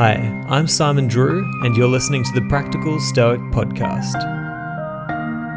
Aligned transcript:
Hi, 0.00 0.14
I'm 0.48 0.68
Simon 0.68 1.08
Drew, 1.08 1.44
and 1.64 1.76
you're 1.76 1.88
listening 1.88 2.22
to 2.22 2.32
the 2.32 2.46
Practical 2.48 3.00
Stoic 3.00 3.40
Podcast. 3.50 4.14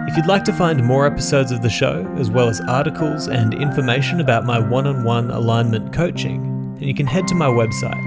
If 0.10 0.18
you'd 0.18 0.26
like 0.26 0.44
to 0.46 0.54
find 0.54 0.84
more 0.84 1.06
episodes 1.06 1.52
of 1.52 1.62
the 1.62 1.70
show, 1.70 2.12
as 2.18 2.32
well 2.32 2.50
as 2.50 2.60
articles 2.62 3.28
and 3.28 3.54
information 3.54 4.20
about 4.20 4.48
my 4.48 4.58
one 4.58 4.88
on 4.88 5.04
one 5.04 5.30
alignment 5.30 5.94
coaching, 5.94 6.74
then 6.74 6.88
you 6.88 6.96
can 6.96 7.06
head 7.06 7.28
to 7.28 7.36
my 7.36 7.46
website. 7.46 8.02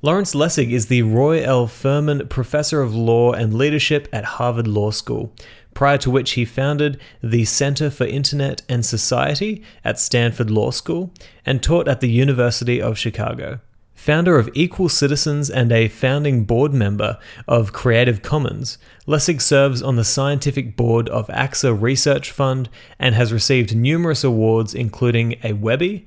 Lawrence 0.00 0.32
Lessig 0.32 0.70
is 0.70 0.86
the 0.86 1.02
Roy 1.02 1.42
L. 1.42 1.66
Furman 1.66 2.28
Professor 2.28 2.82
of 2.82 2.94
Law 2.94 3.32
and 3.32 3.52
Leadership 3.52 4.06
at 4.12 4.24
Harvard 4.24 4.68
Law 4.68 4.92
School, 4.92 5.34
prior 5.74 5.98
to 5.98 6.08
which 6.08 6.32
he 6.32 6.44
founded 6.44 7.00
the 7.20 7.44
Center 7.44 7.90
for 7.90 8.04
Internet 8.04 8.62
and 8.68 8.86
Society 8.86 9.60
at 9.84 9.98
Stanford 9.98 10.52
Law 10.52 10.70
School 10.70 11.12
and 11.44 11.60
taught 11.60 11.88
at 11.88 12.00
the 12.00 12.08
University 12.08 12.80
of 12.80 12.96
Chicago. 12.96 13.58
Founder 13.98 14.38
of 14.38 14.48
Equal 14.54 14.88
Citizens 14.88 15.50
and 15.50 15.72
a 15.72 15.88
founding 15.88 16.44
board 16.44 16.72
member 16.72 17.18
of 17.48 17.72
Creative 17.72 18.22
Commons, 18.22 18.78
Lessig 19.08 19.42
serves 19.42 19.82
on 19.82 19.96
the 19.96 20.04
scientific 20.04 20.76
board 20.76 21.08
of 21.08 21.26
AXA 21.26 21.78
Research 21.78 22.30
Fund 22.30 22.68
and 23.00 23.16
has 23.16 23.32
received 23.32 23.74
numerous 23.74 24.22
awards, 24.22 24.72
including 24.72 25.34
a 25.42 25.52
Webby, 25.54 26.06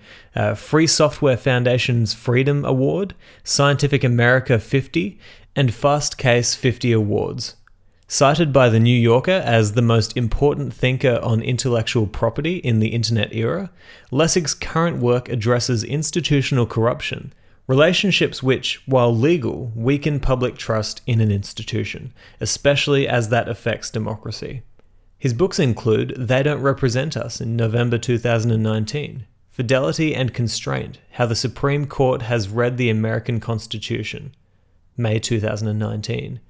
Free 0.55 0.87
Software 0.87 1.35
Foundation's 1.35 2.13
Freedom 2.13 2.63
Award, 2.63 3.13
Scientific 3.43 4.05
America 4.05 4.57
50, 4.57 5.19
and 5.57 5.71
Fastcase 5.71 6.55
50 6.55 6.93
awards. 6.93 7.57
Cited 8.07 8.53
by 8.53 8.69
The 8.69 8.79
New 8.79 8.97
Yorker 8.97 9.43
as 9.45 9.73
the 9.73 9.81
most 9.81 10.15
important 10.15 10.73
thinker 10.73 11.19
on 11.21 11.41
intellectual 11.41 12.07
property 12.07 12.55
in 12.55 12.79
the 12.79 12.93
Internet 12.93 13.33
era, 13.33 13.69
Lessig's 14.13 14.53
current 14.53 14.99
work 14.99 15.27
addresses 15.27 15.83
institutional 15.83 16.65
corruption 16.65 17.33
Relationships 17.71 18.43
which, 18.43 18.85
while 18.85 19.15
legal, 19.15 19.71
weaken 19.73 20.19
public 20.19 20.57
trust 20.57 21.01
in 21.07 21.21
an 21.21 21.31
institution, 21.31 22.11
especially 22.41 23.07
as 23.07 23.29
that 23.29 23.47
affects 23.47 23.89
democracy. 23.89 24.63
His 25.17 25.33
books 25.33 25.57
include 25.57 26.13
They 26.17 26.43
Don't 26.43 26.61
Represent 26.61 27.15
Us 27.15 27.39
in 27.39 27.55
November 27.55 27.97
2019, 27.97 29.25
Fidelity 29.47 30.13
and 30.13 30.33
Constraint 30.33 30.99
How 31.11 31.25
the 31.27 31.33
Supreme 31.33 31.85
Court 31.87 32.23
Has 32.23 32.49
Read 32.49 32.75
the 32.75 32.89
American 32.89 33.39
Constitution, 33.39 34.35
May 34.97 35.17
2019, 35.17 36.41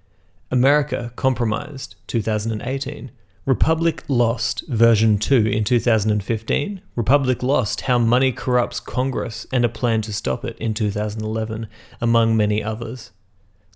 America 0.49 1.13
Compromised 1.15 1.97
2018, 2.07 3.11
Republic 3.45 4.03
Lost 4.07 4.63
version 4.67 5.17
2 5.17 5.47
in 5.47 5.63
2015, 5.63 6.81
Republic 6.95 7.41
Lost 7.41 7.81
How 7.81 7.97
Money 7.97 8.31
Corrupts 8.31 8.79
Congress 8.79 9.47
and 9.51 9.65
a 9.65 9.69
Plan 9.69 10.01
to 10.03 10.13
Stop 10.13 10.45
It 10.45 10.55
in 10.59 10.75
2011, 10.75 11.67
among 11.99 12.37
many 12.37 12.63
others. 12.63 13.09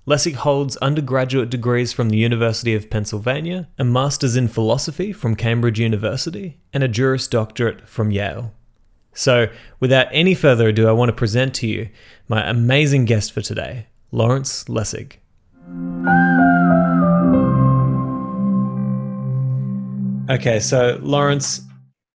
Lessig 0.06 0.36
holds 0.36 0.78
undergraduate 0.78 1.50
degrees 1.50 1.92
from 1.92 2.10
the 2.10 2.18
University 2.18 2.76
of 2.76 2.92
Pennsylvania, 2.92 3.68
a 3.80 3.84
master's 3.84 4.36
in 4.36 4.48
philosophy 4.48 5.12
from 5.12 5.36
Cambridge 5.36 5.80
University, 5.80 6.60
and 6.72 6.84
a 6.84 6.88
Juris 6.88 7.28
Doctorate 7.28 7.90
from 7.90 8.12
Yale. 8.12 8.54
So, 9.14 9.48
without 9.80 10.08
any 10.12 10.36
further 10.36 10.68
ado, 10.68 10.88
I 10.88 10.92
want 10.92 11.10
to 11.10 11.14
present 11.14 11.56
to 11.56 11.68
you 11.68 11.90
my 12.28 12.48
amazing 12.48 13.06
guest 13.06 13.32
for 13.32 13.42
today, 13.42 13.88
Lawrence 14.12 14.66
Lessig. 14.66 15.14
Okay, 20.28 20.60
so 20.60 20.98
Lawrence, 21.04 21.62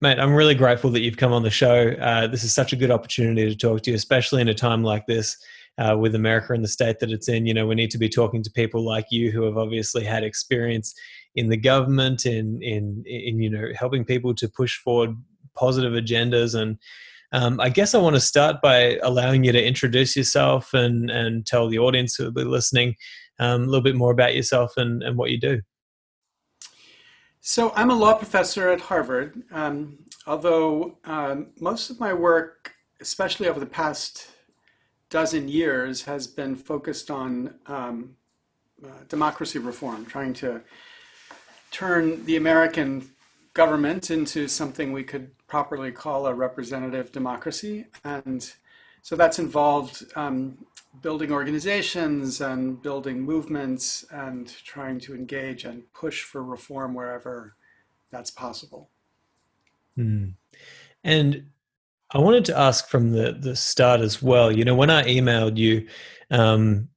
mate, 0.01 0.19
I'm 0.19 0.33
really 0.35 0.55
grateful 0.55 0.89
that 0.93 1.01
you've 1.01 1.19
come 1.19 1.35
on 1.35 1.43
the 1.43 1.51
show. 1.51 1.91
Uh, 2.01 2.27
this 2.27 2.43
is 2.43 2.55
such 2.55 2.73
a 2.73 2.77
good 2.77 2.91
opportunity 2.91 3.47
to 3.47 3.55
talk 3.55 3.83
to 3.83 3.91
you, 3.91 3.97
especially 3.97 4.41
in 4.41 4.49
a 4.49 4.55
time 4.55 4.83
like 4.83 5.07
this 5.07 5.37
uh, 5.77 5.95
with 5.95 6.15
America 6.15 6.55
and 6.55 6.65
the 6.65 6.69
state 6.69 7.01
that 7.01 7.11
it's 7.11 7.29
in. 7.29 7.45
You 7.45 7.53
know, 7.53 7.67
we 7.67 7.75
need 7.75 7.91
to 7.91 7.99
be 7.99 8.09
talking 8.09 8.43
to 8.43 8.51
people 8.51 8.83
like 8.83 9.05
you 9.11 9.31
who 9.31 9.43
have 9.43 9.59
obviously 9.59 10.05
had 10.05 10.25
experience 10.25 10.95
in 11.35 11.51
the 11.51 11.59
government, 11.59 12.25
in 12.25 12.63
in 12.63 13.05
in 13.05 13.41
you 13.41 13.51
know 13.51 13.69
helping 13.79 14.07
people 14.07 14.35
to 14.37 14.49
push 14.49 14.79
forward 14.79 15.11
positive 15.55 15.93
agendas 15.93 16.59
and. 16.59 16.79
Um, 17.31 17.61
I 17.61 17.69
guess 17.69 17.95
I 17.95 17.99
want 17.99 18.17
to 18.17 18.21
start 18.21 18.63
by 18.63 18.97
allowing 19.03 19.45
you 19.45 19.53
to 19.53 19.63
introduce 19.63 20.17
yourself 20.17 20.73
and, 20.73 21.11
and 21.11 21.45
tell 21.45 21.69
the 21.69 21.79
audience 21.79 22.15
who 22.15 22.25
will 22.25 22.33
be 22.33 22.45
listening 22.45 22.97
um, 23.39 23.65
a 23.65 23.67
little 23.67 23.83
bit 23.83 23.97
more 23.97 24.13
about 24.13 24.35
yourself 24.35 24.73
and, 24.79 25.03
and 25.03 25.19
what 25.19 25.31
you 25.31 25.39
do. 25.39 25.61
So 27.41 27.73
I'm 27.77 27.91
a 27.91 27.95
law 27.95 28.15
professor 28.15 28.69
at 28.69 28.81
Harvard, 28.81 29.43
um, 29.53 29.99
although 30.27 30.99
um, 31.05 31.49
most 31.61 31.89
of 31.89 32.01
my 32.01 32.13
work, 32.13 32.75
especially 33.01 33.49
over 33.49 33.61
the 33.61 33.67
past 33.67 34.29
dozen 35.09 35.49
years, 35.49 36.03
has 36.03 36.27
been 36.27 36.57
focused 36.57 37.11
on 37.11 37.55
um, 37.67 38.17
uh, 38.85 38.89
democracy 39.09 39.59
reform, 39.59 40.05
trying 40.05 40.33
to 40.35 40.61
turn 41.71 42.25
the 42.27 42.37
American 42.37 43.09
government 43.55 44.11
into 44.11 44.49
something 44.49 44.93
we 44.93 45.05
could 45.05 45.31
properly 45.47 45.93
call 45.93 46.27
a 46.27 46.35
representative 46.35 47.13
democracy. 47.13 47.87
And 48.05 48.53
so 49.03 49.17
that's 49.17 49.39
involved 49.39 50.05
um, 50.17 50.59
building 51.01 51.33
organizations 51.33 52.41
and 52.41 52.83
building 52.83 53.21
movements 53.23 54.05
and 54.11 54.49
trying 54.65 55.01
to 55.01 55.15
engage 55.15 55.65
and 55.65 55.93
push 55.93 56.23
for 56.23 56.43
reform 56.43 56.95
wherever 56.95 57.55
that's 58.11 58.31
possible. 58.31 58.91
Mm. 59.99 60.35
And 61.05 61.47
I 62.13 62.19
wanted 62.19 62.45
to 62.47 62.59
ask 62.59 62.89
from 62.89 63.13
the 63.13 63.37
the 63.39 63.55
start 63.55 64.01
as 64.01 64.23
well. 64.23 64.51
You 64.51 64.65
know, 64.65 64.75
when 64.75 64.91
I 64.91 65.05
emailed 65.05 65.57
you, 65.57 65.87
um, 66.31 66.89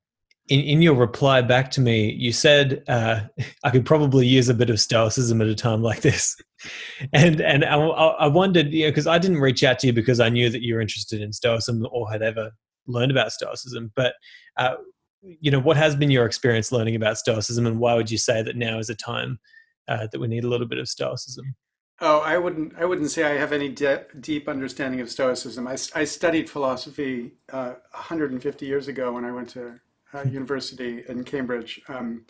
in 0.48 0.62
in 0.62 0.81
your 0.81 0.95
reply 0.95 1.42
back 1.42 1.71
to 1.71 1.81
me, 1.81 2.12
you 2.12 2.31
said 2.31 2.83
uh, 2.88 3.21
I 3.63 3.69
could 3.71 3.86
probably 3.86 4.25
use 4.25 4.50
a 4.50 4.53
bit 4.53 4.69
of 4.69 4.80
stoicism 4.80 5.42
at 5.42 5.48
a 5.48 5.56
time 5.56 5.81
like 5.81 6.01
this, 6.01 6.36
and 7.13 7.42
and 7.42 7.65
I, 7.65 7.75
I 7.75 8.27
wondered, 8.27 8.71
you 8.71 8.86
know, 8.86 8.92
because 8.92 9.07
I 9.07 9.18
didn't 9.18 9.39
reach 9.39 9.63
out 9.63 9.80
to 9.80 9.88
you 9.88 9.94
because 9.94 10.19
I 10.19 10.30
knew 10.30 10.50
that 10.50 10.62
you 10.62 10.75
were 10.75 10.81
interested 10.81 11.21
in 11.21 11.33
stoicism 11.33 11.86
or 11.92 12.09
had 12.12 12.21
ever 12.21 12.51
learned 12.92 13.12
about 13.12 13.32
Stoicism. 13.32 13.92
But 13.96 14.14
uh, 14.58 14.76
you 15.22 15.52
know, 15.52 15.60
what 15.60 15.78
has 15.78 15.96
been 15.96 16.12
your 16.12 16.26
experience 16.26 16.72
learning 16.72 16.96
about 16.96 17.18
Stoicism, 17.18 17.66
and 17.66 17.80
why 17.80 17.96
would 17.96 18.10
you 18.10 18.18
say 18.18 18.42
that 18.42 18.56
now 18.56 18.80
is 18.80 18.90
a 18.90 18.96
time 18.96 19.40
uh, 19.88 20.08
that 20.12 20.20
we 20.20 20.28
need 20.28 20.44
a 20.44 20.50
little 20.50 20.68
bit 20.68 20.80
of 20.80 20.88
Stoicism? 20.88 21.56
Oh, 22.00 22.20
I 22.22 22.40
wouldn't. 22.40 22.74
I 22.78 22.86
wouldn't 22.86 23.12
say 23.12 23.24
I 23.24 23.38
have 23.38 23.54
any 23.54 23.70
de- 23.70 24.06
deep 24.20 24.50
understanding 24.50 25.02
of 25.02 25.10
Stoicism. 25.10 25.68
I, 25.68 25.78
I 25.94 26.04
studied 26.04 26.50
philosophy 26.50 27.34
uh, 27.54 27.74
150 27.92 28.66
years 28.66 28.88
ago 28.88 29.12
when 29.12 29.24
I 29.24 29.32
went 29.32 29.50
to 29.50 29.80
uh, 30.14 30.24
university 30.24 31.04
in 31.08 31.24
Cambridge. 31.24 31.80
Um, 31.88 32.26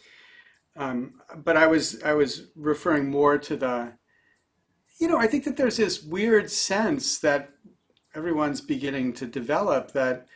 um, 0.76 1.22
but 1.38 1.58
I 1.58 1.68
was 1.68 2.02
I 2.04 2.14
was 2.14 2.48
referring 2.56 3.10
more 3.10 3.38
to 3.38 3.56
the, 3.56 3.94
you 5.00 5.08
know, 5.08 5.18
I 5.18 5.28
think 5.28 5.46
that 5.46 5.56
there's 5.58 5.78
this 5.78 6.04
weird 6.04 6.50
sense 6.52 7.20
that 7.20 7.52
everyone's 8.14 8.62
beginning 8.62 9.14
to 9.14 9.26
develop 9.26 9.92
that 9.94 10.28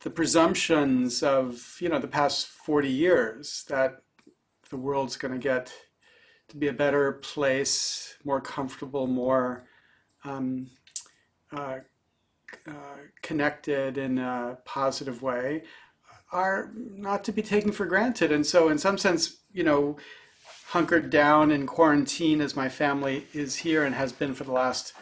the 0.00 0.10
presumptions 0.10 1.22
of 1.22 1.76
you 1.80 1.88
know 1.88 1.98
the 1.98 2.08
past 2.08 2.46
40 2.46 2.88
years 2.88 3.64
that 3.68 4.02
the 4.70 4.76
world's 4.76 5.16
going 5.16 5.32
to 5.32 5.38
get 5.38 5.72
to 6.48 6.56
be 6.56 6.68
a 6.68 6.72
better 6.72 7.12
place, 7.12 8.16
more 8.24 8.40
comfortable, 8.40 9.06
more 9.06 9.64
um, 10.24 10.68
uh, 11.50 11.78
uh, 12.66 12.96
connected 13.22 13.96
in 13.96 14.18
a 14.18 14.58
positive 14.64 15.22
way, 15.22 15.62
are 16.30 16.70
not 16.74 17.24
to 17.24 17.32
be 17.32 17.42
taken 17.42 17.72
for 17.72 17.86
granted. 17.86 18.32
And 18.32 18.46
so, 18.46 18.68
in 18.68 18.78
some 18.78 18.98
sense, 18.98 19.38
you 19.52 19.62
know, 19.62 19.96
hunkered 20.66 21.10
down 21.10 21.50
in 21.50 21.66
quarantine 21.66 22.40
as 22.40 22.56
my 22.56 22.68
family 22.68 23.26
is 23.32 23.56
here 23.56 23.84
and 23.84 23.94
has 23.94 24.12
been 24.12 24.34
for 24.34 24.44
the 24.44 24.52
last 24.52 24.94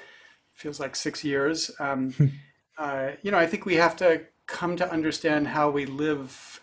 feels 0.55 0.79
like 0.79 0.95
six 0.95 1.25
years. 1.25 1.71
Um, 1.81 2.15
uh, 2.79 3.11
you 3.23 3.31
know, 3.31 3.39
I 3.39 3.47
think 3.47 3.67
we 3.67 3.75
have 3.77 3.97
to 3.97 4.23
come 4.51 4.77
to 4.77 4.93
understand 4.93 5.49
how 5.49 5.71
we 5.71 5.87
live 5.87 6.61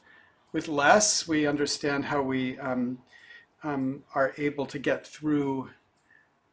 with 0.52 0.68
less. 0.68 1.28
We 1.28 1.48
understand 1.48 2.06
how 2.06 2.22
we 2.22 2.60
um, 2.60 3.00
um, 3.64 4.04
are 4.14 4.34
able 4.38 4.66
to 4.68 4.80
get 4.80 5.06
through 5.06 5.70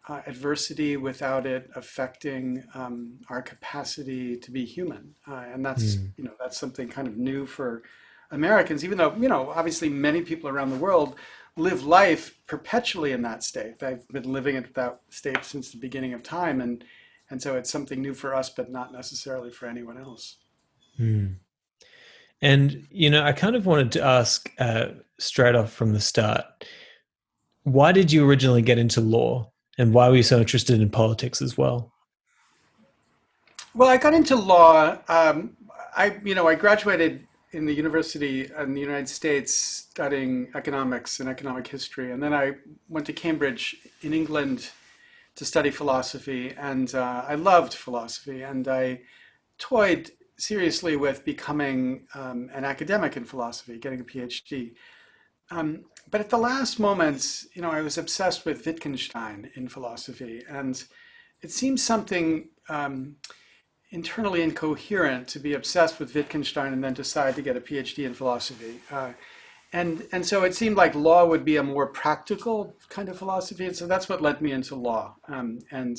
uh, 0.09 0.21
adversity 0.27 0.97
without 0.97 1.47
it 1.47 1.71
affecting 1.75 2.65
um, 2.75 3.19
our 3.31 3.43
capacity 3.43 4.37
to 4.37 4.51
be 4.51 4.65
human. 4.65 5.15
Uh, 5.27 5.45
and 5.53 5.65
that's, 5.65 5.97
mm. 5.97 6.11
you 6.17 6.25
know, 6.25 6.35
that's 6.39 6.59
something 6.59 6.89
kind 6.89 7.09
of 7.09 7.17
new 7.17 7.47
for 7.47 7.83
Americans, 8.31 8.85
even 8.85 8.99
though, 8.99 9.15
you 9.17 9.29
know, 9.29 9.51
obviously 9.51 9.89
many 9.89 10.23
people 10.23 10.49
around 10.49 10.71
the 10.71 10.77
world 10.77 11.17
live 11.57 11.85
life 11.85 12.37
perpetually 12.47 13.13
in 13.13 13.23
that 13.23 13.43
state. 13.43 13.79
They've 13.79 14.07
been 14.09 14.31
living 14.31 14.57
in 14.57 14.67
that 14.75 15.01
state 15.09 15.45
since 15.45 15.71
the 15.71 15.79
beginning 15.79 16.13
of 16.13 16.23
time. 16.23 16.61
And, 16.61 16.85
and 17.31 17.41
so 17.41 17.57
it's 17.57 17.71
something 17.71 18.03
new 18.03 18.13
for 18.13 18.35
us, 18.35 18.51
but 18.51 18.71
not 18.71 18.93
necessarily 18.93 19.51
for 19.51 19.67
anyone 19.67 19.99
else. 19.99 20.37
Mm. 20.99 21.37
And, 22.43 22.87
you 22.91 23.11
know, 23.11 23.23
I 23.23 23.33
kind 23.33 23.57
of 23.57 23.67
wanted 23.67 23.93
to 23.93 24.05
ask 24.05 24.51
uh, 24.59 24.89
straight 25.19 25.55
off 25.55 25.73
from 25.73 25.93
the 25.93 26.01
start 26.01 26.45
why 27.65 27.93
did 27.93 28.13
you 28.13 28.29
originally 28.29 28.61
get 28.61 28.77
into 28.77 29.01
law 29.01 29.51
and 29.79 29.95
why 29.95 30.09
were 30.09 30.17
you 30.17 30.23
so 30.23 30.39
interested 30.39 30.81
in 30.81 30.91
politics 30.91 31.41
as 31.41 31.57
well? 31.57 31.93
Well, 33.75 33.89
I 33.89 33.97
got 33.97 34.15
into 34.15 34.37
law. 34.37 34.99
Um, 35.09 35.57
I, 35.97 36.19
you 36.23 36.35
know, 36.35 36.47
I 36.47 36.55
graduated 36.55 37.27
in 37.53 37.67
the 37.67 37.73
university 37.73 38.51
in 38.59 38.75
the 38.75 38.81
United 38.81 39.09
States 39.09 39.55
studying 39.55 40.49
economics 40.55 41.21
and 41.21 41.29
economic 41.29 41.67
history, 41.67 42.13
and 42.13 42.23
then 42.23 42.35
I 42.35 42.53
went 42.89 43.07
to 43.07 43.13
Cambridge 43.13 43.77
in 44.03 44.13
England 44.13 44.71
to 45.37 45.45
study 45.45 45.71
philosophy, 45.71 46.55
and 46.59 46.95
uh, 46.95 47.25
I 47.27 47.35
loved 47.35 47.75
philosophy, 47.75 48.43
and 48.43 48.69
I 48.69 49.01
toyed 49.59 50.11
seriously 50.37 50.97
with 50.97 51.25
becoming 51.25 52.07
um, 52.15 52.51
an 52.53 52.65
academic 52.65 53.17
in 53.17 53.25
philosophy, 53.25 53.79
getting 53.79 54.01
a 54.01 54.05
PhD. 54.05 54.75
Um, 55.51 55.85
but 56.11 56.21
at 56.21 56.31
the 56.31 56.39
last 56.39 56.81
moments, 56.81 57.47
you 57.55 57.63
know, 57.63 57.71
I 57.71 57.83
was 57.83 57.99
obsessed 57.99 58.45
with 58.45 58.65
Wittgenstein 58.65 59.51
in 59.55 59.69
philosophy, 59.69 60.43
and 60.49 60.83
it 61.43 61.51
seems 61.51 61.83
something 61.83 62.49
um, 62.69 63.17
internally 63.91 64.43
incoherent 64.43 65.29
to 65.29 65.39
be 65.39 65.55
obsessed 65.55 66.01
with 66.01 66.15
Wittgenstein 66.15 66.73
and 66.73 66.83
then 66.83 66.95
decide 66.95 67.37
to 67.37 67.43
get 67.43 67.57
a 67.57 67.61
PhD 67.61 68.05
in 68.05 68.15
philosophy. 68.15 68.81
Uh, 68.91 69.13
and 69.73 70.07
and 70.13 70.25
so 70.25 70.45
it 70.45 70.55
seemed 70.55 70.77
like 70.77 70.95
law 70.95 71.27
would 71.27 71.45
be 71.45 71.57
a 71.57 71.63
more 71.63 71.89
practical 71.89 72.77
kind 72.89 73.09
of 73.09 73.19
philosophy, 73.19 73.67
and 73.67 73.77
so 73.77 73.87
that's 73.87 74.09
what 74.09 74.23
led 74.23 74.41
me 74.41 74.53
into 74.53 74.75
law. 74.75 75.17
Um, 75.29 75.59
and 75.71 75.99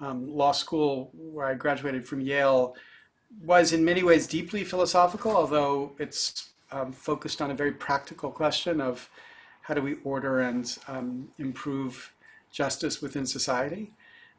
um, 0.00 0.28
law 0.28 0.52
school, 0.52 1.10
where 1.14 1.46
I 1.46 1.54
graduated 1.54 2.06
from 2.06 2.20
Yale, 2.20 2.76
was 3.44 3.72
in 3.72 3.84
many 3.84 4.02
ways 4.02 4.26
deeply 4.26 4.64
philosophical, 4.64 5.36
although 5.36 5.92
it's 5.98 6.50
um, 6.72 6.92
focused 6.92 7.40
on 7.40 7.50
a 7.50 7.54
very 7.54 7.72
practical 7.72 8.30
question 8.30 8.80
of 8.80 9.08
how 9.62 9.74
do 9.74 9.82
we 9.82 9.96
order 10.04 10.40
and 10.40 10.78
um, 10.88 11.28
improve 11.38 12.12
justice 12.50 13.02
within 13.02 13.26
society. 13.26 13.92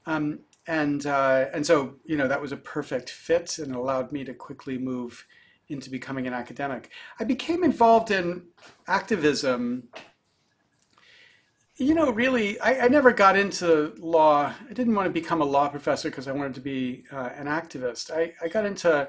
Um, 0.05 0.39
and, 0.67 1.05
uh, 1.05 1.45
and 1.53 1.65
so, 1.65 1.95
you 2.05 2.17
know, 2.17 2.27
that 2.27 2.41
was 2.41 2.51
a 2.51 2.57
perfect 2.57 3.09
fit 3.09 3.59
and 3.59 3.75
allowed 3.75 4.11
me 4.11 4.23
to 4.23 4.33
quickly 4.33 4.77
move 4.77 5.25
into 5.67 5.89
becoming 5.89 6.27
an 6.27 6.33
academic. 6.33 6.89
I 7.19 7.23
became 7.23 7.63
involved 7.63 8.11
in 8.11 8.43
activism. 8.87 9.87
You 11.81 11.93
know, 11.93 12.11
really, 12.11 12.59
I, 12.59 12.85
I 12.85 12.87
never 12.89 13.13
got 13.13 13.37
into 13.37 13.93
law. 13.99 14.53
I 14.69 14.73
didn't 14.73 14.95
want 14.95 15.05
to 15.05 15.13
become 15.13 15.39
a 15.39 15.45
law 15.45 15.69
professor 15.69 16.09
because 16.09 16.27
I 16.27 16.33
wanted 16.33 16.53
to 16.55 16.59
be 16.59 17.05
uh, 17.09 17.29
an 17.37 17.47
activist. 17.47 18.11
I, 18.11 18.33
I 18.43 18.49
got 18.49 18.65
into 18.65 19.07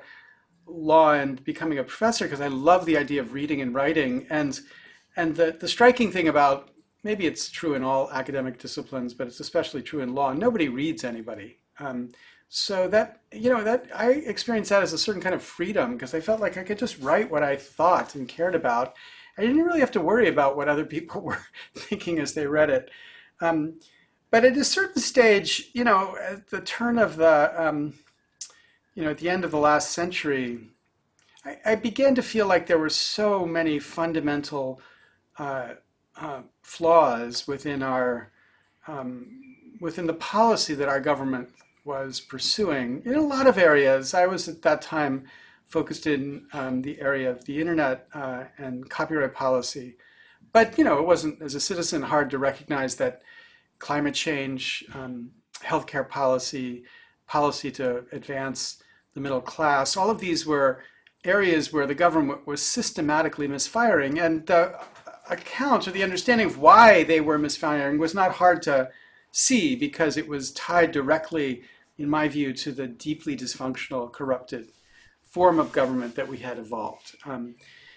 law 0.66 1.14
and 1.14 1.42
becoming 1.42 1.78
a 1.78 1.82
professor 1.82 2.26
because 2.26 2.40
I 2.40 2.46
love 2.46 2.86
the 2.86 2.96
idea 2.96 3.22
of 3.22 3.32
reading 3.32 3.60
and 3.60 3.74
writing. 3.74 4.24
And 4.30 4.60
and 5.16 5.34
the, 5.34 5.56
the 5.58 5.66
striking 5.66 6.12
thing 6.12 6.28
about 6.28 6.70
maybe 7.02 7.26
it's 7.26 7.50
true 7.50 7.74
in 7.74 7.82
all 7.82 8.08
academic 8.12 8.60
disciplines, 8.60 9.14
but 9.14 9.26
it's 9.26 9.40
especially 9.40 9.82
true 9.82 10.00
in 10.00 10.14
law. 10.14 10.32
Nobody 10.32 10.68
reads 10.68 11.02
anybody. 11.02 11.58
Um, 11.80 12.10
so 12.48 12.86
that 12.86 13.22
you 13.32 13.50
know 13.50 13.64
that 13.64 13.86
I 13.92 14.10
experienced 14.10 14.70
that 14.70 14.84
as 14.84 14.92
a 14.92 14.98
certain 14.98 15.22
kind 15.22 15.34
of 15.34 15.42
freedom 15.42 15.94
because 15.94 16.14
I 16.14 16.20
felt 16.20 16.40
like 16.40 16.56
I 16.56 16.62
could 16.62 16.78
just 16.78 17.00
write 17.00 17.32
what 17.32 17.42
I 17.42 17.56
thought 17.56 18.14
and 18.14 18.28
cared 18.28 18.54
about. 18.54 18.94
I 19.40 19.46
didn't 19.46 19.64
really 19.64 19.80
have 19.80 19.90
to 19.92 20.02
worry 20.02 20.28
about 20.28 20.54
what 20.54 20.68
other 20.68 20.84
people 20.84 21.20
were 21.22 21.40
thinking 21.74 22.18
as 22.18 22.34
they 22.34 22.46
read 22.46 22.68
it. 22.68 22.90
Um, 23.40 23.80
but 24.30 24.44
at 24.44 24.56
a 24.56 24.64
certain 24.64 25.00
stage, 25.00 25.70
you 25.72 25.82
know, 25.82 26.14
at 26.20 26.50
the 26.50 26.60
turn 26.60 26.98
of 26.98 27.16
the 27.16 27.52
um, 27.56 27.94
you 28.94 29.02
know, 29.02 29.10
at 29.10 29.18
the 29.18 29.30
end 29.30 29.44
of 29.44 29.50
the 29.50 29.58
last 29.58 29.92
century, 29.92 30.68
I, 31.44 31.56
I 31.64 31.74
began 31.74 32.14
to 32.16 32.22
feel 32.22 32.46
like 32.46 32.66
there 32.66 32.78
were 32.78 32.90
so 32.90 33.46
many 33.46 33.78
fundamental 33.78 34.80
uh, 35.38 35.74
uh, 36.20 36.42
flaws 36.62 37.48
within 37.48 37.82
our 37.82 38.30
um, 38.86 39.56
within 39.80 40.06
the 40.06 40.14
policy 40.14 40.74
that 40.74 40.88
our 40.88 41.00
government 41.00 41.48
was 41.84 42.20
pursuing 42.20 43.00
in 43.06 43.14
a 43.14 43.22
lot 43.22 43.46
of 43.46 43.56
areas. 43.56 44.12
I 44.12 44.26
was 44.26 44.48
at 44.48 44.60
that 44.62 44.82
time 44.82 45.24
focused 45.70 46.06
in 46.06 46.46
um, 46.52 46.82
the 46.82 47.00
area 47.00 47.30
of 47.30 47.44
the 47.44 47.58
internet 47.60 48.08
uh, 48.12 48.44
and 48.58 48.90
copyright 48.90 49.32
policy, 49.32 49.96
but 50.52 50.76
you 50.76 50.84
know, 50.84 50.98
it 50.98 51.06
wasn't 51.06 51.40
as 51.40 51.54
a 51.54 51.60
citizen 51.60 52.02
hard 52.02 52.28
to 52.30 52.38
recognize 52.38 52.96
that 52.96 53.22
climate 53.78 54.14
change, 54.14 54.84
um, 54.94 55.30
healthcare 55.62 56.06
policy, 56.06 56.82
policy 57.26 57.70
to 57.70 58.04
advance 58.10 58.82
the 59.14 59.20
middle 59.20 59.40
class. 59.40 59.96
All 59.96 60.10
of 60.10 60.20
these 60.20 60.44
were 60.44 60.82
areas 61.24 61.72
where 61.72 61.86
the 61.86 61.94
government 61.94 62.46
was 62.46 62.60
systematically 62.60 63.46
misfiring, 63.46 64.18
and 64.18 64.44
the 64.46 64.78
account 65.30 65.86
or 65.86 65.92
the 65.92 66.02
understanding 66.02 66.48
of 66.48 66.58
why 66.58 67.04
they 67.04 67.20
were 67.20 67.38
misfiring 67.38 67.98
was 67.98 68.14
not 68.14 68.32
hard 68.32 68.60
to 68.62 68.90
see 69.30 69.76
because 69.76 70.16
it 70.16 70.26
was 70.26 70.50
tied 70.52 70.90
directly, 70.90 71.62
in 71.98 72.10
my 72.10 72.26
view, 72.26 72.52
to 72.52 72.72
the 72.72 72.88
deeply 72.88 73.36
dysfunctional, 73.36 74.10
corrupted 74.12 74.68
form 75.30 75.58
of 75.58 75.72
government 75.72 76.14
that 76.16 76.28
we 76.28 76.38
had 76.38 76.58
evolved. 76.58 77.16
Um, 77.24 77.54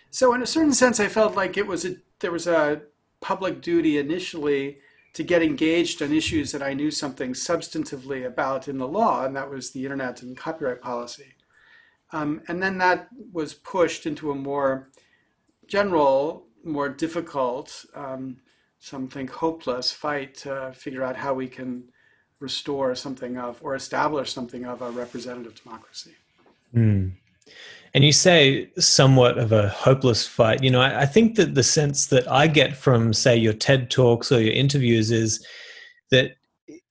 so, 0.09 0.33
in 0.33 0.41
a 0.41 0.47
certain 0.47 0.73
sense, 0.73 0.99
I 0.99 1.07
felt 1.07 1.35
like 1.35 1.57
it 1.57 1.67
was 1.67 1.85
a 1.85 1.95
there 2.19 2.31
was 2.31 2.47
a 2.47 2.83
public 3.19 3.61
duty 3.61 3.97
initially 3.97 4.77
to 5.13 5.23
get 5.23 5.43
engaged 5.43 6.01
on 6.01 6.11
issues 6.11 6.51
that 6.51 6.63
I 6.63 6.73
knew 6.73 6.89
something 6.89 7.33
substantively 7.33 8.25
about 8.25 8.67
in 8.67 8.77
the 8.77 8.87
law, 8.87 9.25
and 9.25 9.35
that 9.35 9.49
was 9.49 9.71
the 9.71 9.83
internet 9.83 10.21
and 10.21 10.35
copyright 10.35 10.81
policy. 10.81 11.33
Um, 12.11 12.41
and 12.47 12.61
then 12.61 12.77
that 12.79 13.09
was 13.31 13.53
pushed 13.53 14.05
into 14.05 14.31
a 14.31 14.35
more 14.35 14.89
general, 15.67 16.47
more 16.63 16.89
difficult, 16.89 17.85
um, 17.95 18.37
some 18.79 19.07
think 19.07 19.31
hopeless 19.31 19.91
fight 19.91 20.35
to 20.35 20.73
figure 20.75 21.03
out 21.03 21.15
how 21.15 21.33
we 21.33 21.47
can 21.47 21.85
restore 22.39 22.93
something 22.95 23.37
of 23.37 23.59
or 23.63 23.75
establish 23.75 24.33
something 24.33 24.65
of 24.65 24.81
a 24.81 24.91
representative 24.91 25.55
democracy. 25.63 26.15
Mm. 26.75 27.13
And 27.93 28.03
you 28.03 28.11
say 28.11 28.71
somewhat 28.79 29.37
of 29.37 29.51
a 29.51 29.69
hopeless 29.69 30.25
fight. 30.25 30.63
You 30.63 30.71
know, 30.71 30.81
I, 30.81 31.01
I, 31.01 31.05
think 31.05 31.35
that 31.35 31.53
the 31.53 31.63
sense 31.63 32.07
that 32.07 32.29
I 32.31 32.47
get 32.47 32.75
from, 32.75 33.13
say, 33.13 33.37
your 33.37 33.53
TED 33.53 33.91
talks 33.91 34.31
or 34.31 34.41
your 34.41 34.53
interviews 34.53 35.11
is 35.11 35.45
that 36.09 36.31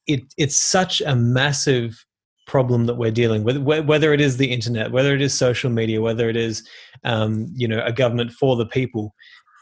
it 0.06 0.22
it's 0.36 0.56
such 0.56 1.00
a 1.00 1.16
massive 1.16 2.04
problem 2.46 2.86
that 2.86 2.94
we're 2.94 3.10
dealing 3.10 3.44
with, 3.44 3.56
whether 3.58 4.12
it 4.12 4.20
is 4.20 4.36
the 4.36 4.50
internet, 4.50 4.92
whether 4.92 5.14
it 5.14 5.22
is 5.22 5.32
social 5.32 5.70
media, 5.70 6.00
whether 6.00 6.28
it 6.28 6.36
is, 6.36 6.66
um, 7.04 7.46
you 7.54 7.66
know, 7.66 7.82
a 7.84 7.92
government 7.92 8.32
for 8.32 8.56
the 8.56 8.66
people. 8.66 9.14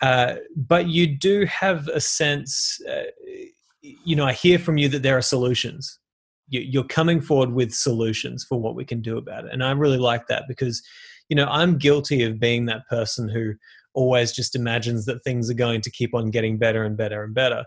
Uh, 0.02 0.36
but 0.56 0.88
you 0.88 1.06
do 1.06 1.44
have 1.46 1.88
a 1.88 2.00
sense. 2.00 2.80
Uh, 2.88 3.04
you 3.82 4.16
know, 4.16 4.26
I 4.26 4.32
hear 4.32 4.58
from 4.58 4.78
you 4.78 4.88
that 4.88 5.02
there 5.02 5.16
are 5.16 5.22
solutions. 5.22 5.98
You're 6.48 6.84
coming 6.84 7.20
forward 7.20 7.52
with 7.52 7.72
solutions 7.72 8.44
for 8.44 8.60
what 8.60 8.74
we 8.74 8.84
can 8.84 9.00
do 9.02 9.18
about 9.18 9.44
it, 9.44 9.52
and 9.52 9.62
I 9.62 9.70
really 9.70 9.98
like 9.98 10.26
that 10.26 10.44
because, 10.48 10.82
you 11.30 11.36
know, 11.36 11.46
I'm 11.46 11.78
guilty 11.78 12.24
of 12.24 12.40
being 12.40 12.66
that 12.66 12.86
person 12.88 13.28
who 13.28 13.54
always 13.94 14.32
just 14.32 14.56
imagines 14.56 15.06
that 15.06 15.22
things 15.22 15.48
are 15.48 15.54
going 15.54 15.80
to 15.80 15.90
keep 15.90 16.14
on 16.14 16.30
getting 16.30 16.58
better 16.58 16.84
and 16.84 16.96
better 16.96 17.22
and 17.22 17.32
better. 17.32 17.64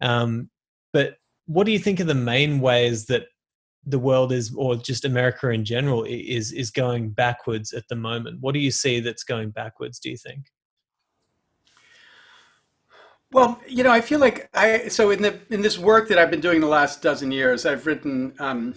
Um, 0.00 0.50
but 0.92 1.16
what 1.46 1.64
do 1.64 1.72
you 1.72 1.78
think 1.78 2.00
are 2.00 2.04
the 2.04 2.14
main 2.14 2.60
ways 2.60 3.06
that 3.06 3.26
the 3.86 3.98
world 3.98 4.32
is, 4.32 4.52
or 4.56 4.76
just 4.76 5.04
America 5.04 5.48
in 5.50 5.64
general, 5.64 6.04
is 6.04 6.52
is 6.52 6.70
going 6.70 7.10
backwards 7.10 7.72
at 7.72 7.84
the 7.88 7.96
moment? 7.96 8.40
What 8.40 8.52
do 8.52 8.58
you 8.58 8.70
see 8.70 9.00
that's 9.00 9.24
going 9.24 9.50
backwards? 9.50 9.98
Do 10.00 10.10
you 10.10 10.16
think? 10.16 10.46
Well, 13.30 13.60
you 13.68 13.84
know, 13.84 13.90
I 13.90 14.00
feel 14.00 14.20
like 14.20 14.48
I 14.54 14.88
so 14.88 15.10
in 15.10 15.22
the 15.22 15.38
in 15.50 15.60
this 15.60 15.78
work 15.78 16.08
that 16.08 16.18
I've 16.18 16.30
been 16.30 16.40
doing 16.40 16.60
the 16.60 16.66
last 16.66 17.02
dozen 17.02 17.30
years, 17.30 17.66
I've 17.66 17.86
written, 17.86 18.34
um, 18.38 18.74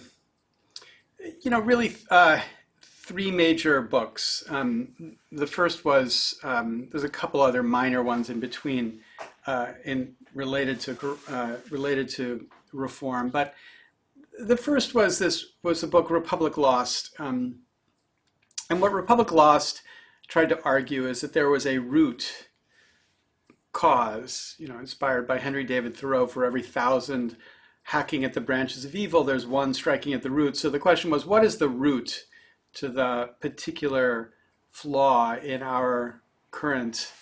you 1.40 1.50
know, 1.50 1.60
really 1.60 1.96
uh, 2.10 2.40
three 3.08 3.30
major 3.30 3.80
books. 3.80 4.44
Um, 4.50 5.16
the 5.32 5.46
first 5.46 5.82
was 5.82 6.38
um, 6.42 6.88
there's 6.90 7.04
a 7.04 7.08
couple 7.08 7.40
other 7.40 7.62
minor 7.62 8.02
ones 8.02 8.28
in 8.28 8.38
between, 8.38 9.00
uh, 9.46 9.72
in 9.86 10.14
related 10.34 10.78
to 10.80 11.18
uh, 11.28 11.56
related 11.70 12.10
to 12.10 12.46
reform, 12.72 13.30
but 13.30 13.54
the 14.38 14.58
first 14.58 14.94
was 14.94 15.18
this 15.18 15.46
was 15.62 15.80
the 15.80 15.86
book 15.86 16.10
Republic 16.10 16.58
Lost, 16.58 17.14
um, 17.18 17.60
and 18.68 18.80
what 18.82 18.92
Republic 18.92 19.32
Lost 19.32 19.80
tried 20.28 20.50
to 20.50 20.62
argue 20.62 21.08
is 21.08 21.22
that 21.22 21.32
there 21.32 21.48
was 21.48 21.66
a 21.66 21.78
root 21.78 22.48
cause, 23.72 24.54
you 24.58 24.68
know, 24.68 24.78
inspired 24.78 25.26
by 25.26 25.38
Henry 25.38 25.64
David 25.64 25.96
Thoreau, 25.96 26.26
for 26.26 26.44
every 26.44 26.62
thousand 26.62 27.36
hacking 27.84 28.22
at 28.22 28.34
the 28.34 28.40
branches 28.42 28.84
of 28.84 28.94
evil, 28.94 29.24
there's 29.24 29.46
one 29.46 29.72
striking 29.72 30.12
at 30.12 30.22
the 30.22 30.30
root. 30.30 30.58
So 30.58 30.68
the 30.68 30.78
question 30.78 31.10
was, 31.10 31.24
what 31.24 31.42
is 31.42 31.56
the 31.56 31.70
root 31.70 32.26
to 32.78 32.88
the 32.88 33.30
particular 33.40 34.32
flaw 34.70 35.36
in 35.36 35.62
our 35.62 36.22
current 36.50 37.12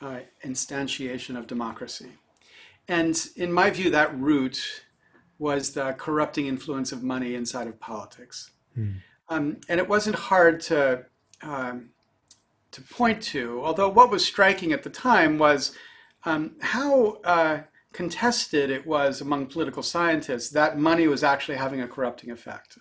uh, 0.00 0.20
instantiation 0.44 1.36
of 1.38 1.46
democracy? 1.46 2.12
And 2.86 3.18
in 3.36 3.52
my 3.52 3.70
view, 3.70 3.90
that 3.90 4.16
root 4.18 4.84
was 5.38 5.72
the 5.72 5.92
corrupting 5.92 6.46
influence 6.46 6.92
of 6.92 7.02
money 7.02 7.34
inside 7.34 7.66
of 7.66 7.80
politics. 7.80 8.50
Hmm. 8.74 8.92
Um, 9.28 9.56
and 9.68 9.80
it 9.80 9.88
wasn't 9.88 10.16
hard 10.16 10.60
to 10.62 11.06
um, 11.42 11.90
to 12.70 12.80
point 12.82 13.22
to, 13.22 13.60
although 13.62 13.88
what 13.88 14.10
was 14.10 14.24
striking 14.26 14.72
at 14.72 14.82
the 14.82 14.90
time 14.90 15.38
was 15.38 15.76
um, 16.24 16.56
how 16.60 17.20
uh, 17.24 17.58
contested 17.92 18.68
it 18.70 18.84
was 18.86 19.20
among 19.20 19.46
political 19.46 19.82
scientists 19.82 20.50
that 20.50 20.76
money 20.76 21.06
was 21.06 21.22
actually 21.22 21.56
having 21.56 21.80
a 21.80 21.88
corrupting 21.88 22.30
effect. 22.30 22.76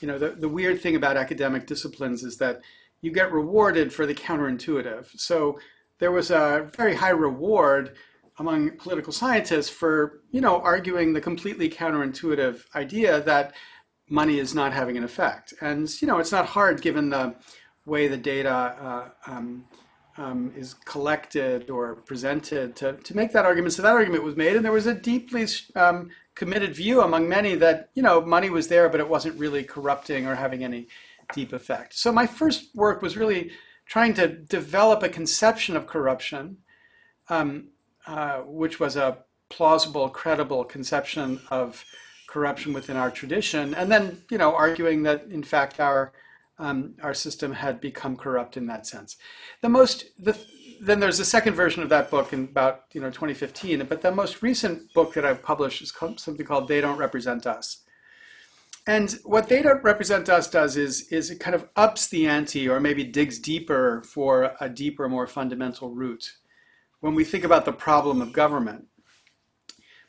You 0.00 0.08
know, 0.08 0.18
the, 0.18 0.30
the 0.30 0.48
weird 0.48 0.80
thing 0.80 0.96
about 0.96 1.16
academic 1.16 1.66
disciplines 1.66 2.22
is 2.22 2.36
that 2.38 2.60
you 3.00 3.12
get 3.12 3.32
rewarded 3.32 3.92
for 3.92 4.06
the 4.06 4.14
counterintuitive. 4.14 5.18
So 5.18 5.58
there 5.98 6.12
was 6.12 6.30
a 6.30 6.70
very 6.76 6.94
high 6.94 7.10
reward 7.10 7.96
among 8.38 8.70
political 8.78 9.12
scientists 9.12 9.68
for, 9.68 10.20
you 10.30 10.40
know, 10.40 10.60
arguing 10.60 11.12
the 11.12 11.20
completely 11.20 11.68
counterintuitive 11.68 12.64
idea 12.74 13.20
that 13.22 13.54
money 14.08 14.38
is 14.38 14.54
not 14.54 14.72
having 14.72 14.96
an 14.96 15.04
effect. 15.04 15.52
And, 15.60 15.88
you 16.00 16.06
know, 16.06 16.18
it's 16.18 16.32
not 16.32 16.46
hard 16.46 16.80
given 16.80 17.10
the 17.10 17.34
way 17.84 18.06
the 18.08 18.16
data 18.16 18.50
uh, 18.50 19.08
um, 19.26 19.64
um, 20.18 20.52
is 20.56 20.74
collected 20.74 21.70
or 21.70 21.94
presented 21.94 22.74
to, 22.76 22.94
to 22.94 23.16
make 23.16 23.32
that 23.32 23.44
argument. 23.44 23.72
So 23.72 23.82
that 23.82 23.94
argument 23.94 24.24
was 24.24 24.36
made, 24.36 24.56
and 24.56 24.64
there 24.64 24.72
was 24.72 24.86
a 24.86 24.94
deeply 24.94 25.46
um, 25.76 26.10
committed 26.34 26.74
view 26.74 27.00
among 27.00 27.28
many 27.28 27.54
that 27.54 27.90
you 27.94 28.02
know 28.02 28.20
money 28.20 28.50
was 28.50 28.68
there, 28.68 28.88
but 28.88 29.00
it 29.00 29.08
wasn't 29.08 29.38
really 29.38 29.62
corrupting 29.62 30.26
or 30.26 30.34
having 30.34 30.64
any 30.64 30.88
deep 31.32 31.52
effect. 31.52 31.94
So 31.94 32.12
my 32.12 32.26
first 32.26 32.74
work 32.74 33.00
was 33.00 33.16
really 33.16 33.52
trying 33.86 34.14
to 34.14 34.28
develop 34.28 35.02
a 35.02 35.08
conception 35.08 35.76
of 35.76 35.86
corruption, 35.86 36.58
um, 37.28 37.68
uh, 38.06 38.38
which 38.40 38.80
was 38.80 38.96
a 38.96 39.18
plausible, 39.50 40.08
credible 40.08 40.64
conception 40.64 41.40
of 41.50 41.84
corruption 42.28 42.72
within 42.72 42.96
our 42.96 43.10
tradition, 43.10 43.72
and 43.74 43.90
then 43.90 44.22
you 44.30 44.38
know 44.38 44.52
arguing 44.52 45.04
that 45.04 45.26
in 45.30 45.44
fact 45.44 45.78
our 45.78 46.12
um, 46.58 46.94
our 47.02 47.14
system 47.14 47.52
had 47.52 47.80
become 47.80 48.16
corrupt 48.16 48.56
in 48.56 48.66
that 48.66 48.86
sense. 48.86 49.16
The 49.60 49.68
most, 49.68 50.06
the, 50.18 50.36
then 50.80 51.00
there's 51.00 51.20
a 51.20 51.24
second 51.24 51.54
version 51.54 51.82
of 51.82 51.88
that 51.88 52.10
book 52.10 52.32
in 52.32 52.44
about 52.44 52.84
you 52.92 53.00
know 53.00 53.10
2015. 53.10 53.84
But 53.88 54.02
the 54.02 54.12
most 54.12 54.42
recent 54.42 54.92
book 54.94 55.14
that 55.14 55.24
I've 55.24 55.42
published 55.42 55.82
is 55.82 55.92
called, 55.92 56.20
something 56.20 56.46
called 56.46 56.68
"They 56.68 56.80
Don't 56.80 56.98
Represent 56.98 57.46
Us." 57.46 57.84
And 58.86 59.18
what 59.24 59.48
"They 59.48 59.62
Don't 59.62 59.82
Represent 59.84 60.28
Us" 60.28 60.48
does 60.48 60.76
is 60.76 61.08
is 61.12 61.30
it 61.30 61.40
kind 61.40 61.54
of 61.54 61.68
ups 61.76 62.08
the 62.08 62.26
ante, 62.26 62.68
or 62.68 62.80
maybe 62.80 63.04
digs 63.04 63.38
deeper 63.38 64.02
for 64.02 64.54
a 64.60 64.68
deeper, 64.68 65.08
more 65.08 65.26
fundamental 65.26 65.90
root 65.90 66.32
when 67.00 67.14
we 67.14 67.24
think 67.24 67.44
about 67.44 67.64
the 67.64 67.72
problem 67.72 68.20
of 68.20 68.32
government. 68.32 68.86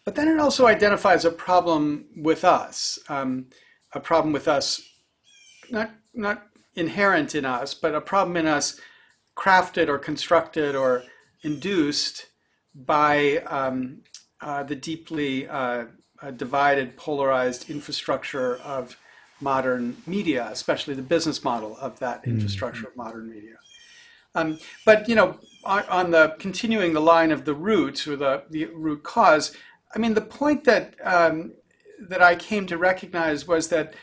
But 0.05 0.15
then 0.15 0.27
it 0.27 0.39
also 0.39 0.65
identifies 0.65 1.23
a 1.23 1.31
problem 1.31 2.05
with 2.15 2.43
us, 2.43 2.97
um, 3.09 3.47
a 3.93 3.99
problem 3.99 4.33
with 4.33 4.47
us, 4.47 4.81
not 5.69 5.91
not 6.13 6.47
inherent 6.75 7.35
in 7.35 7.45
us, 7.45 7.73
but 7.73 7.95
a 7.95 8.01
problem 8.01 8.37
in 8.37 8.47
us 8.47 8.79
crafted 9.35 9.87
or 9.87 9.97
constructed 9.97 10.75
or 10.75 11.03
induced 11.43 12.27
by 12.75 13.37
um, 13.47 14.01
uh, 14.41 14.63
the 14.63 14.75
deeply 14.75 15.47
uh, 15.47 15.85
uh, 16.21 16.31
divided, 16.31 16.97
polarized 16.97 17.69
infrastructure 17.69 18.57
of 18.57 18.97
modern 19.41 19.95
media, 20.05 20.49
especially 20.51 20.93
the 20.93 21.01
business 21.01 21.43
model 21.43 21.77
of 21.77 21.97
that 21.99 22.23
mm. 22.23 22.27
infrastructure 22.27 22.87
of 22.87 22.95
modern 22.95 23.29
media. 23.29 23.55
Um, 24.35 24.59
but 24.85 25.07
you 25.09 25.15
know, 25.15 25.39
on, 25.63 25.83
on, 25.89 26.11
the 26.11 26.35
continuing 26.39 26.93
the 26.93 27.01
line 27.01 27.31
of 27.31 27.45
the 27.45 27.53
roots 27.53 28.07
or 28.07 28.15
the, 28.15 28.43
the 28.49 28.65
root 28.65 29.03
cause, 29.03 29.55
I 29.95 29.99
mean, 29.99 30.13
the 30.13 30.21
point 30.21 30.65
that 30.65 30.95
um, 31.03 31.53
that 31.99 32.21
I 32.21 32.35
came 32.35 32.65
to 32.67 32.77
recognize 32.77 33.47
was 33.47 33.69
that 33.69 33.95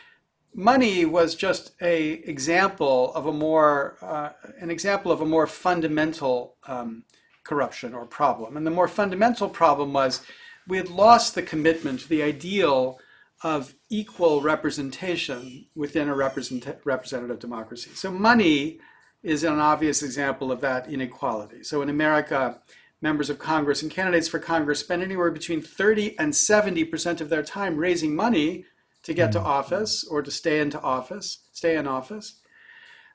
money 0.57 1.05
was 1.05 1.35
just 1.35 1.71
a 1.81 2.13
example 2.27 3.13
of 3.13 3.27
a 3.27 3.31
more 3.31 3.95
uh, 4.01 4.29
an 4.59 4.71
example 4.71 5.11
of 5.11 5.21
a 5.21 5.25
more 5.25 5.47
fundamental 5.47 6.55
um, 6.67 7.03
corruption 7.43 7.93
or 7.93 8.05
problem. 8.05 8.57
And 8.57 8.65
the 8.65 8.71
more 8.71 8.87
fundamental 8.87 9.47
problem 9.47 9.93
was 9.93 10.25
we 10.67 10.77
had 10.77 10.89
lost 10.89 11.35
the 11.35 11.43
commitment 11.43 12.01
to 12.01 12.09
the 12.09 12.23
ideal 12.23 12.99
of 13.43 13.75
equal 13.89 14.41
representation 14.41 15.67
within 15.75 16.09
a 16.09 16.15
represent- 16.15 16.79
representative 16.83 17.39
democracy. 17.39 17.91
So 17.93 18.11
money 18.11 18.79
is 19.21 19.43
an 19.43 19.59
obvious 19.59 20.01
example 20.01 20.51
of 20.51 20.59
that 20.61 20.89
inequality. 20.89 21.63
So 21.63 21.83
in 21.83 21.89
America, 21.89 22.59
members 22.99 23.29
of 23.29 23.37
Congress 23.37 23.83
and 23.83 23.91
candidates 23.91 24.27
for 24.27 24.39
Congress 24.39 24.79
spend 24.79 25.03
anywhere 25.03 25.29
between 25.29 25.61
30 25.61 26.17
and 26.17 26.35
70 26.35 26.83
percent 26.85 27.21
of 27.21 27.29
their 27.29 27.43
time 27.43 27.77
raising 27.77 28.15
money 28.15 28.65
to 29.07 29.13
get 29.13 29.31
to 29.31 29.39
mm. 29.39 29.45
office 29.45 30.03
or 30.03 30.21
to 30.21 30.29
stay 30.29 30.59
into 30.59 30.81
office, 30.81 31.45
stay 31.53 31.77
in 31.77 31.87
office. 31.87 32.41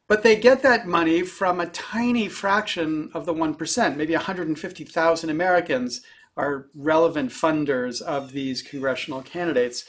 But 0.09 0.23
they 0.23 0.37
get 0.37 0.63
that 0.63 0.87
money 0.87 1.21
from 1.21 1.61
a 1.61 1.67
tiny 1.67 2.29
fraction 2.29 3.11
of 3.13 3.27
the 3.27 3.35
1%. 3.35 3.97
Maybe 3.97 4.15
150,000 4.15 5.29
Americans 5.29 6.01
are 6.35 6.69
relevant 6.75 7.31
funders 7.31 8.01
of 8.01 8.33
these 8.33 8.63
congressional 8.63 9.21
candidates. 9.21 9.85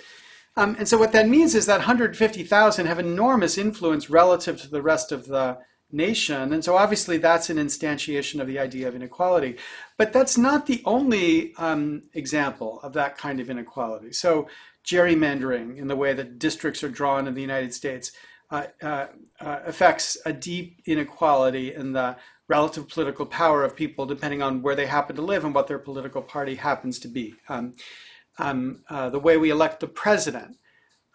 Um, 0.57 0.75
and 0.77 0.89
so 0.89 0.97
what 0.97 1.13
that 1.13 1.29
means 1.29 1.55
is 1.55 1.67
that 1.67 1.77
150,000 1.77 2.85
have 2.85 2.99
enormous 2.99 3.57
influence 3.57 4.09
relative 4.09 4.61
to 4.61 4.69
the 4.69 4.81
rest 4.81 5.13
of 5.13 5.27
the 5.27 5.57
nation. 5.89 6.51
And 6.51 6.65
so 6.65 6.75
obviously 6.75 7.17
that's 7.17 7.49
an 7.49 7.57
instantiation 7.57 8.41
of 8.41 8.47
the 8.47 8.59
idea 8.59 8.89
of 8.89 8.95
inequality. 8.95 9.55
But 9.97 10.11
that's 10.11 10.37
not 10.37 10.65
the 10.65 10.81
only 10.83 11.55
um, 11.55 12.01
example 12.13 12.81
of 12.81 12.91
that 12.93 13.17
kind 13.17 13.39
of 13.39 13.49
inequality. 13.49 14.11
So 14.11 14.49
gerrymandering 14.85 15.77
in 15.77 15.87
the 15.87 15.95
way 15.95 16.13
that 16.13 16.39
districts 16.39 16.83
are 16.83 16.89
drawn 16.89 17.27
in 17.27 17.33
the 17.33 17.41
United 17.41 17.73
States 17.73 18.11
uh, 18.51 18.67
uh, 18.81 19.07
uh, 19.39 19.59
affects 19.65 20.17
a 20.25 20.33
deep 20.33 20.81
inequality 20.85 21.73
in 21.73 21.93
the 21.93 22.15
relative 22.47 22.87
political 22.87 23.25
power 23.25 23.63
of 23.63 23.75
people 23.75 24.05
depending 24.05 24.41
on 24.41 24.61
where 24.61 24.75
they 24.75 24.85
happen 24.85 25.15
to 25.15 25.21
live 25.21 25.45
and 25.45 25.55
what 25.55 25.67
their 25.67 25.79
political 25.79 26.21
party 26.21 26.55
happens 26.55 26.99
to 26.99 27.07
be. 27.07 27.33
Um, 27.49 27.73
um, 28.37 28.83
uh, 28.89 29.09
the 29.09 29.19
way 29.19 29.37
we 29.37 29.49
elect 29.49 29.79
the 29.79 29.87
president 29.87 30.57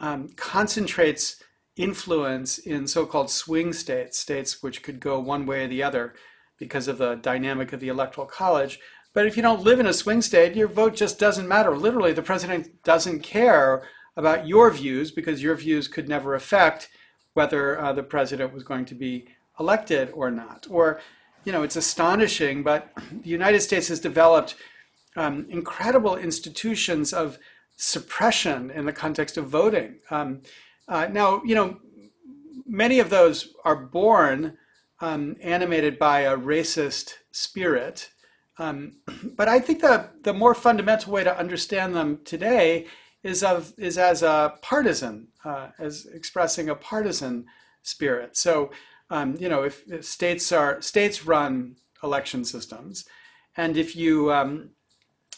um, 0.00 0.28
concentrates 0.36 1.42
influence 1.76 2.58
in 2.58 2.86
so-called 2.86 3.30
swing 3.30 3.72
states, 3.72 4.18
states 4.18 4.62
which 4.62 4.82
could 4.82 4.98
go 4.98 5.20
one 5.20 5.46
way 5.46 5.64
or 5.64 5.68
the 5.68 5.82
other 5.82 6.14
because 6.58 6.88
of 6.88 6.98
the 6.98 7.14
dynamic 7.16 7.72
of 7.72 7.80
the 7.80 7.88
electoral 7.88 8.26
college, 8.26 8.80
but 9.14 9.26
if 9.26 9.36
you 9.36 9.42
don't 9.42 9.62
live 9.62 9.80
in 9.80 9.86
a 9.86 9.92
swing 9.92 10.22
state, 10.22 10.54
your 10.54 10.68
vote 10.68 10.94
just 10.94 11.18
doesn't 11.18 11.48
matter. 11.48 11.76
Literally, 11.76 12.12
the 12.12 12.22
president 12.22 12.82
doesn't 12.84 13.20
care 13.20 13.82
about 14.16 14.46
your 14.46 14.70
views 14.70 15.10
because 15.10 15.42
your 15.42 15.54
views 15.54 15.88
could 15.88 16.08
never 16.08 16.34
affect 16.34 16.88
whether 17.34 17.80
uh, 17.80 17.92
the 17.92 18.02
president 18.02 18.52
was 18.52 18.64
going 18.64 18.84
to 18.84 18.94
be 18.94 19.28
elected 19.60 20.10
or 20.12 20.30
not. 20.30 20.66
Or, 20.70 21.00
you 21.44 21.52
know, 21.52 21.62
it's 21.62 21.76
astonishing, 21.76 22.62
but 22.62 22.92
the 23.12 23.30
United 23.30 23.60
States 23.60 23.88
has 23.88 24.00
developed 24.00 24.56
um, 25.16 25.46
incredible 25.48 26.16
institutions 26.16 27.12
of 27.12 27.38
suppression 27.76 28.70
in 28.70 28.86
the 28.86 28.92
context 28.92 29.36
of 29.36 29.46
voting. 29.46 30.00
Um, 30.10 30.42
uh, 30.88 31.06
now, 31.10 31.42
you 31.44 31.54
know, 31.54 31.78
many 32.66 32.98
of 32.98 33.10
those 33.10 33.54
are 33.64 33.76
born 33.76 34.58
um, 35.00 35.36
animated 35.40 35.98
by 35.98 36.20
a 36.20 36.36
racist 36.36 37.14
spirit. 37.30 38.10
Um, 38.58 38.98
but 39.36 39.48
I 39.48 39.60
think 39.60 39.80
the, 39.80 40.10
the 40.22 40.34
more 40.34 40.54
fundamental 40.54 41.12
way 41.12 41.24
to 41.24 41.38
understand 41.38 41.94
them 41.94 42.20
today 42.24 42.86
is 43.22 43.42
of 43.42 43.72
is 43.78 43.98
as 43.98 44.22
a 44.22 44.54
partisan, 44.62 45.28
uh, 45.44 45.68
as 45.78 46.06
expressing 46.06 46.68
a 46.68 46.74
partisan 46.74 47.46
spirit. 47.82 48.36
So, 48.36 48.70
um, 49.10 49.36
you 49.38 49.48
know, 49.48 49.64
if, 49.64 49.82
if, 49.90 50.04
states 50.04 50.52
are 50.52 50.80
states 50.80 51.26
run 51.26 51.76
election 52.02 52.44
systems, 52.44 53.04
and 53.56 53.76
if 53.76 53.96
you 53.96 54.32
um, 54.32 54.70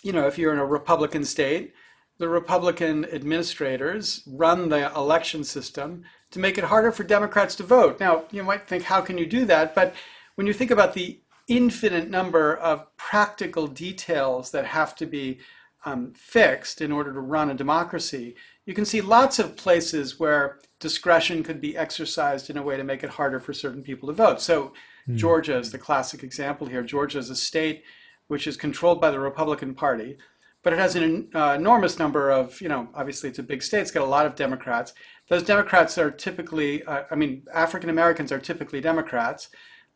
you 0.03 0.12
know 0.12 0.27
if 0.27 0.37
you're 0.37 0.53
in 0.53 0.59
a 0.59 0.67
Republican 0.67 1.25
state, 1.25 1.73
the 2.19 2.29
Republican 2.29 3.07
administrators 3.07 4.23
run 4.27 4.69
the 4.69 4.93
election 4.95 5.43
system 5.43 6.05
to 6.31 6.39
make 6.39 6.59
it 6.59 6.65
harder 6.65 6.93
for 6.93 7.03
Democrats 7.03 7.57
to 7.57 7.62
vote. 7.62 7.99
Now, 7.99 8.25
you 8.31 8.45
might 8.45 8.69
think, 8.69 8.85
how 8.85 9.00
can 9.00 9.17
you 9.17 9.27
do 9.27 9.47
that? 9.47 9.75
But 9.75 9.95
when 10.35 10.47
you 10.47 10.53
think 10.53 10.71
about 10.71 10.93
the 10.93 11.19
infinite 11.50 12.09
number 12.09 12.57
of 12.57 12.97
practical 12.97 13.66
details 13.66 14.52
that 14.52 14.64
have 14.64 14.95
to 14.95 15.04
be 15.04 15.40
um, 15.85 16.12
fixed 16.14 16.80
in 16.80 16.92
order 16.92 17.12
to 17.12 17.21
run 17.21 17.50
a 17.50 17.54
democracy, 17.54 18.37
you 18.66 18.73
can 18.73 18.85
see 18.85 19.00
lots 19.00 19.38
of 19.38 19.57
places 19.57 20.21
where 20.21 20.61
discretion 20.78 21.42
could 21.42 21.61
be 21.61 21.76
exercised 21.76 22.50
in 22.50 22.57
a 22.57 22.62
way 22.62 22.76
to 22.76 22.85
make 22.85 23.02
it 23.02 23.11
harder 23.11 23.40
for 23.40 23.52
certain 23.52 23.83
people 23.83 24.09
to 24.09 24.14
vote. 24.14 24.40
So, 24.40 24.73
mm. 25.09 25.16
Georgia 25.16 25.59
is 25.59 25.73
the 25.73 25.78
classic 25.78 26.23
example 26.23 26.69
here. 26.69 26.83
Georgia 26.83 27.19
is 27.19 27.30
a 27.30 27.37
state 27.37 27.83
which 28.28 28.47
is 28.47 28.57
controlled 28.57 29.00
by 29.00 29.11
the 29.11 29.19
Republican 29.19 29.75
Party, 29.75 30.16
but 30.62 30.73
it 30.73 30.78
has 30.78 30.95
an 30.95 31.28
uh, 31.35 31.57
enormous 31.59 31.99
number 31.99 32.30
of, 32.30 32.61
you 32.61 32.69
know, 32.69 32.88
obviously 32.95 33.28
it's 33.28 33.40
a 33.40 33.42
big 33.42 33.61
state, 33.61 33.80
it's 33.80 33.90
got 33.90 34.04
a 34.04 34.14
lot 34.16 34.26
of 34.26 34.37
Democrats. 34.37 34.92
Those 35.28 35.42
Democrats 35.42 35.99
are 35.99 36.12
typically, 36.12 36.85
uh, 36.85 37.04
I 37.11 37.16
mean, 37.16 37.42
African 37.52 37.90
Americans 37.90 38.30
are 38.30 38.38
typically 38.38 38.80
Democrats, 38.80 39.49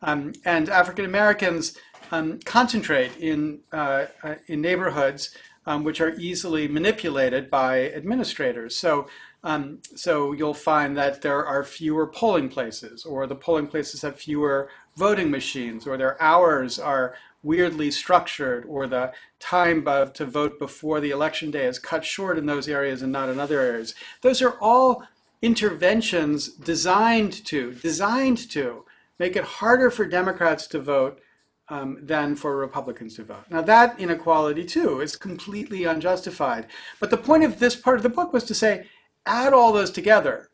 um, 0.05 0.33
and 0.45 0.69
African 0.69 1.05
Americans 1.05 1.77
um, 2.13 2.39
concentrate 2.45 3.17
in, 3.19 3.61
uh, 3.73 4.07
uh 4.23 4.35
in 4.47 4.61
neighborhoods 4.61 5.35
um, 5.67 5.85
which 5.85 6.01
are 6.01 6.15
easily 6.17 6.69
manipulated 6.69 7.51
by 7.51 7.91
administrators. 7.93 8.77
So, 8.77 9.09
um, 9.43 9.81
so 9.95 10.33
you'll 10.33 10.55
find 10.55 10.97
that 10.97 11.23
there 11.23 11.45
are 11.45 11.65
fewer 11.65 12.07
polling 12.07 12.49
places, 12.49 13.05
or 13.05 13.27
the 13.27 13.35
polling 13.35 13.67
places 13.67 14.03
have 14.03 14.17
fewer 14.17 14.71
voting 14.97 15.31
machines, 15.31 15.87
or 15.87 15.97
their 15.97 16.21
hours 16.23 16.79
are 16.79 17.15
weirdly 17.43 17.91
structured, 17.91 18.65
or 18.67 18.87
the 18.87 19.13
time 19.39 19.85
to 20.15 20.25
vote 20.25 20.59
before 20.59 21.01
the 21.01 21.11
election 21.11 21.51
day 21.51 21.67
is 21.67 21.79
cut 21.79 22.05
short 22.05 22.39
in 22.39 22.47
those 22.47 22.69
areas 22.69 23.03
and 23.03 23.13
not 23.13 23.29
in 23.29 23.39
other 23.39 23.61
areas. 23.61 23.95
Those 24.23 24.41
are 24.41 24.59
all 24.61 25.03
interventions 25.43 26.49
designed 26.49 27.45
to 27.45 27.73
designed 27.75 28.39
to 28.51 28.85
make 29.19 29.37
it 29.37 29.45
harder 29.45 29.91
for 29.91 30.05
Democrats 30.07 30.67
to 30.69 30.81
vote 30.81 31.21
um, 31.69 31.99
than 32.03 32.37
for 32.37 32.57
Republicans 32.57 33.17
to 33.17 33.25
vote. 33.25 33.45
Now, 33.51 33.63
that 33.63 33.99
inequality, 33.99 34.65
too, 34.65 35.01
is 35.01 35.17
completely 35.17 35.85
unjustified. 35.85 36.67
But 37.01 37.11
the 37.11 37.17
point 37.17 37.45
of 37.45 37.59
this 37.59 37.77
part 37.77 37.97
of 37.97 38.03
the 38.03 38.09
book 38.09 38.33
was 38.33 38.45
to 38.45 38.55
say, 38.55 38.87
add 39.27 39.53
all 39.53 39.73
those 39.73 39.91
together 39.91 40.51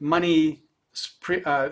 money, 0.00 0.62
uh, 1.28 1.48
uh, 1.48 1.70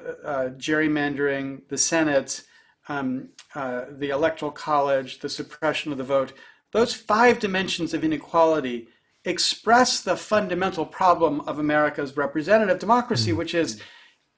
gerrymandering, 0.51 1.67
the 1.69 1.79
Senate, 1.79 2.43
um, 2.89 3.29
uh, 3.55 3.87
the 3.91 4.11
Electoral 4.11 4.53
College, 4.53 5.21
the 5.21 5.29
suppression 5.29 5.93
of 5.93 5.99
the 5.99 6.05
vote. 6.05 6.33
Those 6.73 6.95
five 6.95 7.39
dimensions 7.39 7.95
of 7.95 8.05
inequality 8.05 8.89
express 9.25 10.01
the 10.01 10.17
fundamental 10.17 10.85
problem 10.85 11.41
of 11.43 11.59
America's 11.59 12.17
representative 12.17 12.79
democracy, 12.79 13.31
mm-hmm. 13.31 13.39
which 13.39 13.55
is 13.55 13.81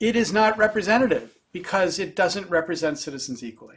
it 0.00 0.16
is 0.16 0.32
not 0.32 0.58
representative 0.58 1.33
because 1.54 2.00
it 2.00 2.16
doesn't 2.16 2.50
represent 2.50 2.98
citizens 2.98 3.42
equally. 3.42 3.76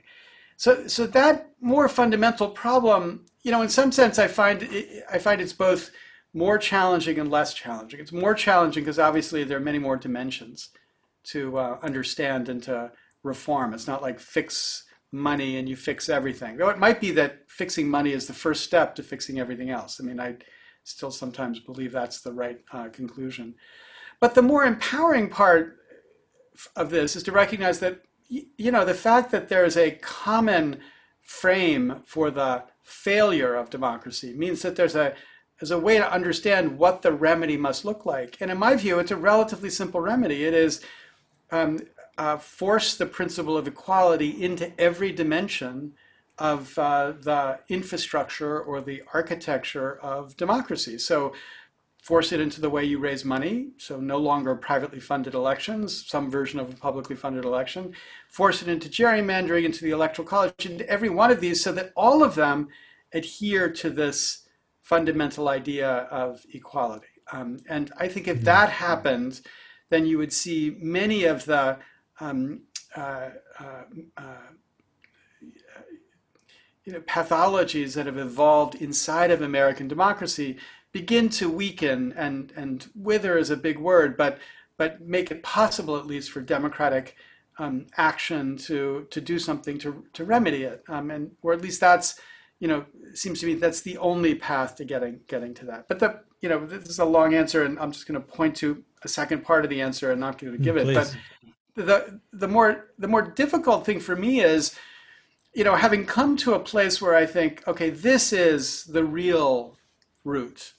So, 0.58 0.88
so 0.88 1.06
that 1.08 1.52
more 1.62 1.88
fundamental 1.88 2.50
problem, 2.50 3.26
you 3.44 3.52
know, 3.52 3.62
in 3.62 3.70
some 3.70 3.92
sense, 3.92 4.18
I 4.18 4.28
find 4.28 4.64
it, 4.64 5.06
I 5.10 5.20
find 5.20 5.40
it's 5.40 5.54
both 5.54 5.92
more 6.34 6.58
challenging 6.58 7.20
and 7.20 7.30
less 7.30 7.54
challenging. 7.54 8.00
It's 8.00 8.12
more 8.12 8.34
challenging 8.34 8.84
because 8.84 8.98
obviously 8.98 9.44
there 9.44 9.58
are 9.58 9.62
many 9.62 9.78
more 9.78 9.96
dimensions 9.96 10.70
to 11.26 11.58
uh, 11.60 11.78
understand 11.84 12.50
and 12.50 12.62
to 12.64 12.92
reform. 13.22 13.76
It's 13.76 13.88
not 13.88 14.02
like 14.02 14.20
fix 14.20 14.84
money 15.12 15.58
and 15.58 15.70
you 15.70 15.76
fix 15.76 16.10
everything. 16.10 16.58
Though 16.58 16.70
it 16.70 16.80
might 16.80 17.00
be 17.00 17.12
that 17.12 17.44
fixing 17.48 17.88
money 17.88 18.12
is 18.12 18.26
the 18.26 18.34
first 18.34 18.64
step 18.64 18.96
to 18.96 19.04
fixing 19.04 19.40
everything 19.40 19.70
else. 19.70 20.02
I 20.02 20.04
mean, 20.04 20.20
I 20.20 20.38
still 20.84 21.12
sometimes 21.12 21.60
believe 21.60 21.92
that's 21.92 22.22
the 22.22 22.34
right 22.34 22.60
uh, 22.74 22.90
conclusion. 22.90 23.54
But 24.20 24.34
the 24.34 24.42
more 24.42 24.66
empowering 24.66 25.30
part 25.30 25.77
of 26.76 26.90
this 26.90 27.16
is 27.16 27.24
to 27.24 27.32
recognize 27.32 27.80
that 27.80 28.02
you 28.30 28.72
know, 28.72 28.86
the 28.86 28.94
fact 28.94 29.32
that 29.32 29.50
there 29.50 29.66
is 29.66 29.78
a 29.78 29.92
common 29.92 30.80
frame 31.22 32.02
for 32.06 32.32
the 32.32 32.64
failure 32.84 33.56
of 33.56 33.70
democracy 33.70 34.34
means 34.34 34.62
that 34.62 34.76
there's 34.76 34.96
a 34.96 35.14
there's 35.60 35.72
a 35.72 35.80
way 35.80 35.98
to 35.98 36.14
understand 36.14 36.78
what 36.78 37.02
the 37.02 37.12
remedy 37.12 37.58
must 37.58 37.84
look 37.84 38.06
like. 38.06 38.38
And 38.40 38.52
in 38.52 38.60
my 38.60 38.76
view, 38.76 39.00
it's 39.00 39.10
a 39.10 39.18
relatively 39.18 39.72
simple 39.72 40.00
remedy. 40.00 40.46
It 40.46 40.54
is 40.54 40.82
um, 41.50 41.80
uh, 42.16 42.38
force 42.38 42.96
the 42.96 43.08
principle 43.08 43.58
of 43.58 43.68
equality 43.68 44.44
into 44.44 44.72
every 44.80 45.12
dimension 45.12 45.94
of 46.38 46.78
uh, 46.78 47.14
the 47.20 47.60
infrastructure 47.70 48.62
or 48.62 48.82
the 48.82 49.02
architecture 49.16 49.98
of 50.00 50.38
democracy. 50.38 51.00
So 51.00 51.34
force 52.08 52.32
it 52.32 52.40
into 52.40 52.62
the 52.62 52.70
way 52.70 52.86
you 52.86 53.00
raise 53.00 53.26
money, 53.26 53.68
so 53.76 54.00
no 54.00 54.18
longer 54.18 54.56
privately 54.56 54.98
funded 54.98 55.34
elections, 55.34 56.06
some 56.08 56.32
version 56.32 56.58
of 56.58 56.72
a 56.72 56.76
publicly 56.78 57.18
funded 57.18 57.44
election, 57.44 57.94
force 58.30 58.62
it 58.62 58.70
into 58.70 58.88
gerrymandering, 58.88 59.66
into 59.66 59.84
the 59.84 59.92
electoral 59.92 60.26
college, 60.26 60.66
into 60.66 60.90
every 60.90 61.10
one 61.10 61.32
of 61.32 61.42
these, 61.42 61.62
so 61.62 61.74
that 61.74 61.92
all 61.98 62.24
of 62.24 62.34
them 62.36 62.70
adhere 63.12 63.70
to 63.70 63.90
this 63.90 64.48
fundamental 64.82 65.50
idea 65.50 65.90
of 66.24 66.46
equality. 66.54 67.14
Um, 67.34 67.60
and 67.68 67.92
I 67.98 68.08
think 68.08 68.30
if 68.30 68.38
mm-hmm. 68.38 68.46
that 68.46 68.70
happened, 68.70 69.42
then 69.90 70.06
you 70.06 70.18
would 70.18 70.32
see 70.32 70.78
many 70.80 71.26
of 71.26 71.44
the 71.44 71.78
um, 72.22 72.62
uh, 72.96 73.32
uh, 73.60 73.84
uh, 74.16 74.48
you 76.88 76.94
know, 76.94 77.02
pathologies 77.02 77.96
that 77.96 78.06
have 78.06 78.18
evolved 78.18 78.76
inside 78.76 79.30
of 79.30 79.42
American 79.42 79.90
democracy 79.90 80.56
begin 80.92 81.30
to 81.30 81.50
weaken 81.50 82.14
and 82.18 82.52
and 82.56 82.88
wither 82.96 83.38
is 83.38 83.50
a 83.50 83.58
big 83.58 83.80
word, 83.80 84.18
but 84.18 84.40
but 84.78 85.02
make 85.02 85.32
it 85.32 85.44
possible 85.44 85.98
at 85.98 86.06
least 86.06 86.32
for 86.32 86.42
democratic 86.42 87.16
um, 87.60 87.88
action 87.98 88.58
to 88.58 89.08
to 89.10 89.22
do 89.22 89.40
something 89.40 89.78
to 89.80 90.06
to 90.14 90.24
remedy 90.24 90.64
it, 90.64 90.84
um, 90.88 91.12
and 91.12 91.32
or 91.42 91.54
at 91.54 91.62
least 91.62 91.80
that's 91.80 92.20
you 92.60 92.68
know 92.68 92.86
seems 93.14 93.40
to 93.40 93.46
me 93.46 93.56
that's 93.56 93.82
the 93.82 93.98
only 93.98 94.36
path 94.36 94.76
to 94.76 94.86
getting 94.86 95.20
getting 95.28 95.54
to 95.56 95.66
that. 95.66 95.88
But 95.88 96.00
the 96.00 96.22
you 96.42 96.50
know 96.50 96.66
this 96.66 96.90
is 96.90 97.00
a 97.00 97.06
long 97.06 97.34
answer, 97.34 97.64
and 97.64 97.80
I'm 97.80 97.92
just 97.92 98.08
going 98.08 98.20
to 98.20 98.26
point 98.26 98.56
to 98.58 98.84
a 99.04 99.08
second 99.08 99.44
part 99.44 99.64
of 99.64 99.70
the 99.70 99.82
answer 99.82 100.12
and 100.12 100.20
not 100.20 100.38
going 100.38 100.54
to 100.54 100.60
give 100.60 100.78
it. 100.78 100.94
But 100.94 101.16
the 101.76 102.20
the 102.34 102.48
more 102.48 102.88
the 102.98 103.08
more 103.08 103.22
difficult 103.22 103.86
thing 103.86 104.00
for 104.00 104.16
me 104.16 104.42
is 104.42 104.76
you 105.54 105.64
know 105.64 105.76
having 105.76 106.06
come 106.06 106.38
to 106.38 106.54
a 106.54 106.60
place 106.60 107.02
where 107.02 107.16
I 107.16 107.26
think 107.26 107.68
okay 107.68 107.90
this 107.90 108.34
is 108.34 108.86
the 108.86 109.04
real 109.04 109.78
root 110.24 110.74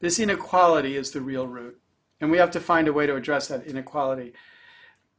this 0.00 0.18
inequality 0.18 0.96
is 0.96 1.10
the 1.10 1.20
real 1.20 1.46
root, 1.46 1.80
and 2.20 2.30
we 2.30 2.38
have 2.38 2.50
to 2.52 2.60
find 2.60 2.88
a 2.88 2.92
way 2.92 3.06
to 3.06 3.16
address 3.16 3.48
that 3.48 3.66
inequality. 3.66 4.32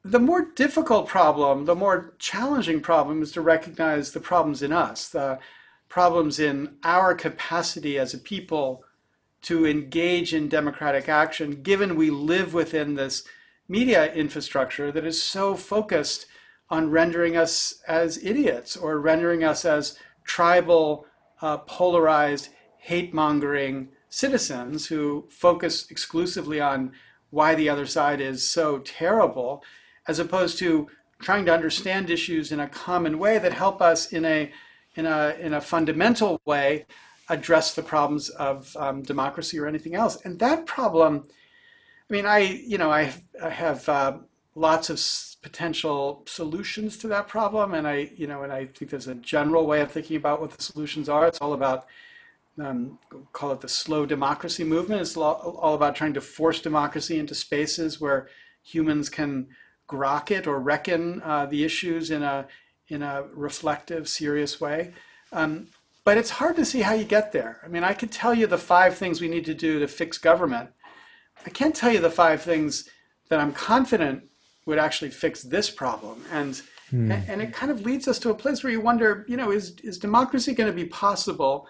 The 0.03 0.19
more 0.19 0.51
difficult 0.55 1.07
problem, 1.07 1.65
the 1.65 1.75
more 1.75 2.15
challenging 2.17 2.81
problem 2.81 3.21
is 3.21 3.31
to 3.33 3.41
recognize 3.41 4.11
the 4.11 4.19
problems 4.19 4.63
in 4.63 4.73
us, 4.73 5.07
the 5.07 5.39
problems 5.89 6.39
in 6.39 6.77
our 6.83 7.13
capacity 7.13 7.99
as 7.99 8.13
a 8.13 8.17
people 8.17 8.83
to 9.43 9.67
engage 9.67 10.33
in 10.33 10.47
democratic 10.47 11.09
action, 11.09 11.61
given 11.61 11.95
we 11.95 12.09
live 12.09 12.53
within 12.53 12.95
this 12.95 13.23
media 13.67 14.11
infrastructure 14.13 14.91
that 14.91 15.05
is 15.05 15.21
so 15.21 15.55
focused 15.55 16.25
on 16.69 16.89
rendering 16.89 17.35
us 17.35 17.81
as 17.87 18.23
idiots 18.23 18.75
or 18.77 18.99
rendering 18.99 19.43
us 19.43 19.65
as 19.65 19.97
tribal, 20.23 21.05
uh, 21.41 21.57
polarized, 21.57 22.49
hate 22.77 23.13
mongering 23.13 23.89
citizens 24.11 24.87
who 24.87 25.25
focus 25.29 25.89
exclusively 25.89 26.59
on 26.59 26.91
why 27.31 27.55
the 27.55 27.69
other 27.69 27.85
side 27.85 28.19
is 28.19 28.47
so 28.47 28.79
terrible, 28.79 29.63
as 30.07 30.19
opposed 30.19 30.59
to 30.59 30.87
trying 31.21 31.45
to 31.45 31.53
understand 31.53 32.09
issues 32.09 32.51
in 32.51 32.59
a 32.59 32.67
common 32.67 33.17
way 33.17 33.37
that 33.39 33.53
help 33.53 33.81
us 33.81 34.11
in 34.11 34.25
a 34.25 34.51
in 34.95 35.05
a 35.05 35.35
in 35.39 35.53
a 35.53 35.61
fundamental 35.61 36.41
way 36.45 36.85
address 37.29 37.73
the 37.73 37.81
problems 37.81 38.29
of 38.29 38.75
um, 38.77 39.01
democracy 39.01 39.57
or 39.57 39.65
anything 39.65 39.95
else. 39.95 40.17
And 40.25 40.37
that 40.39 40.65
problem, 40.65 41.23
I 42.09 42.13
mean, 42.13 42.25
I 42.25 42.39
you 42.39 42.77
know 42.77 42.91
I 42.91 43.03
have, 43.03 43.23
I 43.41 43.49
have 43.49 43.89
uh, 43.89 44.17
lots 44.55 44.89
of 44.89 44.99
potential 45.41 46.23
solutions 46.25 46.97
to 46.97 47.07
that 47.07 47.29
problem, 47.29 47.73
and 47.73 47.87
I 47.87 48.11
you 48.17 48.27
know 48.27 48.43
and 48.43 48.51
I 48.51 48.65
think 48.65 48.91
there's 48.91 49.07
a 49.07 49.15
general 49.15 49.65
way 49.65 49.79
of 49.79 49.89
thinking 49.89 50.17
about 50.17 50.41
what 50.41 50.51
the 50.51 50.61
solutions 50.61 51.07
are. 51.07 51.25
It's 51.27 51.39
all 51.39 51.53
about 51.53 51.85
um, 52.59 52.99
call 53.31 53.51
it 53.51 53.61
the 53.61 53.69
slow 53.69 54.05
democracy 54.05 54.63
movement. 54.63 55.01
It's 55.01 55.17
all 55.17 55.73
about 55.73 55.95
trying 55.95 56.13
to 56.13 56.21
force 56.21 56.59
democracy 56.59 57.17
into 57.17 57.35
spaces 57.35 58.01
where 58.01 58.27
humans 58.63 59.09
can 59.09 59.47
grok 59.87 60.31
it 60.31 60.47
or 60.47 60.59
reckon 60.59 61.21
uh, 61.23 61.45
the 61.45 61.63
issues 61.63 62.11
in 62.11 62.23
a 62.23 62.47
in 62.87 63.01
a 63.01 63.23
reflective, 63.33 64.09
serious 64.09 64.59
way. 64.59 64.93
Um, 65.31 65.67
but 66.03 66.17
it's 66.17 66.29
hard 66.29 66.57
to 66.57 66.65
see 66.65 66.81
how 66.81 66.93
you 66.93 67.05
get 67.05 67.31
there. 67.31 67.61
I 67.63 67.69
mean, 67.69 67.85
I 67.85 67.93
could 67.93 68.11
tell 68.11 68.33
you 68.33 68.47
the 68.47 68.57
five 68.57 68.97
things 68.97 69.21
we 69.21 69.29
need 69.29 69.45
to 69.45 69.53
do 69.53 69.79
to 69.79 69.87
fix 69.87 70.17
government. 70.17 70.71
I 71.45 71.49
can't 71.51 71.75
tell 71.75 71.91
you 71.91 71.99
the 71.99 72.09
five 72.09 72.41
things 72.41 72.89
that 73.29 73.39
I'm 73.39 73.53
confident 73.53 74.23
would 74.65 74.77
actually 74.77 75.11
fix 75.11 75.41
this 75.41 75.69
problem. 75.69 76.23
And 76.31 76.61
hmm. 76.89 77.11
and 77.11 77.41
it 77.41 77.53
kind 77.53 77.71
of 77.71 77.85
leads 77.85 78.07
us 78.07 78.19
to 78.19 78.29
a 78.29 78.35
place 78.35 78.63
where 78.63 78.71
you 78.71 78.81
wonder, 78.81 79.25
you 79.27 79.37
know, 79.37 79.51
is 79.51 79.75
is 79.83 79.97
democracy 79.97 80.53
going 80.53 80.69
to 80.69 80.75
be 80.75 80.85
possible 80.85 81.67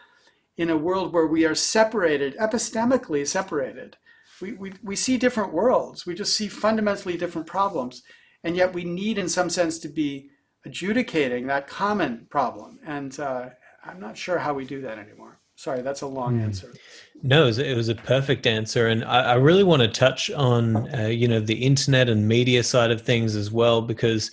in 0.57 0.69
a 0.69 0.77
world 0.77 1.13
where 1.13 1.27
we 1.27 1.45
are 1.45 1.55
separated, 1.55 2.35
epistemically 2.37 3.25
separated? 3.25 3.97
We, 4.41 4.53
we, 4.53 4.73
we 4.83 4.95
see 4.95 5.17
different 5.17 5.53
worlds. 5.53 6.05
We 6.05 6.15
just 6.15 6.35
see 6.35 6.47
fundamentally 6.47 7.17
different 7.17 7.47
problems. 7.47 8.01
And 8.43 8.55
yet 8.55 8.73
we 8.73 8.83
need, 8.83 9.17
in 9.17 9.29
some 9.29 9.49
sense, 9.49 9.77
to 9.79 9.89
be 9.89 10.29
adjudicating 10.65 11.47
that 11.47 11.67
common 11.67 12.27
problem. 12.29 12.79
And 12.85 13.17
uh, 13.19 13.49
I'm 13.85 13.99
not 13.99 14.17
sure 14.17 14.39
how 14.39 14.53
we 14.53 14.65
do 14.65 14.81
that 14.81 14.97
anymore. 14.97 15.39
Sorry, 15.55 15.81
that's 15.81 16.01
a 16.01 16.07
long 16.07 16.39
mm. 16.39 16.43
answer. 16.43 16.73
No, 17.21 17.43
it 17.43 17.45
was, 17.45 17.57
it 17.59 17.77
was, 17.77 17.89
a 17.89 17.93
perfect 17.93 18.47
answer, 18.47 18.87
and 18.87 19.05
I, 19.05 19.21
I 19.21 19.33
really 19.35 19.63
want 19.63 19.83
to 19.83 19.87
touch 19.87 20.31
on 20.31 20.91
uh, 20.95 21.05
you 21.05 21.27
know 21.27 21.39
the 21.39 21.53
internet 21.53 22.09
and 22.09 22.27
media 22.27 22.63
side 22.63 22.89
of 22.89 23.01
things 23.01 23.35
as 23.35 23.51
well 23.51 23.79
because 23.79 24.31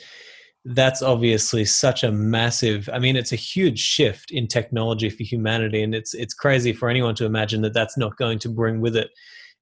that's 0.74 1.02
obviously 1.02 1.64
such 1.64 2.04
a 2.04 2.12
massive. 2.12 2.88
I 2.92 2.98
mean, 2.98 3.16
it's 3.16 3.32
a 3.32 3.36
huge 3.36 3.78
shift 3.78 4.30
in 4.30 4.46
technology 4.46 5.08
for 5.08 5.22
humanity, 5.22 5.82
and 5.82 5.94
it's 5.94 6.14
it's 6.14 6.34
crazy 6.34 6.72
for 6.72 6.88
anyone 6.88 7.14
to 7.16 7.24
imagine 7.24 7.62
that 7.62 7.74
that's 7.74 7.96
not 7.96 8.16
going 8.16 8.38
to 8.40 8.48
bring 8.48 8.80
with 8.80 8.96
it 8.96 9.10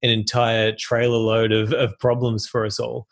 an 0.02 0.10
entire 0.10 0.72
trailer 0.72 1.16
load 1.16 1.52
of, 1.52 1.72
of 1.72 1.98
problems 1.98 2.46
for 2.46 2.66
us 2.66 2.78
all. 2.78 3.06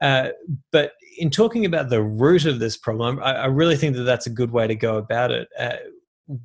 Uh, 0.00 0.30
but 0.72 0.92
in 1.18 1.28
talking 1.28 1.64
about 1.64 1.90
the 1.90 2.02
root 2.02 2.46
of 2.46 2.58
this 2.58 2.76
problem, 2.76 3.18
I, 3.22 3.34
I, 3.34 3.46
really 3.46 3.76
think 3.76 3.96
that 3.96 4.04
that's 4.04 4.26
a 4.26 4.30
good 4.30 4.50
way 4.50 4.66
to 4.66 4.74
go 4.74 4.96
about 4.96 5.30
it. 5.30 5.48
Uh, 5.58 5.76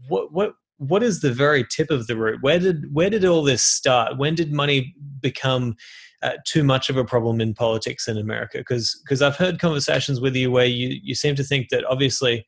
what 0.08 0.34
what 0.34 0.54
what 0.78 1.04
is 1.04 1.22
the 1.22 1.32
very 1.32 1.66
tip 1.70 1.92
of 1.92 2.08
the 2.08 2.18
root? 2.18 2.42
Where 2.42 2.60
did 2.60 2.94
where 2.94 3.10
did 3.10 3.24
all 3.26 3.44
this 3.44 3.64
start? 3.64 4.18
When 4.18 4.36
did 4.36 4.52
money 4.52 4.94
become 5.22 5.76
uh, 6.26 6.38
too 6.46 6.64
much 6.64 6.90
of 6.90 6.98
a 6.98 7.06
problem 7.06 7.40
in 7.40 7.54
politics 7.54 8.08
in 8.08 8.18
America? 8.18 8.58
Because 8.58 9.00
because 9.04 9.22
I've 9.22 9.36
heard 9.36 9.60
conversations 9.60 10.20
with 10.20 10.36
you 10.36 10.50
where 10.50 10.66
you 10.66 11.00
you 11.04 11.14
seem 11.14 11.36
to 11.36 11.44
think 11.44 11.70
that 11.70 11.86
obviously 11.86 12.46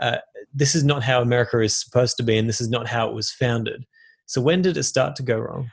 uh, 0.00 0.18
this 0.52 0.74
is 0.74 0.82
not 0.82 1.02
how 1.02 1.22
America 1.22 1.60
is 1.60 1.76
supposed 1.76 2.16
to 2.16 2.22
be, 2.22 2.36
and 2.38 2.48
this 2.48 2.60
is 2.60 2.68
not 2.68 2.88
how 2.88 3.08
it 3.08 3.14
was 3.14 3.30
founded. 3.30 3.84
So 4.26 4.40
when 4.40 4.62
did 4.62 4.76
it 4.76 4.82
start 4.84 5.14
to 5.16 5.22
go 5.22 5.38
wrong? 5.38 5.70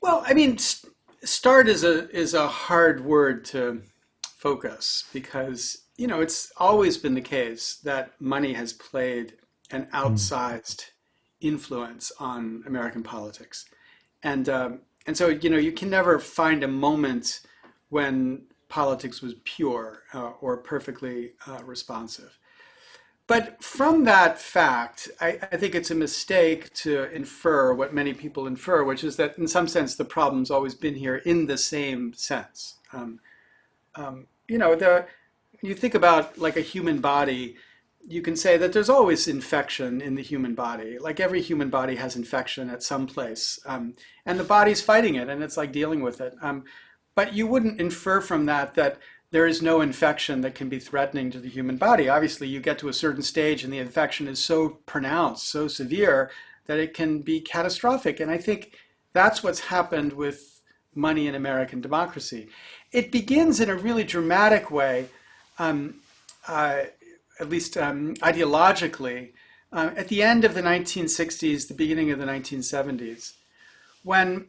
Well, 0.00 0.22
I 0.26 0.34
mean, 0.34 0.58
start 1.24 1.68
is 1.68 1.82
a 1.84 2.08
is 2.10 2.34
a 2.34 2.46
hard 2.46 3.04
word 3.04 3.44
to 3.46 3.82
focus 4.22 5.04
because 5.12 5.82
you 5.96 6.06
know 6.06 6.20
it's 6.20 6.52
always 6.56 6.98
been 6.98 7.14
the 7.14 7.20
case 7.20 7.80
that 7.84 8.12
money 8.20 8.52
has 8.52 8.72
played 8.72 9.34
an 9.70 9.84
hmm. 9.84 9.96
outsized 9.96 10.80
mm. 10.80 10.90
influence 11.40 12.12
on 12.20 12.62
American 12.66 13.02
politics, 13.02 13.64
and 14.22 14.48
um, 14.48 14.80
and 15.06 15.16
so 15.16 15.28
you 15.28 15.50
know 15.50 15.58
you 15.58 15.72
can 15.72 15.90
never 15.90 16.18
find 16.18 16.62
a 16.62 16.68
moment 16.68 17.40
when 17.88 18.42
politics 18.68 19.20
was 19.20 19.34
pure 19.44 20.02
uh, 20.14 20.30
or 20.40 20.56
perfectly 20.56 21.32
uh, 21.46 21.60
responsive. 21.64 22.38
But 23.26 23.62
from 23.62 24.04
that 24.04 24.38
fact, 24.38 25.10
I, 25.20 25.38
I, 25.52 25.56
think 25.56 25.74
it's 25.74 25.90
a 25.90 25.94
mistake 25.94 26.72
to 26.74 27.04
infer 27.12 27.72
what 27.72 27.94
many 27.94 28.12
people 28.14 28.46
infer, 28.46 28.82
which 28.82 29.04
is 29.04 29.16
that 29.16 29.38
in 29.38 29.46
some 29.46 29.68
sense 29.68 29.94
the 29.94 30.04
problem's 30.04 30.50
always 30.50 30.74
been 30.74 30.94
here 30.94 31.16
in 31.16 31.46
the 31.46 31.56
same 31.56 32.12
sense. 32.14 32.76
Um, 32.92 33.20
um, 33.94 34.26
you 34.48 34.58
know, 34.58 34.74
the, 34.74 35.06
you 35.62 35.74
think 35.74 35.94
about 35.94 36.36
like 36.38 36.56
a 36.56 36.62
human 36.62 37.00
body, 37.00 37.56
you 38.06 38.22
can 38.22 38.36
say 38.36 38.56
that 38.56 38.72
there's 38.72 38.88
always 38.88 39.28
infection 39.28 40.00
in 40.00 40.14
the 40.14 40.22
human 40.22 40.54
body. 40.54 40.98
Like 40.98 41.20
every 41.20 41.40
human 41.40 41.70
body 41.70 41.96
has 41.96 42.16
infection 42.16 42.68
at 42.70 42.82
some 42.82 43.06
place, 43.06 43.58
um, 43.66 43.94
and 44.26 44.38
the 44.38 44.44
body's 44.44 44.82
fighting 44.82 45.14
it, 45.14 45.28
and 45.28 45.42
it's 45.42 45.56
like 45.56 45.72
dealing 45.72 46.02
with 46.02 46.20
it. 46.20 46.34
Um, 46.42 46.64
but 47.14 47.34
you 47.34 47.46
wouldn't 47.46 47.80
infer 47.80 48.20
from 48.20 48.46
that 48.46 48.74
that 48.74 48.98
there 49.30 49.46
is 49.46 49.62
no 49.62 49.80
infection 49.80 50.42
that 50.42 50.54
can 50.54 50.68
be 50.68 50.78
threatening 50.78 51.30
to 51.30 51.40
the 51.40 51.48
human 51.48 51.76
body. 51.76 52.08
Obviously, 52.08 52.48
you 52.48 52.60
get 52.60 52.78
to 52.78 52.88
a 52.88 52.92
certain 52.92 53.22
stage, 53.22 53.64
and 53.64 53.72
the 53.72 53.78
infection 53.78 54.28
is 54.28 54.44
so 54.44 54.80
pronounced, 54.86 55.48
so 55.48 55.68
severe 55.68 56.30
that 56.66 56.78
it 56.78 56.94
can 56.94 57.20
be 57.20 57.40
catastrophic. 57.40 58.20
And 58.20 58.30
I 58.30 58.38
think 58.38 58.76
that's 59.12 59.42
what's 59.42 59.60
happened 59.60 60.12
with 60.12 60.60
money 60.94 61.26
in 61.26 61.34
American 61.34 61.80
democracy. 61.80 62.48
It 62.92 63.10
begins 63.10 63.60
in 63.60 63.70
a 63.70 63.74
really 63.74 64.04
dramatic 64.04 64.70
way. 64.70 65.08
Um, 65.58 65.96
uh, 66.46 66.82
at 67.40 67.48
least 67.48 67.76
um, 67.76 68.14
ideologically, 68.16 69.32
uh, 69.72 69.90
at 69.96 70.08
the 70.08 70.22
end 70.22 70.44
of 70.44 70.54
the 70.54 70.62
1960s, 70.62 71.68
the 71.68 71.74
beginning 71.74 72.10
of 72.10 72.18
the 72.18 72.26
1970s, 72.26 73.34
when 74.02 74.46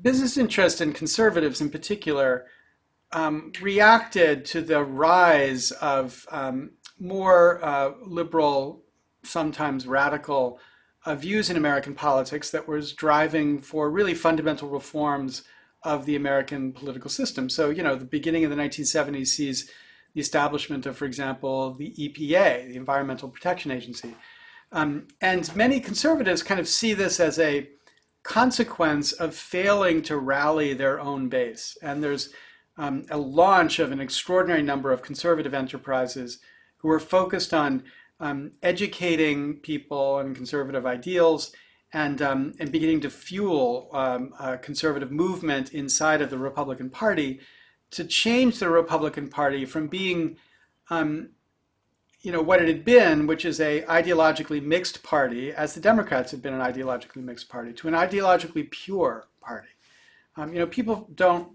business 0.00 0.36
interests 0.36 0.80
and 0.80 0.94
conservatives 0.94 1.60
in 1.60 1.70
particular 1.70 2.46
um, 3.12 3.52
reacted 3.60 4.44
to 4.44 4.60
the 4.60 4.82
rise 4.82 5.70
of 5.72 6.26
um, 6.30 6.70
more 6.98 7.64
uh, 7.64 7.92
liberal, 8.04 8.82
sometimes 9.22 9.86
radical 9.86 10.60
uh, 11.04 11.14
views 11.14 11.50
in 11.50 11.56
American 11.56 11.94
politics 11.94 12.50
that 12.50 12.66
was 12.68 12.92
driving 12.92 13.60
for 13.60 13.90
really 13.90 14.14
fundamental 14.14 14.68
reforms 14.68 15.42
of 15.82 16.04
the 16.04 16.16
American 16.16 16.72
political 16.72 17.08
system. 17.08 17.48
So, 17.48 17.70
you 17.70 17.82
know, 17.82 17.94
the 17.94 18.04
beginning 18.04 18.44
of 18.44 18.50
the 18.50 18.56
1970s 18.56 19.28
sees 19.28 19.70
the 20.16 20.22
establishment 20.22 20.86
of, 20.86 20.96
for 20.96 21.04
example, 21.04 21.74
the 21.74 21.90
EPA, 21.90 22.68
the 22.68 22.76
Environmental 22.76 23.28
Protection 23.28 23.70
Agency. 23.70 24.14
Um, 24.72 25.08
and 25.20 25.54
many 25.54 25.78
conservatives 25.78 26.42
kind 26.42 26.58
of 26.58 26.66
see 26.66 26.94
this 26.94 27.20
as 27.20 27.38
a 27.38 27.68
consequence 28.22 29.12
of 29.12 29.34
failing 29.34 30.00
to 30.04 30.16
rally 30.16 30.72
their 30.72 30.98
own 30.98 31.28
base. 31.28 31.76
And 31.82 32.02
there's 32.02 32.30
um, 32.78 33.04
a 33.10 33.18
launch 33.18 33.78
of 33.78 33.92
an 33.92 34.00
extraordinary 34.00 34.62
number 34.62 34.90
of 34.90 35.02
conservative 35.02 35.52
enterprises 35.52 36.38
who 36.78 36.88
are 36.88 36.98
focused 36.98 37.52
on 37.52 37.84
um, 38.18 38.52
educating 38.62 39.56
people 39.56 40.14
on 40.14 40.34
conservative 40.34 40.86
ideals 40.86 41.52
and, 41.92 42.22
um, 42.22 42.54
and 42.58 42.72
beginning 42.72 43.02
to 43.02 43.10
fuel 43.10 43.90
um, 43.92 44.32
a 44.40 44.56
conservative 44.56 45.12
movement 45.12 45.74
inside 45.74 46.22
of 46.22 46.30
the 46.30 46.38
Republican 46.38 46.88
Party 46.88 47.38
to 47.96 48.04
change 48.04 48.58
the 48.58 48.68
Republican 48.68 49.28
Party 49.28 49.64
from 49.64 49.86
being, 49.86 50.36
um, 50.90 51.30
you 52.20 52.30
know, 52.30 52.42
what 52.42 52.60
it 52.60 52.68
had 52.68 52.84
been, 52.84 53.26
which 53.26 53.44
is 53.46 53.58
a 53.58 53.82
ideologically 53.82 54.62
mixed 54.62 55.02
party, 55.02 55.52
as 55.52 55.74
the 55.74 55.80
Democrats 55.80 56.30
had 56.30 56.42
been 56.42 56.52
an 56.52 56.60
ideologically 56.60 57.22
mixed 57.22 57.48
party, 57.48 57.72
to 57.72 57.88
an 57.88 57.94
ideologically 57.94 58.70
pure 58.70 59.26
party. 59.40 59.68
Um, 60.36 60.52
you 60.52 60.58
know, 60.58 60.66
people 60.66 61.08
don't 61.14 61.48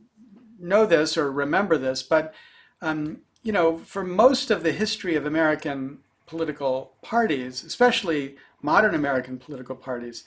know 0.60 0.88
this 0.88 1.15
or 1.15 1.32
remember 1.32 1.77
this, 1.77 2.01
but 2.01 2.34
um, 2.82 3.21
you 3.43 3.51
know, 3.51 3.77
for 3.77 4.04
most 4.04 4.49
of 4.49 4.63
the 4.63 4.71
history 4.71 5.15
of 5.15 5.27
American 5.27 5.99
political 6.25 6.93
parties, 7.04 7.63
especially 7.63 8.36
modern 8.63 8.95
American 8.95 9.38
political 9.38 9.75
parties, 9.75 10.23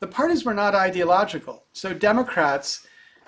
the 0.00 0.06
parties 0.06 0.44
were 0.44 0.54
not 0.54 0.74
ideological. 0.74 1.64
So 1.74 1.92
Democrats, 1.92 2.86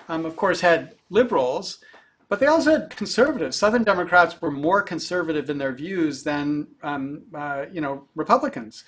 um, 0.09 0.25
of 0.25 0.35
course, 0.35 0.61
had 0.61 0.95
liberals, 1.09 1.79
but 2.27 2.39
they 2.39 2.47
also 2.47 2.71
had 2.71 2.95
conservatives. 2.95 3.55
Southern 3.55 3.83
Democrats 3.83 4.41
were 4.41 4.51
more 4.51 4.81
conservative 4.81 5.49
in 5.49 5.57
their 5.57 5.73
views 5.73 6.23
than 6.23 6.67
um, 6.83 7.23
uh, 7.33 7.65
you 7.71 7.81
know 7.81 8.07
Republicans, 8.15 8.83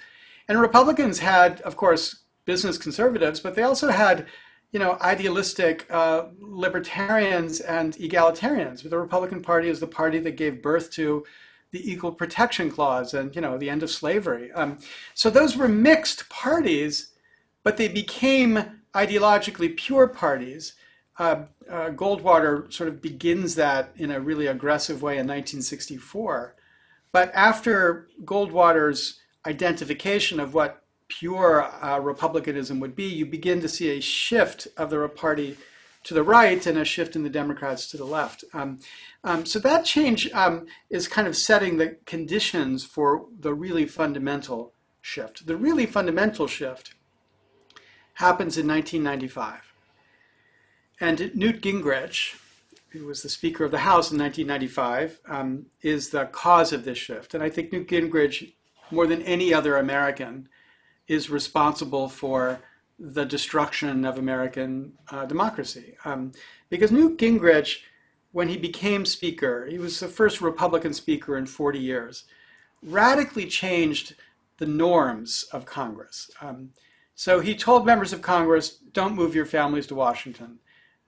and 0.48 0.60
Republicans 0.60 1.20
had, 1.20 1.62
of 1.62 1.76
course, 1.76 2.24
business 2.46 2.78
conservatives, 2.78 3.40
but 3.40 3.56
they 3.56 3.64
also 3.64 3.90
had 3.90 4.28
you 4.72 4.80
know 4.80 4.98
idealistic 5.02 5.86
uh, 5.90 6.26
libertarians 6.40 7.60
and 7.60 7.96
egalitarians. 7.96 8.88
The 8.88 8.98
Republican 8.98 9.42
Party 9.42 9.70
is 9.70 9.80
the 9.80 9.88
party 9.88 10.20
that 10.20 10.38
gave 10.38 10.62
birth 10.62 10.92
to 10.94 11.26
the 11.72 11.92
Equal 11.92 12.12
Protection 12.12 12.72
Clause 12.72 13.14
and 13.14 13.36
you 13.36 13.42
know 13.42 13.58
the 13.58 13.70
end 13.70 13.84
of 13.84 13.92
slavery. 13.92 14.52
Um, 14.54 14.80
so 15.14 15.30
those 15.30 15.56
were 15.56 15.68
mixed 15.68 16.30
parties, 16.30 17.12
but 17.64 17.78
they 17.78 17.88
became 17.88 18.82
ideologically 18.96 19.76
pure 19.76 20.08
parties 20.08 20.74
uh, 21.20 21.44
uh, 21.70 21.90
Goldwater 21.90 22.72
sort 22.72 22.90
of 22.90 23.02
begins 23.02 23.56
that 23.56 23.92
in 23.96 24.12
a 24.12 24.20
really 24.20 24.48
aggressive 24.48 25.02
way 25.02 25.14
in 25.14 25.28
1964. 25.28 26.56
But 27.12 27.32
after 27.34 28.08
Goldwater's 28.24 29.20
identification 29.46 30.40
of 30.40 30.54
what 30.54 30.84
pure 31.08 31.64
uh, 31.64 32.00
republicanism 32.00 32.80
would 32.80 32.96
be, 32.96 33.06
you 33.06 33.26
begin 33.26 33.62
to 33.62 33.70
see 33.70 33.90
a 33.90 34.02
shift 34.02 34.68
of 34.78 34.90
the 34.90 35.08
party 35.08 35.58
to 36.04 36.14
the 36.14 36.24
right 36.24 36.66
and 36.66 36.78
a 36.78 36.86
shift 36.86 37.16
in 37.16 37.24
the 37.24 37.30
Democrats 37.30 37.88
to 37.88 37.98
the 37.98 38.06
left. 38.06 38.44
Um, 38.54 38.80
um, 39.24 39.46
so 39.46 39.60
that 39.60 39.84
change 39.84 40.32
um, 40.32 40.68
is 40.90 41.08
kind 41.08 41.28
of 41.28 41.36
setting 41.36 41.78
the 41.78 41.98
conditions 42.06 42.86
for 42.86 43.26
the 43.38 43.54
really 43.54 43.86
fundamental 43.86 44.74
shift. 45.02 45.48
The 45.48 45.58
really 45.58 45.86
fundamental 45.86 46.48
shift 46.48 46.94
happens 48.16 48.58
in 48.58 48.68
1995. 48.68 49.74
And 51.00 51.32
Newt 51.36 51.62
Gingrich, 51.62 52.36
who 52.90 53.06
was 53.06 53.22
the 53.22 53.30
Speaker 53.30 53.64
of 53.64 53.72
the 53.72 53.80
House 53.80 54.12
in 54.12 54.18
1995, 54.18 55.20
um, 55.28 55.66
is 55.82 56.10
the 56.10 56.26
cause 56.26 56.74
of 56.74 56.86
this 56.86 56.98
shift. 56.98 57.34
And 57.34 57.44
I 57.44 57.50
think 57.50 57.72
Newt 57.72 57.88
Gingrich, 57.88 58.54
more 58.90 59.06
than 59.06 59.22
any 59.22 59.54
other 59.54 59.78
American, 59.78 60.50
is 61.08 61.30
responsible 61.30 62.10
for 62.10 62.60
the 63.00 63.26
destruction 63.26 64.06
of 64.06 64.18
American 64.18 64.94
uh, 65.12 65.26
democracy. 65.26 65.96
Um, 66.04 66.32
because 66.70 66.92
Newt 66.92 67.20
Gingrich, 67.20 67.82
when 68.32 68.48
he 68.48 68.58
became 68.58 69.06
Speaker, 69.06 69.68
he 69.68 69.78
was 69.78 70.00
the 70.00 70.08
first 70.08 70.42
Republican 70.42 70.94
Speaker 70.94 71.38
in 71.38 71.46
40 71.46 71.80
years, 71.80 72.24
radically 72.82 73.46
changed 73.46 74.16
the 74.58 74.66
norms 74.66 75.46
of 75.52 75.66
Congress. 75.66 76.32
Um, 76.42 76.72
so 77.14 77.40
he 77.40 77.56
told 77.56 77.86
members 77.86 78.14
of 78.14 78.22
Congress, 78.22 78.78
don't 78.94 79.16
move 79.16 79.36
your 79.36 79.46
families 79.46 79.88
to 79.88 79.96
Washington. 79.96 80.60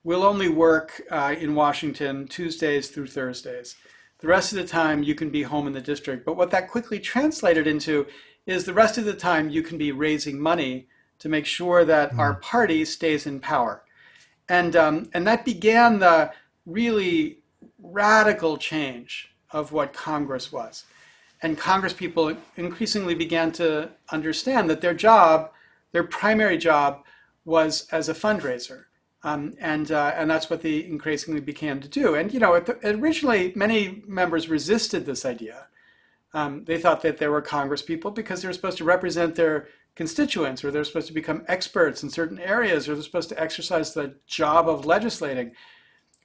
We'll 0.02 0.24
only 0.24 0.48
work 0.48 1.02
uh, 1.10 1.34
in 1.38 1.54
Washington 1.54 2.26
Tuesdays 2.26 2.88
through 2.88 3.08
Thursdays. 3.08 3.76
The 4.20 4.28
rest 4.28 4.52
of 4.52 4.58
the 4.58 4.66
time, 4.66 5.02
you 5.02 5.14
can 5.14 5.30
be 5.30 5.42
home 5.42 5.66
in 5.66 5.74
the 5.74 5.80
district. 5.80 6.24
But 6.24 6.36
what 6.36 6.50
that 6.52 6.70
quickly 6.70 6.98
translated 6.98 7.66
into 7.66 8.06
is 8.46 8.64
the 8.64 8.72
rest 8.74 8.96
of 8.96 9.04
the 9.04 9.14
time, 9.14 9.50
you 9.50 9.62
can 9.62 9.76
be 9.76 9.92
raising 9.92 10.40
money 10.40 10.88
to 11.18 11.28
make 11.28 11.44
sure 11.44 11.84
that 11.84 12.12
mm. 12.12 12.18
our 12.18 12.34
party 12.34 12.84
stays 12.84 13.26
in 13.26 13.40
power. 13.40 13.82
And, 14.48 14.74
um, 14.74 15.10
and 15.12 15.26
that 15.26 15.44
began 15.44 15.98
the 15.98 16.32
really 16.64 17.42
radical 17.78 18.56
change 18.56 19.34
of 19.50 19.72
what 19.72 19.92
Congress 19.92 20.50
was. 20.50 20.84
And 21.42 21.58
Congress 21.58 21.92
people 21.92 22.36
increasingly 22.56 23.14
began 23.14 23.52
to 23.52 23.90
understand 24.10 24.68
that 24.70 24.80
their 24.80 24.94
job, 24.94 25.50
their 25.92 26.04
primary 26.04 26.58
job, 26.58 27.04
was 27.44 27.86
as 27.90 28.08
a 28.08 28.14
fundraiser. 28.14 28.84
Um, 29.22 29.54
and 29.60 29.92
uh, 29.92 30.12
and 30.16 30.30
that's 30.30 30.48
what 30.48 30.62
they 30.62 30.84
increasingly 30.84 31.40
began 31.40 31.80
to 31.80 31.88
do. 31.88 32.14
And 32.14 32.32
you 32.32 32.40
know, 32.40 32.54
originally 32.84 33.52
many 33.54 34.02
members 34.06 34.48
resisted 34.48 35.04
this 35.04 35.26
idea. 35.26 35.66
Um, 36.32 36.64
they 36.64 36.78
thought 36.78 37.02
that 37.02 37.18
they 37.18 37.28
were 37.28 37.42
Congress 37.42 37.82
people 37.82 38.10
because 38.10 38.40
they 38.40 38.48
were 38.48 38.54
supposed 38.54 38.78
to 38.78 38.84
represent 38.84 39.34
their 39.34 39.68
constituents, 39.94 40.64
or 40.64 40.70
they're 40.70 40.84
supposed 40.84 41.08
to 41.08 41.12
become 41.12 41.44
experts 41.48 42.02
in 42.02 42.08
certain 42.08 42.38
areas, 42.38 42.88
or 42.88 42.94
they're 42.94 43.02
supposed 43.02 43.28
to 43.28 43.40
exercise 43.40 43.92
the 43.92 44.14
job 44.26 44.68
of 44.68 44.86
legislating. 44.86 45.52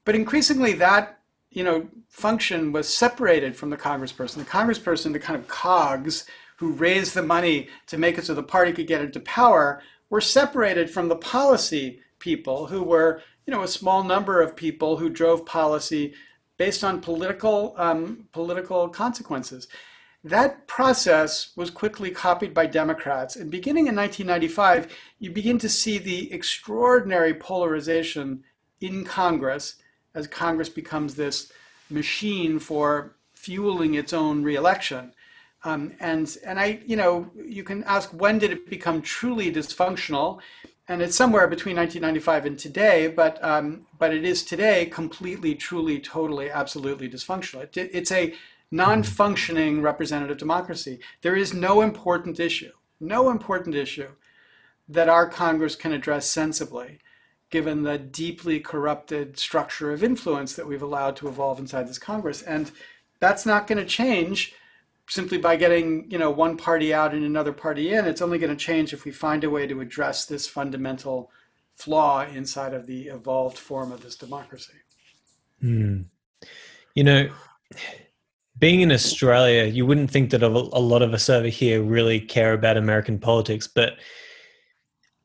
But 0.06 0.16
increasingly, 0.16 0.74
that 0.74 1.20
you 1.52 1.66
know 1.66 1.90
function 2.08 2.72
was 2.72 2.88
separated 2.88 3.58
from 3.58 3.72
the 3.72 3.78
congressperson. 3.78 4.36
The 4.36 4.46
congressperson, 4.46 5.12
the 5.12 5.20
kind 5.20 5.38
of 5.38 5.50
cogs 5.50 6.26
who 6.58 6.72
raised 6.72 7.14
the 7.14 7.24
money 7.24 7.68
to 7.88 7.98
make 7.98 8.18
it 8.18 8.26
so 8.26 8.34
the 8.34 8.44
party 8.44 8.72
could 8.72 8.88
get 8.88 9.02
into 9.02 9.20
power, 9.20 9.82
were 10.10 10.22
separated 10.22 10.90
from 10.90 11.10
the 11.10 11.18
policy 11.18 12.00
people 12.20 12.68
who 12.68 12.84
were 12.84 13.22
you 13.46 13.52
know 13.52 13.64
a 13.64 13.68
small 13.68 14.04
number 14.04 14.42
of 14.42 14.56
people 14.56 14.98
who 14.98 15.10
drove 15.10 15.46
policy 15.46 16.14
based 16.58 16.84
on 16.84 17.02
political 17.02 17.74
um, 17.78 18.28
political 18.32 18.90
consequences. 18.90 19.68
That 20.24 20.66
process 20.68 21.52
was 21.56 21.70
quickly 21.70 22.10
copied 22.10 22.52
by 22.52 22.66
Democrats. 22.66 23.36
And 23.36 23.52
beginning 23.52 23.86
in 23.86 23.96
1995, 23.96 24.92
you 25.20 25.30
begin 25.30 25.60
to 25.60 25.70
see 25.70 26.00
the 26.00 26.34
extraordinary 26.34 27.36
polarization 27.36 28.44
in 28.82 29.04
Congress 29.06 29.76
as 30.16 30.26
Congress 30.26 30.70
becomes 30.70 31.14
this 31.14 31.52
machine 31.92 32.58
for 32.58 33.16
fueling 33.34 33.94
its 33.94 34.14
own 34.14 34.42
reelection. 34.42 35.14
Um, 35.64 35.94
and 36.00 36.36
and 36.46 36.60
I, 36.60 36.80
you 36.86 36.96
know, 36.96 37.30
you 37.36 37.64
can 37.64 37.84
ask 37.84 38.10
when 38.10 38.40
did 38.40 38.52
it 38.52 38.70
become 38.70 39.02
truly 39.02 39.52
dysfunctional, 39.52 40.40
and 40.88 41.02
it's 41.02 41.16
somewhere 41.16 41.48
between 41.48 41.76
1995 41.76 42.46
and 42.46 42.60
today. 42.60 43.08
But 43.08 43.44
um, 43.44 43.88
but 43.98 44.14
it 44.14 44.24
is 44.24 44.44
today 44.44 44.86
completely, 44.86 45.56
truly, 45.56 46.00
totally, 46.00 46.50
absolutely 46.50 47.10
dysfunctional. 47.10 47.64
It, 47.64 47.90
it's 47.94 48.12
a 48.12 48.34
non-functioning 48.72 49.82
representative 49.82 50.38
democracy. 50.38 51.00
There 51.22 51.36
is 51.36 51.54
no 51.54 51.82
important 51.82 52.40
issue, 52.40 52.72
no 53.00 53.30
important 53.30 53.76
issue 53.76 54.10
that 54.88 55.10
our 55.10 55.28
Congress 55.28 55.76
can 55.76 55.92
address 55.92 56.28
sensibly, 56.28 57.00
given 57.50 57.84
the 57.84 57.98
deeply 57.98 58.60
corrupted 58.60 59.40
structure 59.40 59.92
of 59.92 60.04
influence 60.04 60.54
that 60.56 60.68
we've 60.68 60.82
allowed 60.82 61.16
to 61.18 61.28
evolve 61.28 61.60
inside 61.60 61.88
this 61.88 62.00
Congress. 62.00 62.42
And 62.42 62.72
that's 63.20 63.46
not 63.46 63.66
going 63.66 63.78
to 63.78 63.86
change 63.86 64.54
simply 65.08 65.38
by 65.38 65.56
getting 65.56 66.10
you 66.10 66.18
know 66.18 66.32
one 66.32 66.58
party 66.58 66.94
out 66.94 67.14
and 67.14 67.24
another 67.24 67.54
party 67.54 67.94
in. 67.94 68.06
It's 68.06 68.22
only 68.22 68.38
going 68.38 68.56
to 68.56 68.66
change 68.66 68.94
if 68.94 69.06
we 69.06 69.12
find 69.12 69.44
a 69.44 69.50
way 69.50 69.68
to 69.68 69.82
address 69.82 70.26
this 70.26 70.48
fundamental 70.48 71.32
flaw 71.74 72.26
inside 72.26 72.74
of 72.74 72.88
the 72.88 73.08
evolved 73.08 73.58
form 73.58 73.92
of 73.92 74.02
this 74.02 74.16
democracy. 74.16 74.74
Mm. 75.62 76.06
You 76.96 77.04
know, 77.04 77.30
being 78.58 78.82
in 78.82 78.92
Australia, 78.92 79.66
you 79.66 79.86
wouldn't 79.86 80.10
think 80.10 80.30
that 80.30 80.44
a 80.44 80.48
lot 80.48 81.02
of 81.02 81.14
us 81.14 81.30
over 81.30 81.48
here 81.48 81.84
really 81.84 82.20
care 82.20 82.54
about 82.54 82.78
American 82.78 83.20
politics, 83.20 83.68
but 83.68 83.98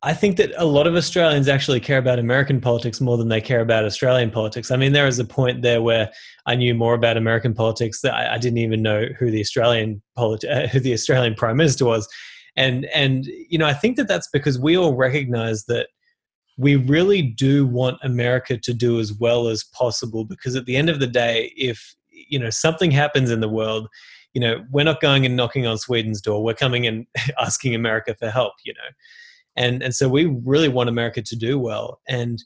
I 0.02 0.14
think 0.14 0.38
that 0.38 0.52
a 0.56 0.64
lot 0.64 0.86
of 0.86 0.94
Australians 0.94 1.46
actually 1.46 1.78
care 1.78 1.98
about 1.98 2.18
American 2.18 2.58
politics 2.58 3.02
more 3.02 3.18
than 3.18 3.28
they 3.28 3.40
care 3.40 3.60
about 3.60 3.84
Australian 3.84 4.30
politics. 4.30 4.70
I 4.70 4.76
mean, 4.76 4.92
there 4.92 5.04
was 5.04 5.18
a 5.18 5.26
point 5.26 5.60
there 5.60 5.82
where 5.82 6.10
I 6.46 6.54
knew 6.54 6.74
more 6.74 6.94
about 6.94 7.18
American 7.18 7.52
politics 7.52 8.00
that 8.00 8.14
I, 8.14 8.34
I 8.34 8.38
didn't 8.38 8.58
even 8.58 8.80
know 8.80 9.06
who 9.18 9.30
the 9.30 9.40
Australian 9.40 10.00
uh, 10.16 10.68
who 10.68 10.80
the 10.80 10.94
Australian 10.94 11.34
prime 11.34 11.58
minister 11.58 11.84
was, 11.84 12.08
and 12.56 12.86
and 12.86 13.26
you 13.26 13.58
know 13.58 13.66
I 13.66 13.74
think 13.74 13.96
that 13.96 14.08
that's 14.08 14.28
because 14.32 14.58
we 14.58 14.76
all 14.76 14.96
recognize 14.96 15.66
that 15.66 15.88
we 16.56 16.76
really 16.76 17.20
do 17.20 17.66
want 17.66 17.98
America 18.02 18.56
to 18.56 18.72
do 18.72 19.00
as 19.00 19.12
well 19.12 19.48
as 19.48 19.64
possible 19.64 20.24
because 20.24 20.56
at 20.56 20.64
the 20.64 20.76
end 20.76 20.88
of 20.88 21.00
the 21.00 21.06
day, 21.06 21.52
if 21.56 21.94
you 22.10 22.38
know 22.38 22.50
something 22.50 22.90
happens 22.90 23.30
in 23.30 23.40
the 23.40 23.48
world 23.48 23.88
you 24.34 24.40
know 24.40 24.64
we're 24.70 24.84
not 24.84 25.00
going 25.00 25.26
and 25.26 25.34
knocking 25.36 25.66
on 25.66 25.76
sweden's 25.76 26.20
door. 26.20 26.44
We're 26.44 26.54
coming 26.54 26.86
and 26.86 27.06
asking 27.40 27.74
america 27.74 28.14
for 28.14 28.30
help 28.30 28.52
you 28.64 28.74
know 28.74 28.90
and 29.56 29.82
and 29.82 29.94
so 29.94 30.08
we 30.08 30.26
really 30.44 30.68
want 30.68 30.88
america 30.88 31.22
to 31.22 31.36
do 31.36 31.58
well 31.58 32.00
and 32.08 32.42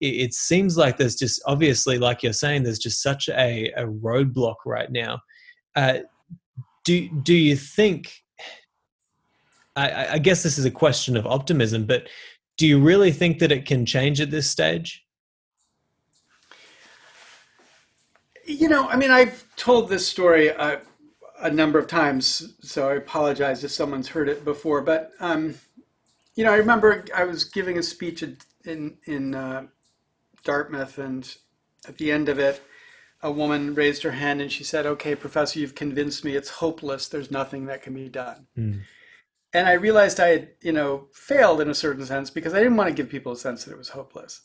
it, 0.00 0.14
it 0.14 0.34
seems 0.34 0.76
like 0.76 0.96
there's 0.96 1.16
just 1.16 1.40
obviously 1.46 1.98
like 1.98 2.22
you're 2.22 2.32
saying 2.32 2.62
there's 2.62 2.78
just 2.78 3.02
such 3.02 3.28
a, 3.28 3.70
a 3.76 3.86
roadblock 3.86 4.56
right 4.64 4.90
now 4.90 5.18
uh, 5.74 5.98
do 6.84 7.08
do 7.22 7.34
you 7.34 7.56
think 7.56 8.12
I, 9.74 10.14
I 10.14 10.18
guess 10.18 10.42
this 10.42 10.56
is 10.56 10.64
a 10.64 10.70
question 10.70 11.16
of 11.16 11.26
optimism 11.26 11.84
but 11.84 12.08
do 12.56 12.66
you 12.66 12.80
really 12.80 13.12
think 13.12 13.38
that 13.40 13.52
it 13.52 13.66
can 13.66 13.84
change 13.84 14.20
at 14.20 14.30
this 14.30 14.50
stage 14.50 15.06
You 18.46 18.68
know, 18.68 18.88
I 18.88 18.96
mean, 18.96 19.10
I've 19.10 19.44
told 19.56 19.88
this 19.88 20.06
story 20.06 20.48
a, 20.48 20.80
a 21.40 21.50
number 21.50 21.80
of 21.80 21.88
times, 21.88 22.54
so 22.60 22.88
I 22.88 22.94
apologize 22.94 23.64
if 23.64 23.72
someone's 23.72 24.08
heard 24.08 24.28
it 24.28 24.44
before. 24.44 24.82
But 24.82 25.10
um, 25.18 25.56
you 26.36 26.44
know, 26.44 26.52
I 26.52 26.56
remember 26.56 27.04
I 27.14 27.24
was 27.24 27.44
giving 27.44 27.78
a 27.78 27.82
speech 27.82 28.22
in 28.64 28.98
in 29.04 29.34
uh, 29.34 29.66
Dartmouth, 30.44 30.98
and 30.98 31.36
at 31.88 31.98
the 31.98 32.12
end 32.12 32.28
of 32.28 32.38
it, 32.38 32.62
a 33.22 33.32
woman 33.32 33.74
raised 33.74 34.02
her 34.02 34.12
hand 34.12 34.40
and 34.40 34.52
she 34.52 34.62
said, 34.62 34.86
"Okay, 34.86 35.14
professor, 35.14 35.58
you've 35.58 35.74
convinced 35.74 36.24
me. 36.24 36.36
It's 36.36 36.50
hopeless. 36.50 37.08
There's 37.08 37.30
nothing 37.30 37.66
that 37.66 37.82
can 37.82 37.94
be 37.94 38.08
done." 38.08 38.46
Mm. 38.56 38.80
And 39.52 39.66
I 39.66 39.72
realized 39.72 40.20
I 40.20 40.28
had, 40.28 40.48
you 40.60 40.72
know, 40.72 41.08
failed 41.12 41.62
in 41.62 41.70
a 41.70 41.74
certain 41.74 42.04
sense 42.04 42.28
because 42.28 42.52
I 42.52 42.58
didn't 42.58 42.76
want 42.76 42.88
to 42.88 42.94
give 42.94 43.08
people 43.08 43.32
a 43.32 43.36
sense 43.36 43.64
that 43.64 43.72
it 43.72 43.78
was 43.78 43.88
hopeless. 43.90 44.42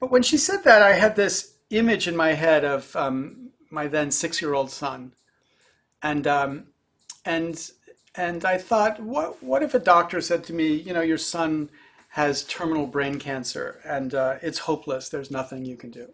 But 0.00 0.10
when 0.10 0.22
she 0.22 0.38
said 0.38 0.64
that, 0.64 0.80
I 0.80 0.92
had 0.92 1.14
this 1.14 1.58
image 1.68 2.08
in 2.08 2.16
my 2.16 2.32
head 2.32 2.64
of 2.64 2.96
um, 2.96 3.50
my 3.70 3.86
then 3.86 4.10
six-year-old 4.10 4.70
son, 4.70 5.12
and 6.02 6.26
um, 6.26 6.68
and 7.26 7.70
and 8.14 8.44
I 8.44 8.58
thought, 8.58 9.00
what 9.00 9.42
what 9.42 9.62
if 9.62 9.74
a 9.74 9.78
doctor 9.78 10.20
said 10.20 10.44
to 10.44 10.52
me, 10.52 10.74
you 10.74 10.92
know, 10.92 11.00
your 11.00 11.18
son 11.18 11.70
has 12.10 12.42
terminal 12.44 12.86
brain 12.86 13.18
cancer 13.20 13.80
and 13.84 14.14
uh, 14.14 14.36
it's 14.42 14.60
hopeless. 14.60 15.08
There's 15.08 15.30
nothing 15.30 15.64
you 15.64 15.76
can 15.76 15.90
do. 15.90 16.12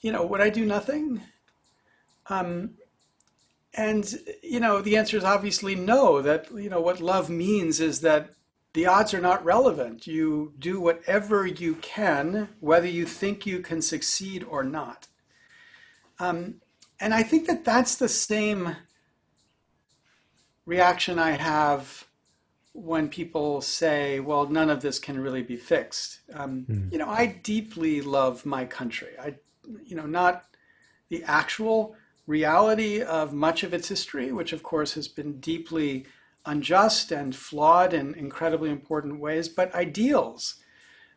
You 0.00 0.10
know, 0.10 0.26
would 0.26 0.40
I 0.40 0.50
do 0.50 0.64
nothing? 0.64 1.22
Um, 2.26 2.70
and 3.74 4.18
you 4.42 4.58
know, 4.58 4.82
the 4.82 4.96
answer 4.96 5.16
is 5.16 5.24
obviously 5.24 5.74
no. 5.76 6.20
That 6.20 6.50
you 6.52 6.68
know 6.68 6.80
what 6.80 7.00
love 7.00 7.30
means 7.30 7.80
is 7.80 8.00
that 8.00 8.30
the 8.74 8.86
odds 8.86 9.14
are 9.14 9.20
not 9.20 9.44
relevant. 9.44 10.06
You 10.06 10.54
do 10.58 10.80
whatever 10.80 11.46
you 11.46 11.76
can, 11.76 12.48
whether 12.58 12.86
you 12.86 13.06
think 13.06 13.46
you 13.46 13.60
can 13.60 13.80
succeed 13.80 14.42
or 14.44 14.64
not. 14.64 15.06
Um, 16.18 16.56
and 16.98 17.14
I 17.14 17.22
think 17.22 17.46
that 17.46 17.64
that's 17.64 17.96
the 17.96 18.08
same 18.08 18.76
reaction 20.66 21.18
I 21.18 21.32
have 21.32 22.06
when 22.72 23.08
people 23.08 23.60
say, 23.60 24.20
well, 24.20 24.48
none 24.48 24.70
of 24.70 24.80
this 24.80 24.98
can 24.98 25.20
really 25.20 25.42
be 25.42 25.56
fixed. 25.56 26.20
Um, 26.32 26.64
mm. 26.68 26.92
You 26.92 26.98
know, 26.98 27.08
I 27.08 27.26
deeply 27.42 28.00
love 28.00 28.46
my 28.46 28.64
country. 28.64 29.10
I, 29.20 29.34
you 29.84 29.94
know, 29.94 30.06
not 30.06 30.44
the 31.10 31.22
actual 31.24 31.94
reality 32.26 33.02
of 33.02 33.34
much 33.34 33.62
of 33.62 33.74
its 33.74 33.88
history, 33.88 34.32
which 34.32 34.52
of 34.52 34.62
course 34.62 34.94
has 34.94 35.08
been 35.08 35.38
deeply 35.40 36.06
unjust 36.46 37.12
and 37.12 37.36
flawed 37.36 37.92
in 37.92 38.14
incredibly 38.14 38.70
important 38.70 39.20
ways, 39.20 39.48
but 39.48 39.74
ideals 39.74 40.56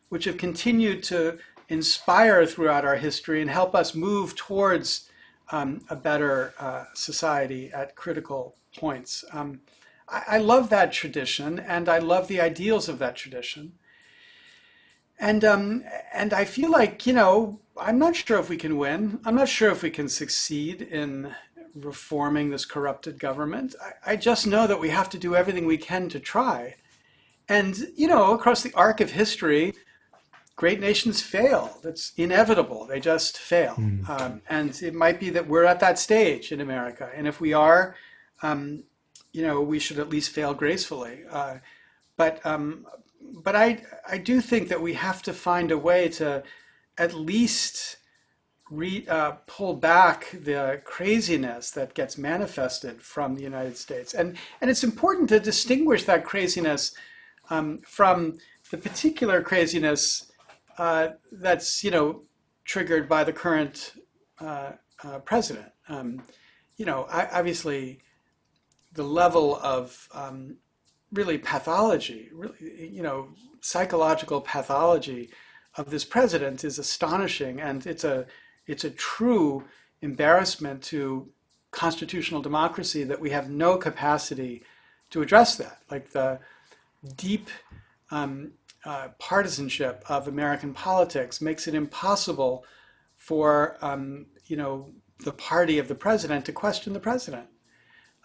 which 0.08 0.24
have 0.24 0.36
continued 0.36 1.02
to 1.02 1.38
inspire 1.68 2.46
throughout 2.46 2.84
our 2.84 2.96
history 2.96 3.40
and 3.40 3.50
help 3.50 3.74
us 3.74 3.94
move 3.94 4.36
towards 4.36 5.08
um, 5.50 5.80
a 5.88 5.96
better 5.96 6.54
uh, 6.58 6.84
society 6.94 7.70
at 7.72 7.96
critical 7.96 8.56
points. 8.76 9.24
Um, 9.32 9.60
I, 10.08 10.22
I, 10.28 10.38
love 10.38 10.70
that 10.70 10.92
tradition 10.92 11.58
and 11.58 11.88
I 11.88 11.98
love 11.98 12.28
the 12.28 12.40
ideals 12.40 12.88
of 12.88 12.98
that 12.98 13.16
tradition. 13.16 13.72
And, 15.18 15.44
um, 15.44 15.84
and 16.12 16.32
I 16.32 16.44
feel 16.44 16.70
like, 16.70 17.06
you 17.06 17.12
know, 17.12 17.60
I'm 17.80 17.98
not 17.98 18.16
sure 18.16 18.38
if 18.38 18.48
we 18.48 18.56
can 18.56 18.76
win. 18.76 19.20
I'm 19.24 19.34
not 19.34 19.48
sure 19.48 19.70
if 19.70 19.82
we 19.82 19.90
can 19.90 20.08
succeed 20.08 20.82
in 20.82 21.34
reforming 21.74 22.50
this 22.50 22.64
corrupted 22.64 23.18
government. 23.18 23.74
I, 23.82 24.12
I 24.12 24.16
just 24.16 24.46
know 24.46 24.66
that 24.66 24.80
we 24.80 24.90
have 24.90 25.10
to 25.10 25.18
do 25.18 25.34
everything 25.34 25.66
we 25.66 25.78
can 25.78 26.08
to 26.10 26.20
try. 26.20 26.76
And, 27.48 27.76
you 27.96 28.08
know, 28.08 28.32
across 28.32 28.62
the 28.62 28.72
arc 28.74 29.00
of 29.00 29.12
history, 29.12 29.74
great 30.56 30.80
nations 30.80 31.22
fail. 31.22 31.78
That's 31.82 32.12
inevitable. 32.16 32.86
They 32.86 32.98
just 32.98 33.38
fail. 33.38 33.74
Mm. 33.74 34.08
Um, 34.08 34.42
and 34.48 34.82
it 34.82 34.94
might 34.94 35.20
be 35.20 35.30
that 35.30 35.46
we're 35.46 35.64
at 35.64 35.80
that 35.80 35.98
stage 35.98 36.50
in 36.50 36.60
America. 36.60 37.10
And 37.14 37.28
if 37.28 37.40
we 37.40 37.52
are, 37.52 37.94
um, 38.42 38.84
you 39.32 39.42
know, 39.42 39.60
we 39.60 39.78
should 39.78 39.98
at 39.98 40.08
least 40.08 40.30
fail 40.30 40.54
gracefully. 40.54 41.20
Uh, 41.30 41.56
but 42.16 42.44
um, 42.44 42.86
but 43.42 43.54
I 43.54 43.82
I 44.08 44.18
do 44.18 44.40
think 44.40 44.68
that 44.68 44.80
we 44.80 44.94
have 44.94 45.22
to 45.22 45.32
find 45.32 45.70
a 45.70 45.78
way 45.78 46.08
to 46.10 46.42
at 46.98 47.14
least 47.14 47.98
re, 48.70 49.06
uh, 49.08 49.32
pull 49.46 49.74
back 49.74 50.30
the 50.32 50.80
craziness 50.84 51.70
that 51.72 51.94
gets 51.94 52.16
manifested 52.16 53.02
from 53.02 53.34
the 53.34 53.42
United 53.42 53.76
States. 53.76 54.14
And 54.14 54.36
and 54.60 54.70
it's 54.70 54.84
important 54.84 55.28
to 55.30 55.40
distinguish 55.40 56.04
that 56.04 56.24
craziness 56.24 56.94
um, 57.50 57.78
from 57.78 58.38
the 58.70 58.78
particular 58.78 59.42
craziness 59.42 60.30
uh, 60.78 61.10
that's 61.30 61.84
you 61.84 61.90
know 61.90 62.22
triggered 62.64 63.08
by 63.08 63.24
the 63.24 63.32
current 63.32 63.92
uh, 64.40 64.72
uh, 65.04 65.18
president. 65.20 65.72
Um, 65.88 66.22
you 66.76 66.84
know, 66.84 67.06
I, 67.10 67.26
obviously, 67.38 68.00
the 68.96 69.04
level 69.04 69.56
of 69.62 70.08
um, 70.12 70.56
really 71.12 71.38
pathology, 71.38 72.28
really, 72.32 72.88
you 72.90 73.02
know, 73.02 73.28
psychological 73.60 74.40
pathology 74.40 75.30
of 75.76 75.90
this 75.90 76.04
president 76.04 76.64
is 76.64 76.78
astonishing, 76.78 77.60
and 77.60 77.86
it's 77.86 78.04
a 78.04 78.26
it's 78.66 78.84
a 78.84 78.90
true 78.90 79.64
embarrassment 80.02 80.82
to 80.82 81.28
constitutional 81.70 82.40
democracy 82.42 83.04
that 83.04 83.20
we 83.20 83.30
have 83.30 83.50
no 83.50 83.76
capacity 83.76 84.62
to 85.10 85.22
address 85.22 85.56
that. 85.56 85.78
Like 85.90 86.10
the 86.10 86.38
deep 87.16 87.48
um, 88.10 88.52
uh, 88.84 89.08
partisanship 89.18 90.04
of 90.08 90.28
American 90.28 90.72
politics 90.72 91.40
makes 91.40 91.68
it 91.68 91.74
impossible 91.74 92.64
for 93.16 93.76
um, 93.82 94.26
you 94.46 94.56
know 94.56 94.90
the 95.24 95.32
party 95.32 95.78
of 95.78 95.88
the 95.88 95.94
president 95.94 96.44
to 96.46 96.52
question 96.52 96.92
the 96.92 97.00
president, 97.00 97.46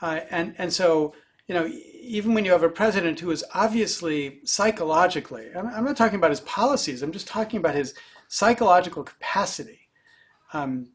uh, 0.01 0.21
and 0.29 0.55
and 0.57 0.71
so 0.71 1.13
you 1.47 1.55
know 1.55 1.67
even 2.01 2.33
when 2.33 2.45
you 2.45 2.51
have 2.51 2.63
a 2.63 2.69
president 2.69 3.19
who 3.19 3.31
is 3.31 3.43
obviously 3.53 4.39
psychologically, 4.43 5.49
I'm, 5.55 5.85
not 5.85 5.95
talking 5.95 6.17
about 6.17 6.31
his 6.31 6.41
policies, 6.41 7.03
I'm 7.03 7.11
just 7.11 7.27
talking 7.27 7.59
about 7.59 7.75
his 7.75 7.93
psychological 8.27 9.03
capacity, 9.03 9.87
um, 10.53 10.89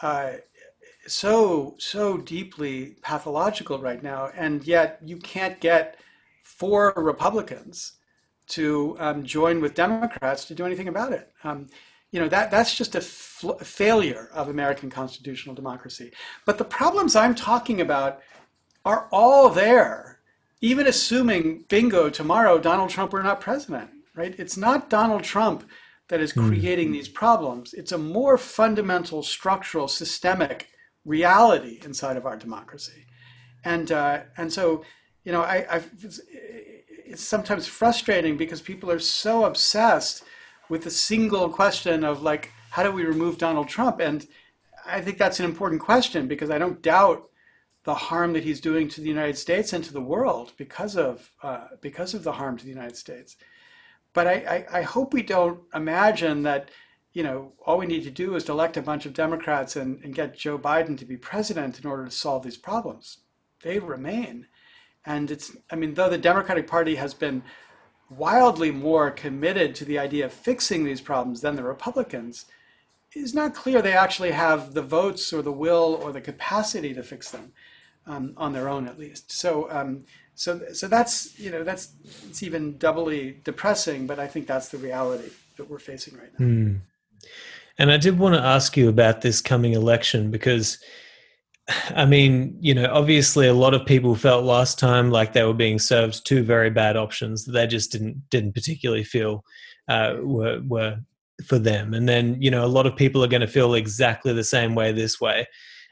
uh, 0.00 0.34
so 1.06 1.74
so 1.78 2.18
deeply 2.18 2.96
pathological 3.02 3.78
right 3.78 4.02
now, 4.02 4.30
and 4.36 4.66
yet 4.66 5.00
you 5.04 5.16
can't 5.18 5.60
get 5.60 5.98
four 6.42 6.92
Republicans 6.96 7.94
to 8.48 8.96
um, 9.00 9.24
join 9.24 9.60
with 9.60 9.74
Democrats 9.74 10.44
to 10.46 10.54
do 10.54 10.64
anything 10.64 10.88
about 10.88 11.12
it. 11.12 11.32
Um, 11.44 11.66
you 12.16 12.22
know 12.22 12.28
that 12.28 12.50
that's 12.50 12.74
just 12.74 12.94
a 12.94 13.02
fl- 13.02 13.58
failure 13.62 14.30
of 14.32 14.48
American 14.48 14.88
constitutional 14.88 15.54
democracy. 15.54 16.12
But 16.46 16.56
the 16.56 16.64
problems 16.64 17.14
I'm 17.14 17.34
talking 17.34 17.78
about 17.78 18.20
are 18.86 19.06
all 19.12 19.50
there, 19.50 20.20
even 20.62 20.86
assuming 20.86 21.66
bingo 21.68 22.08
tomorrow 22.08 22.58
Donald 22.58 22.88
Trump 22.88 23.12
were 23.12 23.22
not 23.22 23.42
president. 23.42 23.90
Right? 24.14 24.34
It's 24.38 24.56
not 24.56 24.88
Donald 24.88 25.24
Trump 25.24 25.68
that 26.08 26.22
is 26.22 26.32
hmm. 26.32 26.48
creating 26.48 26.88
mm. 26.88 26.92
these 26.92 27.08
problems. 27.08 27.74
It's 27.74 27.92
a 27.92 27.98
more 27.98 28.38
fundamental, 28.38 29.22
structural, 29.22 29.86
systemic 29.86 30.70
reality 31.04 31.80
inside 31.84 32.16
of 32.16 32.24
our 32.24 32.38
democracy, 32.38 33.04
and 33.62 33.92
uh, 33.92 34.20
and 34.38 34.50
so 34.50 34.84
you 35.24 35.32
know 35.32 35.42
I, 35.42 35.66
I've 35.70 35.90
it's 37.12 37.22
sometimes 37.22 37.66
frustrating 37.66 38.38
because 38.38 38.62
people 38.62 38.90
are 38.90 38.98
so 38.98 39.44
obsessed 39.44 40.24
with 40.68 40.86
a 40.86 40.90
single 40.90 41.48
question 41.48 42.04
of 42.04 42.22
like 42.22 42.52
how 42.70 42.82
do 42.82 42.90
we 42.90 43.04
remove 43.04 43.38
Donald 43.38 43.68
Trump 43.68 44.00
and 44.00 44.26
I 44.86 45.00
think 45.00 45.18
that's 45.18 45.40
an 45.40 45.46
important 45.46 45.80
question 45.80 46.28
because 46.28 46.50
I 46.50 46.58
don't 46.58 46.80
doubt 46.80 47.28
the 47.84 47.94
harm 47.94 48.32
that 48.32 48.44
he's 48.44 48.60
doing 48.60 48.88
to 48.88 49.00
the 49.00 49.08
United 49.08 49.38
States 49.38 49.72
and 49.72 49.82
to 49.84 49.92
the 49.92 50.00
world 50.00 50.52
because 50.56 50.96
of 50.96 51.32
uh, 51.42 51.68
because 51.80 52.14
of 52.14 52.24
the 52.24 52.32
harm 52.32 52.56
to 52.56 52.64
the 52.64 52.70
United 52.70 52.96
States. 52.96 53.36
But 54.12 54.26
I, 54.26 54.32
I, 54.72 54.78
I, 54.78 54.82
hope 54.82 55.12
we 55.12 55.22
don't 55.22 55.60
imagine 55.74 56.42
that 56.44 56.70
you 57.12 57.22
know 57.22 57.52
all 57.64 57.78
we 57.78 57.86
need 57.86 58.04
to 58.04 58.10
do 58.10 58.34
is 58.34 58.48
elect 58.48 58.76
a 58.76 58.82
bunch 58.82 59.06
of 59.06 59.12
Democrats 59.12 59.76
and, 59.76 60.02
and 60.02 60.14
get 60.14 60.36
Joe 60.36 60.58
Biden 60.58 60.98
to 60.98 61.04
be 61.04 61.16
president 61.16 61.78
in 61.78 61.86
order 61.86 62.04
to 62.04 62.10
solve 62.10 62.42
these 62.42 62.56
problems. 62.56 63.18
They 63.62 63.78
remain. 63.78 64.46
And 65.04 65.30
it's, 65.30 65.56
I 65.70 65.76
mean, 65.76 65.94
though 65.94 66.10
the 66.10 66.18
Democratic 66.18 66.66
Party 66.66 66.96
has 66.96 67.14
been 67.14 67.44
wildly 68.10 68.70
more 68.70 69.10
committed 69.10 69.74
to 69.74 69.84
the 69.84 69.98
idea 69.98 70.26
of 70.26 70.32
fixing 70.32 70.84
these 70.84 71.00
problems 71.00 71.40
than 71.40 71.56
the 71.56 71.62
Republicans, 71.62 72.46
it's 73.12 73.34
not 73.34 73.54
clear 73.54 73.80
they 73.80 73.94
actually 73.94 74.32
have 74.32 74.74
the 74.74 74.82
votes 74.82 75.32
or 75.32 75.42
the 75.42 75.52
will 75.52 75.98
or 76.02 76.12
the 76.12 76.20
capacity 76.20 76.94
to 76.94 77.02
fix 77.02 77.30
them 77.30 77.52
um, 78.06 78.34
on 78.36 78.52
their 78.52 78.68
own, 78.68 78.86
at 78.86 78.98
least. 78.98 79.32
So, 79.32 79.70
um, 79.70 80.04
so, 80.34 80.60
so 80.72 80.86
that's 80.86 81.38
you 81.38 81.50
know 81.50 81.64
that's 81.64 81.92
it's 82.28 82.42
even 82.42 82.76
doubly 82.76 83.40
depressing, 83.42 84.06
but 84.06 84.18
I 84.18 84.26
think 84.26 84.46
that's 84.46 84.68
the 84.68 84.78
reality 84.78 85.30
that 85.56 85.68
we're 85.68 85.78
facing 85.78 86.18
right 86.18 86.30
now. 86.38 86.46
Mm. 86.46 86.80
And 87.78 87.90
I 87.90 87.96
did 87.96 88.18
want 88.18 88.34
to 88.34 88.40
ask 88.40 88.76
you 88.76 88.88
about 88.88 89.22
this 89.22 89.40
coming 89.40 89.72
election 89.72 90.30
because 90.30 90.78
I 91.68 92.04
mean, 92.04 92.56
you 92.60 92.74
know, 92.74 92.88
obviously 92.92 93.48
a 93.48 93.54
lot 93.54 93.74
of 93.74 93.84
people 93.84 94.14
felt 94.14 94.44
last 94.44 94.78
time 94.78 95.10
like 95.10 95.32
they 95.32 95.42
were 95.42 95.54
being 95.54 95.78
served 95.78 96.24
two 96.24 96.44
very 96.44 96.70
bad 96.70 96.96
options 96.96 97.44
that 97.44 97.52
they 97.52 97.66
just 97.66 97.90
didn't 97.90 98.22
didn't 98.30 98.52
particularly 98.52 99.04
feel 99.04 99.44
uh, 99.88 100.16
were 100.20 100.60
were 100.66 100.98
for 101.44 101.58
them. 101.58 101.92
And 101.92 102.08
then, 102.08 102.40
you 102.40 102.50
know, 102.50 102.64
a 102.64 102.68
lot 102.68 102.86
of 102.86 102.96
people 102.96 103.22
are 103.22 103.28
going 103.28 103.40
to 103.40 103.46
feel 103.46 103.74
exactly 103.74 104.32
the 104.32 104.44
same 104.44 104.74
way 104.74 104.92
this 104.92 105.20
way. 105.20 105.46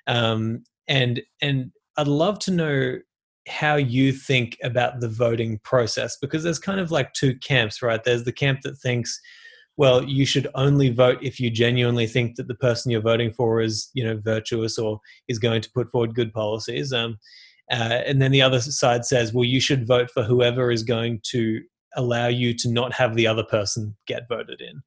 Um, 0.06 0.64
and 0.87 1.20
and 1.42 1.72
I'd 1.96 2.08
love 2.08 2.38
to 2.40 2.50
know 2.50 2.98
how 3.46 3.76
you 3.76 4.12
think 4.12 4.56
about 4.62 5.00
the 5.00 5.08
voting 5.08 5.58
process 5.64 6.16
because 6.16 6.42
there's 6.42 6.58
kind 6.58 6.80
of 6.80 6.90
like 6.90 7.12
two 7.12 7.37
camps, 7.37 7.82
right? 7.82 8.02
There's 8.02 8.24
the 8.24 8.32
camp 8.32 8.60
that 8.62 8.78
thinks 8.78 9.20
well, 9.76 10.04
you 10.04 10.24
should 10.24 10.48
only 10.54 10.90
vote 10.90 11.18
if 11.20 11.40
you 11.40 11.50
genuinely 11.50 12.06
think 12.06 12.37
that 12.37 12.48
the 12.48 12.54
person 12.54 12.90
you're 12.90 13.00
voting 13.00 13.32
for 13.32 13.60
is, 13.60 13.90
you 13.92 14.04
know, 14.04 14.16
virtuous 14.22 14.78
or 14.78 15.00
is 15.28 15.38
going 15.38 15.60
to 15.62 15.70
put 15.72 15.90
forward 15.90 16.14
good 16.14 16.32
policies. 16.32 16.92
Um, 16.92 17.18
uh, 17.70 18.02
and 18.06 18.20
then 18.20 18.30
the 18.30 18.42
other 18.42 18.60
side 18.60 19.04
says, 19.04 19.32
well, 19.32 19.44
you 19.44 19.60
should 19.60 19.87
vote 19.87 20.10
for 20.10 20.22
whoever 20.22 20.70
is 20.70 20.82
going 20.82 21.20
to 21.30 21.62
allow 21.96 22.28
you 22.28 22.54
to 22.54 22.68
not 22.70 22.92
have 22.92 23.14
the 23.14 23.26
other 23.26 23.44
person 23.44 23.96
get 24.06 24.28
voted 24.28 24.60
in. 24.60 24.82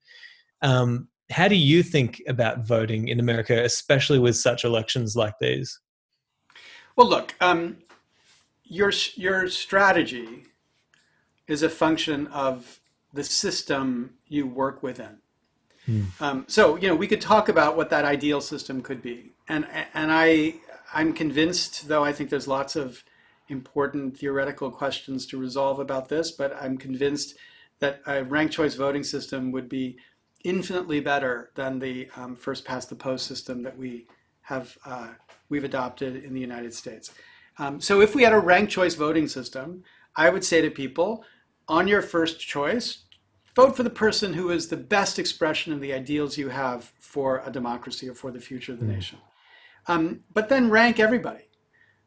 Um, 0.62 1.08
how 1.30 1.48
do 1.48 1.56
you 1.56 1.84
think 1.84 2.22
about 2.28 2.66
voting 2.66 3.10
in 3.10 3.20
America, 3.20 3.64
especially 3.64 4.20
with 4.20 4.36
such 4.38 4.64
elections 4.64 5.16
like 5.16 5.34
these? 5.42 5.80
Well, 6.96 7.08
look, 7.08 7.36
um, 7.42 7.78
your 8.64 8.92
your 9.16 9.50
strategy 9.50 10.46
is 11.48 11.64
a 11.64 11.70
function 11.70 12.28
of 12.28 12.80
the 13.18 13.24
system 13.24 14.14
you 14.28 14.46
work 14.46 14.84
within. 14.84 15.18
Hmm. 15.88 16.04
Um, 16.20 16.46
so 16.48 16.76
you 16.76 16.88
know 16.88 16.96
we 16.96 17.08
could 17.08 17.20
talk 17.20 17.50
about 17.50 17.76
what 17.76 17.90
that 17.90 18.06
ideal 18.06 18.42
system 18.42 18.82
could 18.82 19.02
be, 19.02 19.32
and 19.50 19.68
and 19.96 20.12
I 20.12 20.56
I'm 20.94 21.14
convinced, 21.14 21.88
though 21.88 22.04
I 22.04 22.14
think 22.14 22.30
there's 22.30 22.48
lots 22.48 22.76
of 22.76 23.04
important 23.50 24.18
theoretical 24.18 24.70
questions 24.70 25.26
to 25.28 25.38
resolve 25.38 25.80
about 25.80 26.10
this, 26.10 26.32
but 26.32 26.56
I'm 26.62 26.78
convinced 26.78 27.36
that 27.80 28.02
a 28.06 28.24
ranked 28.24 28.54
choice 28.54 28.76
voting 28.76 29.04
system 29.04 29.52
would 29.52 29.68
be 29.68 29.98
infinitely 30.44 31.00
better 31.00 31.50
than 31.56 31.80
the 31.80 32.10
um, 32.16 32.36
first 32.36 32.66
past 32.66 32.90
the 32.90 32.96
post 32.96 33.26
system 33.26 33.64
that 33.64 33.78
we 33.78 34.06
have 34.42 34.78
uh, 34.86 35.10
we've 35.50 35.64
adopted 35.64 36.24
in 36.24 36.36
the 36.36 36.42
United 36.42 36.74
States. 36.74 37.12
Um, 37.58 37.82
so 37.82 38.00
if 38.00 38.14
we 38.14 38.22
had 38.22 38.34
a 38.34 38.40
ranked 38.40 38.72
choice 38.72 38.94
voting 38.94 39.28
system, 39.28 39.84
I 40.16 40.30
would 40.30 40.44
say 40.44 40.62
to 40.62 40.70
people, 40.70 41.24
on 41.68 41.88
your 41.88 42.02
first 42.02 42.40
choice, 42.40 43.00
vote 43.58 43.76
for 43.76 43.84
the 43.84 44.00
person 44.06 44.30
who 44.34 44.48
is 44.58 44.68
the 44.68 44.84
best 44.98 45.18
expression 45.18 45.74
of 45.74 45.82
the 45.82 45.94
ideals 46.02 46.38
you 46.38 46.50
have 46.50 46.94
for 47.00 47.30
a 47.46 47.52
democracy 47.60 48.08
or 48.08 48.16
for 48.22 48.30
the 48.32 48.46
future 48.50 48.74
of 48.74 48.80
the 48.80 48.86
mm. 48.86 48.96
nation. 48.98 49.18
Um, 49.88 50.04
but 50.38 50.48
then 50.50 50.70
rank 50.70 50.96
everybody. 51.00 51.46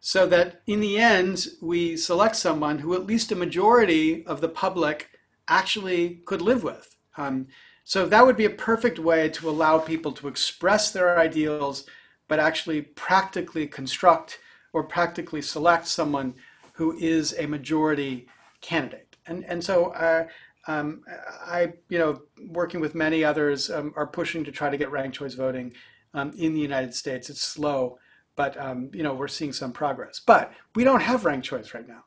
so 0.01 0.27
that 0.27 0.63
in 0.67 0.81
the 0.81 0.99
end, 0.99 1.47
we 1.61 1.97
select 1.97 2.35
someone 2.35 2.79
who 2.79 2.95
at 2.95 3.07
least 3.07 3.31
a 3.31 3.37
majority 3.37 4.25
of 4.27 4.41
the 4.41 4.49
public 4.49 5.11
actually 5.47 6.23
could 6.25 6.41
live 6.41 6.65
with. 6.65 6.97
Um, 7.19 7.49
so 7.85 8.07
that 8.07 8.25
would 8.25 8.37
be 8.37 8.47
a 8.47 8.51
perfect 8.51 8.99
way 8.99 9.29
to 9.29 9.51
allow 9.51 9.79
people 9.79 10.13
to 10.13 10.29
express 10.29 10.91
their 10.91 11.19
ideals, 11.19 11.85
but 12.29 12.41
actually 12.41 12.83
practically 12.83 13.67
construct 13.67 14.39
or 14.73 14.85
practically 14.85 15.43
select 15.43 15.87
someone 15.87 16.35
who 16.73 16.97
is 16.97 17.35
a 17.39 17.47
majority 17.47 18.27
candidate. 18.63 19.17
And, 19.27 19.45
and 19.45 19.63
so 19.63 19.87
uh, 19.93 20.29
um, 20.67 21.03
I, 21.47 21.73
you 21.89 21.99
know, 21.99 22.23
working 22.49 22.81
with 22.81 22.95
many 22.95 23.25
others, 23.25 23.71
um, 23.71 23.93
are 23.97 24.07
pushing 24.07 24.45
to 24.45 24.53
try 24.53 24.71
to 24.71 24.77
get 24.77 24.91
ranked 24.91 25.17
choice 25.17 25.35
voting 25.35 25.73
um, 26.15 26.33
in 26.37 26.55
the 26.55 26.61
United 26.61 26.95
States. 26.95 27.31
It's 27.31 27.43
slow, 27.43 27.99
but 28.37 28.57
um, 28.59 28.91
you 28.93 29.03
know 29.03 29.15
we're 29.15 29.29
seeing 29.29 29.53
some 29.53 29.73
progress. 29.73 30.21
But 30.25 30.53
we 30.75 30.85
don't 30.85 31.03
have 31.03 31.25
ranked 31.25 31.47
choice 31.47 31.73
right 31.75 31.89
now. 31.89 32.05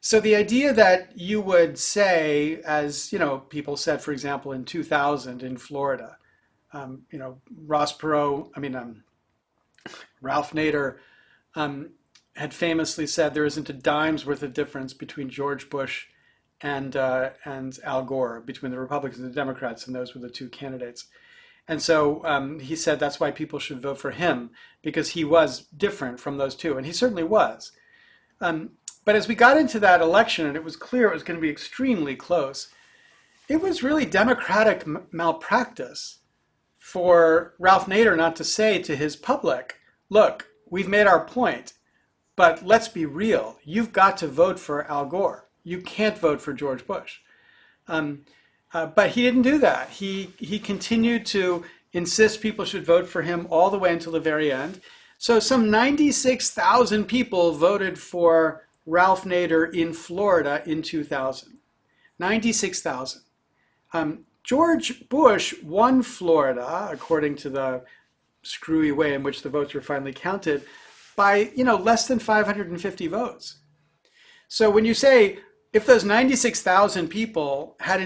So 0.00 0.20
the 0.20 0.36
idea 0.36 0.72
that 0.74 1.18
you 1.18 1.40
would 1.40 1.78
say, 1.78 2.60
as 2.66 3.12
you 3.12 3.18
know, 3.18 3.38
people 3.38 3.76
said, 3.76 4.02
for 4.02 4.12
example, 4.12 4.52
in 4.52 4.64
2000 4.64 5.42
in 5.42 5.56
Florida, 5.56 6.18
um, 6.74 7.02
you 7.10 7.18
know, 7.18 7.40
Ross 7.64 7.96
Perot, 7.96 8.50
I 8.54 8.60
mean, 8.60 8.74
um, 8.74 9.04
Ralph 10.20 10.52
Nader 10.52 10.96
had 12.36 12.52
famously 12.52 13.06
said 13.06 13.32
there 13.32 13.44
isn't 13.44 13.70
a 13.70 13.72
dime's 13.72 14.26
worth 14.26 14.42
of 14.42 14.52
difference 14.52 14.92
between 14.92 15.30
George 15.30 15.70
Bush 15.70 16.06
and 16.64 16.96
uh, 16.96 17.30
and 17.44 17.78
Al 17.84 18.02
Gore, 18.02 18.40
between 18.40 18.72
the 18.72 18.78
Republicans 18.78 19.20
and 19.20 19.30
the 19.30 19.34
Democrats, 19.34 19.86
and 19.86 19.94
those 19.94 20.14
were 20.14 20.20
the 20.20 20.30
two 20.30 20.48
candidates. 20.48 21.04
And 21.68 21.80
so 21.80 22.24
um, 22.24 22.58
he 22.58 22.74
said 22.74 22.98
that's 22.98 23.20
why 23.20 23.30
people 23.30 23.58
should 23.58 23.82
vote 23.82 23.98
for 23.98 24.10
him 24.10 24.50
because 24.82 25.10
he 25.10 25.24
was 25.24 25.66
different 25.76 26.18
from 26.18 26.38
those 26.38 26.54
two, 26.56 26.76
and 26.76 26.86
he 26.86 26.92
certainly 26.92 27.22
was. 27.22 27.70
Um, 28.40 28.70
but 29.04 29.14
as 29.14 29.28
we 29.28 29.34
got 29.34 29.58
into 29.58 29.78
that 29.80 30.00
election, 30.00 30.46
and 30.46 30.56
it 30.56 30.64
was 30.64 30.76
clear 30.76 31.08
it 31.08 31.14
was 31.14 31.22
going 31.22 31.38
to 31.38 31.42
be 31.42 31.50
extremely 31.50 32.16
close, 32.16 32.68
it 33.46 33.60
was 33.60 33.82
really 33.82 34.06
Democratic 34.06 34.84
m- 34.86 35.06
malpractice 35.12 36.20
for 36.78 37.54
Ralph 37.58 37.86
Nader 37.86 38.16
not 38.16 38.36
to 38.36 38.44
say 38.44 38.80
to 38.82 38.96
his 38.96 39.16
public, 39.16 39.80
"Look, 40.08 40.48
we've 40.70 40.88
made 40.88 41.06
our 41.06 41.26
point, 41.26 41.74
but 42.36 42.64
let's 42.64 42.88
be 42.88 43.04
real. 43.04 43.58
You've 43.64 43.92
got 43.92 44.16
to 44.18 44.28
vote 44.28 44.58
for 44.58 44.90
Al 44.90 45.04
Gore. 45.04 45.43
You 45.64 45.80
can't 45.80 46.16
vote 46.16 46.40
for 46.40 46.52
George 46.52 46.86
Bush." 46.86 47.18
Um, 47.88 48.24
uh, 48.72 48.86
but 48.86 49.10
he 49.10 49.22
didn't 49.22 49.42
do 49.42 49.58
that. 49.58 49.90
He 49.90 50.32
he 50.38 50.58
continued 50.58 51.26
to 51.26 51.64
insist 51.92 52.40
people 52.40 52.64
should 52.64 52.84
vote 52.84 53.08
for 53.08 53.22
him 53.22 53.46
all 53.50 53.70
the 53.70 53.78
way 53.78 53.92
until 53.92 54.12
the 54.12 54.20
very 54.20 54.52
end. 54.52 54.80
So 55.16 55.38
some 55.38 55.70
96,000 55.70 57.04
people 57.04 57.52
voted 57.52 57.98
for 57.98 58.66
Ralph 58.84 59.24
Nader 59.24 59.72
in 59.72 59.92
Florida 59.94 60.62
in 60.66 60.82
2000. 60.82 61.58
96,000. 62.18 63.22
Um, 63.92 64.26
George 64.42 65.08
Bush 65.08 65.54
won 65.62 66.02
Florida, 66.02 66.88
according 66.92 67.36
to 67.36 67.48
the 67.48 67.84
screwy 68.42 68.92
way 68.92 69.14
in 69.14 69.22
which 69.22 69.42
the 69.42 69.48
votes 69.48 69.72
were 69.72 69.80
finally 69.80 70.12
counted, 70.12 70.64
by 71.16 71.50
you 71.56 71.64
know 71.64 71.76
less 71.76 72.06
than 72.06 72.18
550 72.18 73.06
votes. 73.06 73.58
So 74.48 74.68
when 74.68 74.84
you 74.84 74.94
say 74.94 75.38
if 75.74 75.84
those 75.84 76.04
96,000 76.04 77.08
people 77.08 77.76
had 77.80 78.00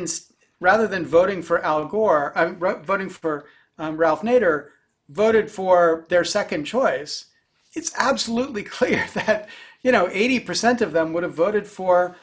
rather 0.59 0.89
than 0.89 1.05
voting 1.05 1.43
for 1.43 1.63
Al 1.63 1.85
Gore, 1.85 2.37
uh, 2.37 2.53
voting 2.83 3.11
for 3.11 3.45
um, 3.79 3.97
Ralph 3.97 4.23
Nader, 4.23 4.69
voted 5.09 5.51
for 5.51 6.07
their 6.09 6.25
second 6.25 6.65
choice, 6.65 7.27
it's 7.75 7.93
absolutely 7.97 8.63
clear 8.79 9.07
that 9.15 9.49
you 9.83 9.93
know 9.93 10.07
80% 10.07 10.81
of 10.81 10.93
them 10.93 11.13
would 11.13 11.23
have 11.23 11.35
voted 11.35 11.67
for 11.67 12.17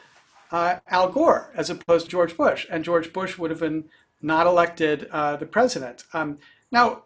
uh, 0.50 0.80
Al 0.88 1.10
Gore 1.10 1.52
as 1.54 1.70
opposed 1.70 2.06
to 2.06 2.10
George 2.10 2.36
Bush, 2.36 2.66
and 2.68 2.84
George 2.84 3.12
Bush 3.12 3.38
would 3.38 3.50
have 3.50 3.60
been 3.60 3.84
not 4.20 4.46
elected 4.46 5.08
uh, 5.12 5.36
the 5.36 5.46
president. 5.46 6.04
Um, 6.12 6.38
now, 6.72 7.04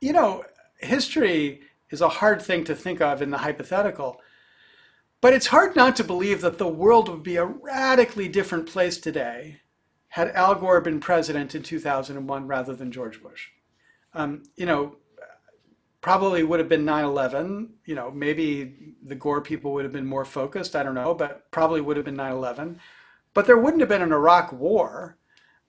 you 0.00 0.12
know, 0.12 0.44
history 0.78 1.60
is 1.90 2.00
a 2.00 2.08
hard 2.08 2.40
thing 2.40 2.62
to 2.64 2.74
think 2.76 3.00
of 3.00 3.20
in 3.20 3.30
the 3.30 3.38
hypothetical. 3.38 4.20
But 5.20 5.34
it's 5.34 5.48
hard 5.48 5.76
not 5.76 5.96
to 5.96 6.04
believe 6.04 6.40
that 6.40 6.58
the 6.58 6.68
world 6.68 7.08
would 7.08 7.22
be 7.22 7.36
a 7.36 7.44
radically 7.44 8.28
different 8.28 8.66
place 8.66 8.98
today 8.98 9.60
had 10.08 10.28
Al 10.30 10.54
Gore 10.54 10.80
been 10.80 10.98
president 10.98 11.54
in 11.54 11.62
2001 11.62 12.46
rather 12.46 12.74
than 12.74 12.90
George 12.90 13.22
Bush. 13.22 13.48
Um, 14.14 14.42
you 14.56 14.66
know, 14.66 14.96
probably 16.00 16.42
would 16.42 16.58
have 16.58 16.68
been 16.68 16.84
9-11 16.84 17.68
you 17.84 17.94
know 17.94 18.10
maybe 18.10 18.94
the 19.02 19.14
gore 19.14 19.40
people 19.40 19.72
would 19.72 19.84
have 19.84 19.92
been 19.92 20.06
more 20.06 20.24
focused 20.24 20.74
i 20.74 20.82
don't 20.82 20.94
know 20.94 21.14
but 21.14 21.50
probably 21.50 21.80
would 21.80 21.96
have 21.96 22.06
been 22.06 22.16
9-11 22.16 22.76
but 23.34 23.46
there 23.46 23.58
wouldn't 23.58 23.80
have 23.80 23.88
been 23.88 24.02
an 24.02 24.12
iraq 24.12 24.52
war 24.52 25.18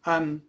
um, 0.05 0.41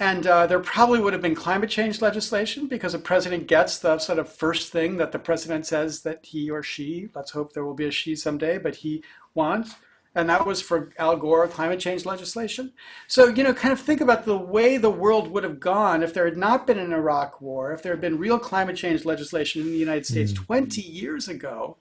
and 0.00 0.26
uh, 0.26 0.46
there 0.46 0.60
probably 0.60 1.00
would 1.00 1.12
have 1.12 1.22
been 1.22 1.34
climate 1.34 1.70
change 1.70 2.00
legislation 2.00 2.66
because 2.66 2.94
a 2.94 2.98
president 2.98 3.46
gets 3.48 3.78
the 3.78 3.98
sort 3.98 4.18
of 4.18 4.28
first 4.28 4.70
thing 4.70 4.96
that 4.96 5.12
the 5.12 5.18
president 5.18 5.66
says 5.66 6.02
that 6.02 6.24
he 6.24 6.50
or 6.50 6.62
she 6.62 7.08
let's 7.14 7.32
hope 7.32 7.52
there 7.52 7.64
will 7.64 7.74
be 7.74 7.86
a 7.86 7.90
she 7.90 8.14
someday 8.14 8.58
but 8.58 8.76
he 8.76 9.02
wants 9.34 9.74
and 10.14 10.28
that 10.30 10.46
was 10.46 10.60
for 10.60 10.90
Al 10.98 11.16
Gore 11.16 11.46
climate 11.46 11.78
change 11.78 12.04
legislation. 12.04 12.72
So, 13.06 13.28
you 13.28 13.44
know, 13.44 13.54
kind 13.54 13.72
of 13.72 13.80
think 13.80 14.00
about 14.00 14.24
the 14.24 14.36
way 14.36 14.76
the 14.76 14.90
world 14.90 15.30
would 15.30 15.44
have 15.44 15.60
gone 15.60 16.02
if 16.02 16.12
there 16.12 16.24
had 16.24 16.36
not 16.36 16.66
been 16.66 16.78
an 16.78 16.92
Iraq 16.92 17.40
war, 17.40 17.72
if 17.72 17.82
there 17.82 17.92
had 17.92 18.00
been 18.00 18.18
real 18.18 18.38
climate 18.38 18.74
change 18.74 19.04
legislation 19.04 19.62
in 19.62 19.68
the 19.68 19.78
United 19.78 20.06
States 20.06 20.32
mm. 20.32 20.44
20 20.44 20.80
years 20.80 21.28
ago. 21.28 21.76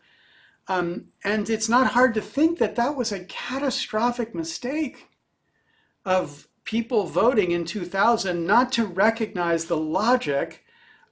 Um, 0.68 1.05
and 1.24 1.49
it's 1.49 1.68
not 1.68 1.88
hard 1.88 2.13
to 2.13 2.22
think 2.22 2.59
that 2.59 2.76
that 2.76 2.95
was 2.95 3.11
a 3.11 3.24
catastrophic 3.26 4.36
mistake 4.36 5.07
of 6.05 6.47
people 6.68 7.05
voting 7.05 7.51
in 7.51 7.63
2000 7.63 8.45
not 8.45 8.74
to 8.74 8.86
recognize 8.86 9.65
the 9.65 9.78
logic 9.78 10.65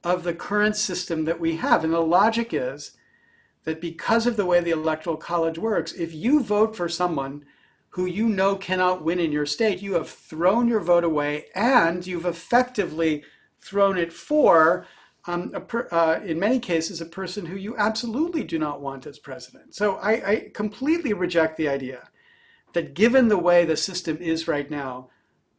of 0.04 0.22
the 0.22 0.34
current 0.34 0.76
system 0.76 1.24
that 1.24 1.40
we 1.40 1.56
have. 1.56 1.82
And 1.82 1.94
the 1.94 2.00
logic 2.00 2.52
is 2.52 2.92
that 3.64 3.80
because 3.80 4.26
of 4.26 4.36
the 4.36 4.44
way 4.44 4.60
the 4.60 4.70
electoral 4.70 5.16
college 5.16 5.58
works, 5.58 5.94
if 5.94 6.12
you 6.12 6.42
vote 6.42 6.76
for 6.76 6.90
someone 6.90 7.46
who 7.88 8.04
you 8.04 8.28
know 8.28 8.54
cannot 8.54 9.02
win 9.02 9.18
in 9.18 9.32
your 9.32 9.46
state, 9.46 9.80
you 9.80 9.94
have 9.94 10.10
thrown 10.10 10.68
your 10.68 10.80
vote 10.80 11.04
away 11.04 11.46
and 11.54 12.06
you've 12.06 12.26
effectively 12.26 13.24
thrown 13.58 13.96
it 13.96 14.12
for, 14.12 14.86
um, 15.24 15.50
per, 15.66 15.88
uh, 15.90 16.20
in 16.22 16.38
many 16.38 16.60
cases, 16.60 17.00
a 17.00 17.06
person 17.06 17.46
who 17.46 17.56
you 17.56 17.74
absolutely 17.78 18.44
do 18.44 18.58
not 18.58 18.82
want 18.82 19.06
as 19.06 19.18
president. 19.18 19.74
So 19.74 19.96
I, 19.96 20.12
I 20.12 20.50
completely 20.52 21.14
reject 21.14 21.56
the 21.56 21.70
idea 21.70 22.10
that 22.74 22.92
given 22.92 23.28
the 23.28 23.38
way 23.38 23.64
the 23.64 23.76
system 23.76 24.18
is 24.18 24.46
right 24.46 24.70
now, 24.70 25.08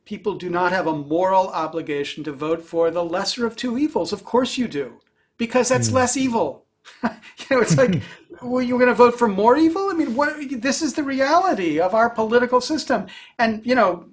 people 0.08 0.36
do 0.36 0.50
not 0.50 0.72
have 0.72 0.88
a 0.88 0.96
moral 0.96 1.50
obligation 1.50 2.24
to 2.24 2.32
vote 2.32 2.64
for 2.64 2.90
the 2.90 3.04
lesser 3.04 3.46
of 3.46 3.56
two 3.56 3.78
evils. 3.78 4.14
Of 4.14 4.24
course 4.24 4.58
you 4.58 4.68
do, 4.68 5.02
because 5.38 5.70
that's 5.70 5.90
mm. 5.90 5.94
less 5.94 6.18
evil. 6.18 6.66
you 7.04 7.10
know, 7.52 7.60
it's 7.60 7.78
like, 7.78 8.02
well, 8.42 8.64
you're 8.64 8.80
going 8.80 8.90
to 8.90 8.96
vote 8.96 9.20
for 9.20 9.28
more 9.28 9.58
evil? 9.58 9.90
I 9.90 9.94
mean, 9.94 10.16
what? 10.16 10.38
This 10.62 10.82
is 10.82 10.94
the 10.94 11.04
reality 11.04 11.80
of 11.80 11.94
our 11.94 12.10
political 12.10 12.62
system, 12.62 13.08
and 13.38 13.64
you 13.66 13.76
know, 13.76 14.06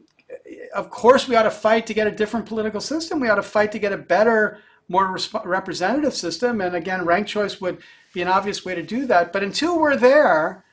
of 0.74 0.90
course, 0.90 1.28
we 1.28 1.36
ought 1.36 1.44
to 1.44 1.50
fight 1.50 1.86
to 1.86 1.94
get 1.94 2.06
a 2.06 2.10
different 2.10 2.46
political 2.46 2.80
system. 2.80 3.20
We 3.20 3.28
ought 3.28 3.36
to 3.36 3.42
fight 3.42 3.72
to 3.72 3.78
get 3.78 3.92
a 3.92 3.98
better, 3.98 4.58
more 4.88 5.06
resp- 5.06 5.44
representative 5.44 6.14
system. 6.14 6.60
And 6.60 6.74
again, 6.74 7.04
ranked 7.04 7.30
choice 7.30 7.60
would 7.60 7.78
be 8.12 8.22
an 8.22 8.28
obvious 8.28 8.64
way 8.64 8.74
to 8.74 8.82
do 8.82 9.06
that. 9.06 9.32
But 9.32 9.44
until 9.44 9.78
we're 9.78 9.96
there, 9.96 10.64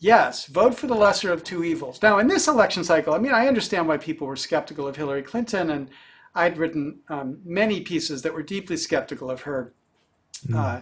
yes, 0.00 0.46
vote 0.46 0.74
for 0.74 0.86
the 0.86 0.94
lesser 0.94 1.30
of 1.30 1.44
two 1.44 1.62
evils. 1.62 2.02
Now, 2.02 2.18
in 2.18 2.26
this 2.26 2.48
election 2.48 2.82
cycle, 2.82 3.14
I 3.14 3.18
mean, 3.18 3.32
I 3.32 3.46
understand 3.46 3.86
why 3.86 3.98
people 3.98 4.26
were 4.26 4.36
skeptical 4.36 4.88
of 4.88 4.96
Hillary 4.96 5.22
Clinton, 5.22 5.70
and 5.70 5.90
I'd 6.34 6.58
written 6.58 7.00
um, 7.08 7.40
many 7.44 7.80
pieces 7.82 8.22
that 8.22 8.34
were 8.34 8.42
deeply 8.42 8.76
skeptical 8.76 9.30
of 9.30 9.42
her. 9.42 9.74
Mm. 10.46 10.56
Uh, 10.56 10.80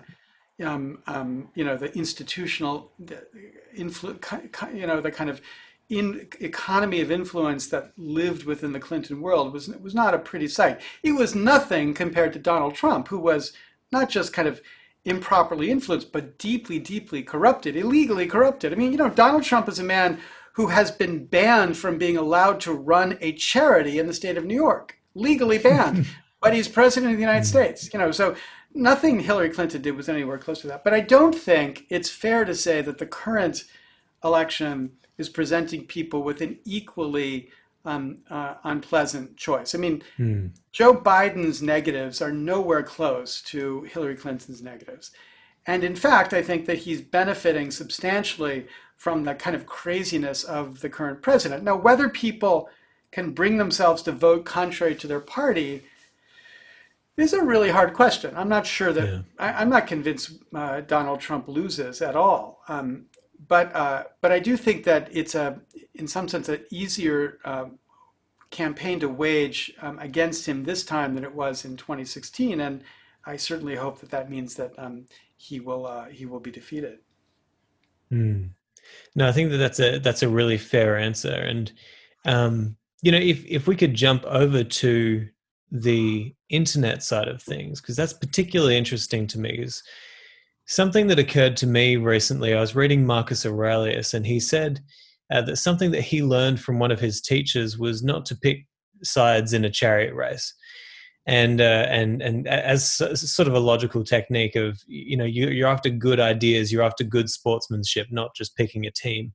um, 0.65 1.03
um, 1.07 1.49
you 1.55 1.65
know, 1.65 1.77
the 1.77 1.97
institutional 1.97 2.93
influ- 3.77 4.75
you 4.75 4.87
know, 4.87 5.01
the 5.01 5.11
kind 5.11 5.31
of 5.31 5.41
in 5.89 6.29
economy 6.41 7.01
of 7.01 7.11
influence 7.11 7.69
that 7.69 7.93
lived 7.97 8.45
within 8.45 8.73
the 8.73 8.81
Clinton 8.81 9.21
world 9.21 9.53
was 9.53 9.69
was 9.69 9.95
not 9.95 10.15
a 10.15 10.19
pretty 10.19 10.49
sight. 10.49 10.81
It 11.03 11.13
was 11.13 11.35
nothing 11.35 11.95
compared 11.95 12.33
to 12.35 12.39
Donald 12.39 12.75
Trump, 12.75 13.09
who 13.09 13.19
was 13.19 13.53
not 13.91 14.11
just 14.11 14.33
kind 14.33 14.49
of 14.49 14.61
improperly 15.09 15.71
influenced, 15.71 16.13
but 16.13 16.39
deeply, 16.39 16.79
deeply 16.79 17.23
corrupted, 17.23 17.77
illegally 17.77 18.27
corrupted. 18.27 18.73
I 18.73 18.77
mean, 18.77 18.93
you 18.93 18.99
know, 18.99 19.09
Donald 19.09 19.43
Trump 19.43 19.69
is 19.69 19.79
a 19.79 19.85
man 19.85 20.19
who 20.53 20.69
has 20.69 20.91
been 20.91 21.25
banned 21.27 21.77
from 21.77 21.99
being 21.99 22.17
allowed 22.17 22.61
to 22.61 22.73
run 22.73 23.17
a 23.21 23.33
charity 23.33 23.99
in 23.99 24.07
the 24.07 24.13
state 24.13 24.37
of 24.37 24.45
New 24.45 24.55
York, 24.55 24.99
legally 25.15 25.59
banned. 25.59 26.07
but 26.41 26.55
he's 26.55 26.69
president 26.69 27.13
of 27.13 27.19
the 27.19 27.23
United 27.23 27.41
hmm. 27.41 27.51
States. 27.51 27.93
You 27.93 27.99
know, 27.99 28.11
so 28.11 28.37
nothing 28.75 29.21
Hillary 29.21 29.51
Clinton 29.51 29.83
did 29.83 29.97
was 29.97 30.09
anywhere 30.09 30.39
close 30.39 30.61
to 30.63 30.67
that. 30.69 30.85
But 30.85 30.95
I 30.95 31.01
don't 31.01 31.35
think 31.35 31.87
it's 31.89 32.11
fair 32.11 32.45
to 32.45 32.55
say 32.55 32.83
that 32.83 32.99
the 32.99 33.07
current 33.07 33.65
election 34.25 34.93
is 35.17 35.29
presenting 35.29 35.85
people 35.85 36.23
with 36.23 36.41
an 36.41 36.59
equally 36.65 37.51
um, 37.85 38.19
uh, 38.31 38.55
unpleasant 38.65 39.37
choice. 39.37 39.75
I 39.75 39.79
mean, 39.79 40.03
Joe 40.73 40.95
Biden's 40.95 41.63
negatives 41.63 42.21
are 42.21 42.33
nowhere 42.33 42.83
close 42.83 43.41
to 43.43 43.83
Hillary 43.83 44.17
Clinton's 44.17 44.63
negatives. 44.63 45.11
And 45.67 45.85
in 45.85 45.97
fact, 45.97 46.33
I 46.33 46.43
think 46.43 46.67
that 46.67 46.79
he's 46.79 47.01
benefiting 47.01 47.71
substantially 47.71 48.67
from 48.97 49.25
the 49.25 49.35
kind 49.35 49.55
of 49.55 49.67
craziness 49.67 50.43
of 50.45 50.81
the 50.81 50.89
current 50.89 51.23
president. 51.23 51.63
Now, 51.63 51.77
whether 51.77 52.09
people 52.09 52.69
can 53.11 53.33
bring 53.33 53.57
themselves 53.57 54.03
to 54.03 54.13
vote 54.13 54.45
contrary 54.45 54.95
to 54.97 55.07
their 55.07 55.21
party 55.21 55.85
is 57.17 57.33
a 57.33 57.43
really 57.43 57.71
hard 57.71 57.95
question. 57.95 58.33
I'm 58.37 58.49
not 58.49 58.67
sure 58.67 58.93
that 58.93 59.09
yeah. 59.09 59.21
I, 59.39 59.63
am 59.63 59.71
not 59.71 59.87
convinced 59.87 60.33
uh, 60.55 60.81
Donald 60.83 61.21
Trump 61.21 61.49
loses 61.49 62.01
at 62.01 62.17
all. 62.17 62.63
Um, 62.69 63.07
but 63.47 63.75
uh, 63.75 64.05
but 64.21 64.33
I 64.33 64.39
do 64.39 64.57
think 64.57 64.85
that 64.85 65.09
it's 65.13 65.35
a 65.35 65.61
in 65.95 66.09
some 66.09 66.29
sense 66.29 66.49
an 66.49 66.61
easier 66.71 67.39
uh, 67.45 67.67
campaign 68.51 69.01
to 69.01 69.09
wage 69.09 69.73
um, 69.81 69.99
against 69.99 70.47
him 70.47 70.65
this 70.65 70.85
time 70.85 71.15
than 71.15 71.25
it 71.25 71.35
was 71.35 71.65
in 71.65 71.77
2016, 71.77 72.61
and 72.61 72.83
I 73.25 73.37
certainly 73.37 73.77
hope 73.77 74.01
that 74.01 74.11
that 74.11 74.31
means 74.31 74.55
that 74.55 74.73
um, 74.79 75.07
he 75.37 75.61
will 75.61 75.87
uh, 75.87 76.07
he 76.07 76.27
will 76.27 76.41
be 76.41 76.51
defeated. 76.51 76.99
Mm. 78.13 78.51
No, 79.15 79.29
I 79.29 79.33
think 79.33 79.51
that 79.51 79.59
that's 79.59 79.81
a 79.81 79.99
that's 79.99 80.23
a 80.23 80.29
really 80.29 80.59
fair 80.59 80.97
answer, 80.97 81.33
and 81.33 81.71
um, 82.25 82.77
you 83.03 83.13
know, 83.13 83.19
if 83.19 83.45
if 83.47 83.67
we 83.67 83.77
could 83.77 83.95
jump 83.95 84.25
over 84.25 84.65
to 84.65 85.29
the 85.71 86.35
internet 86.49 87.03
side 87.03 87.29
of 87.29 87.43
things, 87.43 87.81
because 87.81 87.97
that's 87.97 88.13
particularly 88.13 88.77
interesting 88.77 89.27
to 89.29 89.39
me, 89.39 89.51
is 89.51 89.83
something 90.69 91.09
that 91.09 91.19
occurred 91.19 91.57
to 91.59 91.67
me 91.67 91.97
recently. 91.97 92.55
I 92.55 92.61
was 92.61 92.77
reading 92.77 93.05
Marcus 93.05 93.45
Aurelius, 93.45 94.15
and 94.15 94.25
he 94.25 94.39
said 94.39 94.81
uh, 95.33 95.43
that 95.43 95.57
something 95.57 95.91
that 95.91 96.03
he 96.03 96.23
learned 96.23 96.61
from 96.61 96.79
one 96.79 96.93
of 96.93 97.01
his 97.01 97.21
teachers 97.21 97.79
was 97.79 98.03
not 98.03 98.25
to 98.27 98.37
pick 98.37 98.67
sides 99.03 99.53
in 99.53 99.65
a 99.65 99.71
chariot 99.71 100.15
race 100.15 100.55
and 101.27 101.61
uh, 101.61 101.87
and 101.89 102.21
and 102.21 102.49
as 102.49 102.91
sort 102.91 103.47
of 103.47 103.55
a 103.55 103.61
logical 103.61 104.03
technique 104.03 104.57
of 104.57 104.81
you 104.89 105.17
know 105.17 105.25
you, 105.25 105.49
you're 105.49 105.69
after 105.69 105.89
good 105.89 106.19
ideas 106.19 106.73
you're 106.73 106.83
after 106.83 107.05
good 107.05 107.31
sportsmanship 107.31 108.09
not 108.11 108.35
just 108.35 108.57
picking 108.57 108.87
a 108.87 108.91
team 108.91 109.33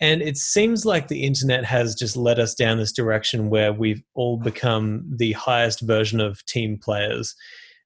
and 0.00 0.20
it 0.20 0.36
seems 0.36 0.84
like 0.84 1.08
the 1.08 1.22
internet 1.22 1.64
has 1.64 1.94
just 1.94 2.16
led 2.16 2.38
us 2.38 2.54
down 2.54 2.76
this 2.76 2.92
direction 2.92 3.48
where 3.48 3.72
we've 3.72 4.02
all 4.14 4.36
become 4.36 5.04
the 5.16 5.32
highest 5.32 5.80
version 5.80 6.20
of 6.20 6.44
team 6.44 6.78
players, 6.78 7.34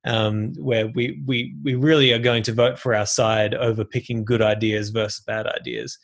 um, 0.05 0.53
where 0.57 0.89
we, 0.89 1.23
we, 1.27 1.55
we 1.63 1.75
really 1.75 2.13
are 2.13 2.19
going 2.19 2.43
to 2.45 2.53
vote 2.53 2.79
for 2.79 2.95
our 2.95 3.07
side 3.07 3.55
over 3.55 3.85
picking 3.85 4.25
good 4.25 4.43
ideas 4.43 4.91
versus 4.91 5.23
bad 5.27 5.47
ideas. 5.47 5.99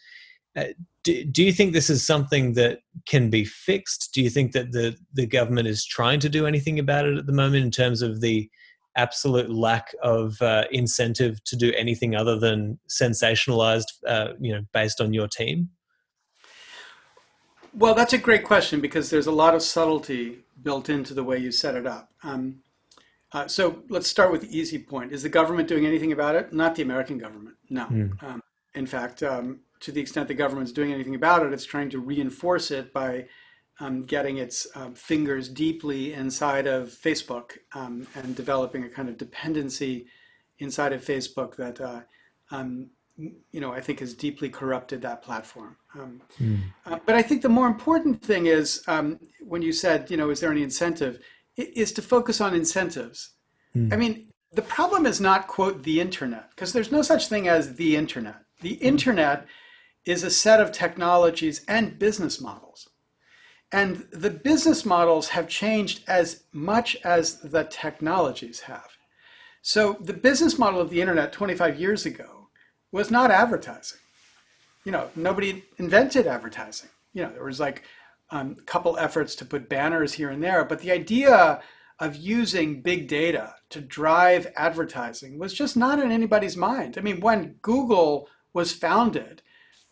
Uh, 0.56 0.64
do, 1.04 1.24
do 1.24 1.44
you 1.44 1.52
think 1.52 1.72
this 1.72 1.90
is 1.90 2.04
something 2.04 2.54
that 2.54 2.80
can 3.06 3.30
be 3.30 3.44
fixed? 3.44 4.10
Do 4.14 4.22
you 4.22 4.30
think 4.30 4.52
that 4.52 4.72
the, 4.72 4.96
the 5.12 5.26
government 5.26 5.68
is 5.68 5.84
trying 5.84 6.20
to 6.20 6.28
do 6.28 6.46
anything 6.46 6.78
about 6.78 7.06
it 7.06 7.16
at 7.16 7.26
the 7.26 7.32
moment 7.32 7.64
in 7.64 7.70
terms 7.70 8.02
of 8.02 8.20
the 8.20 8.50
absolute 8.96 9.50
lack 9.50 9.94
of 10.02 10.40
uh, 10.40 10.64
incentive 10.72 11.42
to 11.44 11.56
do 11.56 11.72
anything 11.76 12.16
other 12.16 12.38
than 12.38 12.78
sensationalized, 12.88 13.92
uh, 14.06 14.28
you 14.40 14.52
know, 14.52 14.62
based 14.72 15.00
on 15.00 15.12
your 15.12 15.28
team? 15.28 15.68
Well, 17.74 17.94
that's 17.94 18.14
a 18.14 18.18
great 18.18 18.42
question 18.42 18.80
because 18.80 19.10
there's 19.10 19.26
a 19.26 19.32
lot 19.32 19.54
of 19.54 19.62
subtlety 19.62 20.38
built 20.62 20.88
into 20.88 21.12
the 21.12 21.22
way 21.22 21.36
you 21.36 21.52
set 21.52 21.74
it 21.74 21.86
up. 21.86 22.10
Um, 22.22 22.62
uh, 23.32 23.46
so 23.48 23.82
let's 23.88 24.08
start 24.08 24.30
with 24.30 24.42
the 24.42 24.58
easy 24.58 24.78
point. 24.78 25.12
Is 25.12 25.22
the 25.22 25.28
government 25.28 25.68
doing 25.68 25.86
anything 25.86 26.12
about 26.12 26.34
it? 26.34 26.52
Not 26.52 26.74
the 26.74 26.82
American 26.82 27.18
government. 27.18 27.56
No. 27.68 27.86
Mm. 27.86 28.22
Um, 28.22 28.42
in 28.74 28.86
fact, 28.86 29.22
um, 29.22 29.60
to 29.80 29.92
the 29.92 30.00
extent 30.00 30.28
the 30.28 30.34
government's 30.34 30.72
doing 30.72 30.92
anything 30.92 31.14
about 31.14 31.44
it, 31.44 31.52
it's 31.52 31.64
trying 31.64 31.90
to 31.90 31.98
reinforce 31.98 32.70
it 32.70 32.92
by 32.92 33.26
um, 33.80 34.02
getting 34.02 34.38
its 34.38 34.66
um, 34.74 34.94
fingers 34.94 35.48
deeply 35.48 36.14
inside 36.14 36.66
of 36.66 36.88
Facebook 36.88 37.58
um, 37.74 38.06
and 38.14 38.34
developing 38.34 38.84
a 38.84 38.88
kind 38.88 39.08
of 39.08 39.18
dependency 39.18 40.06
inside 40.58 40.92
of 40.92 41.04
Facebook 41.04 41.56
that 41.56 41.80
uh, 41.80 42.00
you 43.18 43.60
know, 43.60 43.72
I 43.72 43.80
think 43.80 44.00
has 44.00 44.14
deeply 44.14 44.48
corrupted 44.48 45.02
that 45.02 45.22
platform. 45.22 45.76
Um, 45.94 46.20
mm. 46.40 46.60
uh, 46.84 46.98
but 47.06 47.14
I 47.14 47.22
think 47.22 47.42
the 47.42 47.48
more 47.48 47.66
important 47.66 48.22
thing 48.22 48.46
is 48.46 48.82
um, 48.88 49.18
when 49.40 49.62
you 49.62 49.72
said, 49.72 50.10
you 50.10 50.16
know, 50.16 50.30
is 50.30 50.40
there 50.40 50.50
any 50.50 50.62
incentive, 50.62 51.18
is 51.56 51.92
to 51.92 52.02
focus 52.02 52.40
on 52.40 52.54
incentives. 52.54 53.30
Mm. 53.74 53.92
I 53.92 53.96
mean, 53.96 54.32
the 54.52 54.62
problem 54.62 55.06
is 55.06 55.20
not, 55.20 55.46
quote, 55.46 55.82
the 55.82 56.00
internet, 56.00 56.50
because 56.50 56.72
there's 56.72 56.92
no 56.92 57.02
such 57.02 57.28
thing 57.28 57.48
as 57.48 57.76
the 57.76 57.96
internet. 57.96 58.42
The 58.60 58.76
mm. 58.76 58.80
internet 58.80 59.46
is 60.04 60.22
a 60.22 60.30
set 60.30 60.60
of 60.60 60.72
technologies 60.72 61.64
and 61.66 61.98
business 61.98 62.40
models. 62.40 62.88
And 63.72 64.06
the 64.12 64.30
business 64.30 64.86
models 64.86 65.28
have 65.28 65.48
changed 65.48 66.04
as 66.06 66.44
much 66.52 66.96
as 67.04 67.40
the 67.40 67.64
technologies 67.64 68.60
have. 68.60 68.88
So 69.62 69.96
the 70.00 70.12
business 70.12 70.58
model 70.58 70.80
of 70.80 70.90
the 70.90 71.00
internet 71.00 71.32
25 71.32 71.80
years 71.80 72.06
ago 72.06 72.48
was 72.92 73.10
not 73.10 73.32
advertising. 73.32 73.98
You 74.84 74.92
know, 74.92 75.10
nobody 75.16 75.64
invented 75.78 76.28
advertising. 76.28 76.90
You 77.12 77.24
know, 77.24 77.32
there 77.32 77.44
was 77.44 77.58
like 77.58 77.82
um, 78.30 78.56
couple 78.66 78.98
efforts 78.98 79.34
to 79.36 79.44
put 79.44 79.68
banners 79.68 80.14
here 80.14 80.30
and 80.30 80.42
there, 80.42 80.64
but 80.64 80.80
the 80.80 80.90
idea 80.90 81.60
of 81.98 82.16
using 82.16 82.82
big 82.82 83.08
data 83.08 83.54
to 83.70 83.80
drive 83.80 84.52
advertising 84.56 85.38
was 85.38 85.54
just 85.54 85.76
not 85.76 85.98
in 85.98 86.12
anybody's 86.12 86.56
mind. 86.56 86.96
I 86.98 87.00
mean, 87.00 87.20
when 87.20 87.56
Google 87.62 88.28
was 88.52 88.72
founded, 88.72 89.42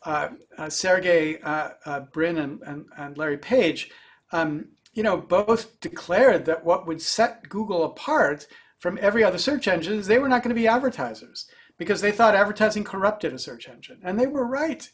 uh, 0.05 0.28
uh, 0.59 0.68
Sergey 0.68 1.41
uh, 1.41 1.70
uh 1.87 2.01
Brin 2.01 2.37
and, 2.37 2.61
and, 2.62 2.85
and, 2.99 3.16
Larry 3.16 3.39
Page, 3.39 3.91
um, 4.32 4.68
you 4.93 5.03
know, 5.03 5.16
both 5.16 5.80
declared 5.80 6.45
that 6.45 6.64
what 6.64 6.87
would 6.87 7.01
set 7.01 7.49
Google 7.49 7.85
apart 7.85 8.47
from 8.78 8.99
every 9.01 9.24
other 9.24 9.39
search 9.39 9.66
engine 9.66 9.95
is 9.95 10.07
they 10.07 10.18
were 10.18 10.28
not 10.28 10.43
going 10.43 10.55
to 10.55 10.61
be 10.61 10.68
advertisers 10.68 11.47
because 11.78 12.03
they 12.03 12.12
thought 12.12 12.35
advertising 12.35 12.85
corrupted 12.85 13.32
a 13.32 13.39
search 13.39 13.66
engine, 13.66 13.99
and 14.05 14.20
they 14.20 14.26
were 14.26 14.47
right. 14.47 14.91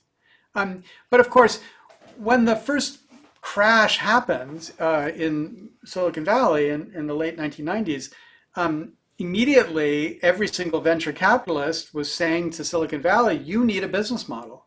Um, 0.55 0.85
but 1.11 1.21
of 1.21 1.29
course, 1.29 1.61
when 2.17 2.45
the 2.45 2.57
first 2.57 3.00
crash 3.41 3.99
happened 3.99 4.73
uh, 4.79 5.11
in 5.15 5.71
Silicon 5.85 6.25
Valley 6.25 6.71
in, 6.71 6.93
in 6.95 7.07
the 7.07 7.15
late 7.15 7.37
1990s, 7.37 8.13
um, 8.57 8.93
immediately 9.19 10.19
every 10.23 10.49
single 10.49 10.81
venture 10.81 11.13
capitalist 11.13 11.95
was 11.95 12.13
saying 12.13 12.51
to 12.51 12.65
Silicon 12.65 13.03
Valley, 13.03 13.37
you 13.37 13.65
need 13.65 13.85
a 13.85 13.89
business 13.89 14.29
model. 14.29 14.67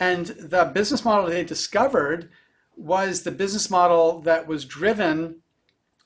And 0.00 0.26
the 0.26 0.64
business 0.64 1.04
model 1.04 1.26
they 1.26 1.44
discovered 1.44 2.30
was 2.76 3.22
the 3.22 3.30
business 3.30 3.70
model 3.70 4.20
that 4.22 4.46
was 4.46 4.64
driven 4.64 5.42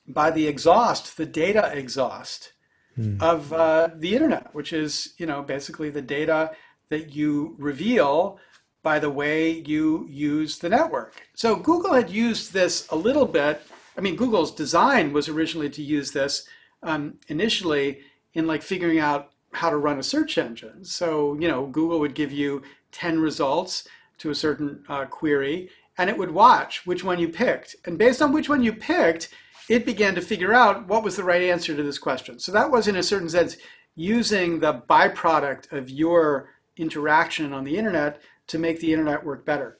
by 0.07 0.31
the 0.31 0.47
exhaust, 0.47 1.17
the 1.17 1.25
data 1.25 1.71
exhaust 1.73 2.53
mm. 2.97 3.21
of 3.21 3.51
uh, 3.53 3.89
the 3.95 4.13
internet, 4.13 4.53
which 4.53 4.73
is 4.73 5.13
you 5.17 5.25
know 5.25 5.41
basically 5.41 5.89
the 5.89 6.01
data 6.01 6.51
that 6.89 7.15
you 7.15 7.55
reveal 7.57 8.39
by 8.87 8.99
the 8.99 9.17
way 9.23 9.63
you 9.73 10.07
use 10.09 10.59
the 10.59 10.69
network. 10.69 11.11
So 11.33 11.57
Google 11.57 11.93
had 11.93 12.09
used 12.09 12.53
this 12.53 12.87
a 12.89 12.95
little 12.95 13.25
bit. 13.25 13.55
I 13.97 14.01
mean, 14.01 14.15
Google's 14.15 14.53
design 14.63 15.11
was 15.11 15.27
originally 15.27 15.69
to 15.71 15.83
use 15.97 16.09
this 16.11 16.47
um, 16.83 17.19
initially 17.27 17.87
in 18.33 18.47
like 18.47 18.63
figuring 18.63 18.99
out 18.99 19.31
how 19.51 19.69
to 19.69 19.75
run 19.75 19.99
a 19.99 20.03
search 20.13 20.37
engine. 20.37 20.85
So 20.85 21.37
you 21.41 21.49
know, 21.49 21.65
Google 21.65 21.99
would 21.99 22.15
give 22.21 22.31
you 22.31 22.61
ten 22.93 23.19
results 23.19 23.73
to 24.19 24.29
a 24.29 24.35
certain 24.45 24.69
uh, 24.87 25.03
query, 25.19 25.69
and 25.97 26.09
it 26.09 26.17
would 26.17 26.31
watch 26.31 26.85
which 26.85 27.03
one 27.03 27.19
you 27.19 27.27
picked, 27.27 27.75
and 27.85 27.97
based 27.97 28.21
on 28.21 28.31
which 28.31 28.47
one 28.47 28.63
you 28.63 28.71
picked 28.71 29.27
it 29.67 29.85
began 29.85 30.15
to 30.15 30.21
figure 30.21 30.53
out 30.53 30.87
what 30.87 31.03
was 31.03 31.17
the 31.17 31.25
right 31.25 31.41
answer 31.41 31.75
to 31.75 31.83
this 31.83 31.99
question. 32.07 32.39
So 32.39 32.53
that 32.53 32.71
was, 32.71 32.87
in 32.87 32.95
a 32.95 33.03
certain 33.11 33.27
sense, 33.27 33.57
using 33.95 34.61
the 34.61 34.81
byproduct 34.89 35.73
of 35.73 35.89
your 35.89 36.51
interaction 36.77 37.51
on 37.51 37.65
the 37.65 37.77
internet 37.77 38.21
to 38.47 38.59
make 38.59 38.79
the 38.79 38.91
internet 38.91 39.25
work 39.25 39.45
better. 39.45 39.77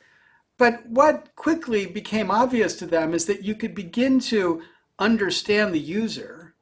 But 0.57 0.86
what 0.88 1.36
quickly 1.36 1.86
became 1.86 2.32
obvious 2.32 2.76
to 2.78 2.86
them 2.86 3.13
is 3.13 3.26
that 3.26 3.43
you 3.43 3.55
could 3.55 3.76
begin 3.76 4.20
to 4.22 4.63
understand 4.99 5.74
the 5.74 5.80
user 5.80 6.55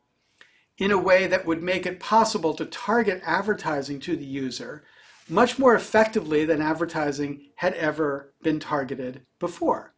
in 0.77 0.91
a 0.91 0.97
way 0.97 1.27
that 1.27 1.45
would 1.45 1.63
make 1.63 1.85
it 1.85 1.99
possible 1.99 2.53
to 2.53 2.65
target 2.65 3.21
advertising 3.25 3.99
to 4.01 4.17
the 4.17 4.25
user 4.25 4.83
much 5.27 5.57
more 5.57 5.73
effectively 5.73 6.45
than 6.45 6.61
advertising 6.61 7.49
had 7.55 7.73
ever 7.73 8.33
been 8.43 8.59
targeted 8.59 9.21
before. 9.39 9.93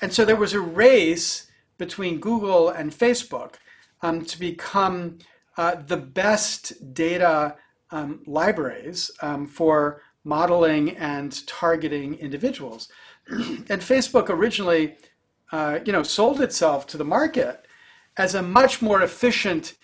And 0.00 0.12
so 0.12 0.24
there 0.24 0.36
was 0.36 0.54
a 0.54 0.60
race 0.60 1.50
between 1.76 2.20
Google 2.20 2.68
and 2.68 2.92
Facebook 2.92 3.54
um, 4.02 4.24
to 4.24 4.38
become 4.38 5.18
uh, 5.56 5.76
the 5.86 5.96
best 5.96 6.94
data 6.94 7.56
um, 7.90 8.22
libraries 8.26 9.10
um, 9.20 9.46
for 9.46 10.02
modeling 10.24 10.96
and 10.96 11.46
targeting 11.46 12.14
individuals. 12.14 12.88
and 13.28 13.80
Facebook 13.80 14.28
originally, 14.28 14.96
uh, 15.52 15.78
you 15.84 15.92
know, 15.92 16.02
sold 16.02 16.40
itself 16.40 16.86
to 16.88 16.96
the 16.96 17.04
market 17.04 17.66
as 18.16 18.34
a 18.34 18.42
much 18.42 18.80
more 18.80 19.02
efficient 19.02 19.74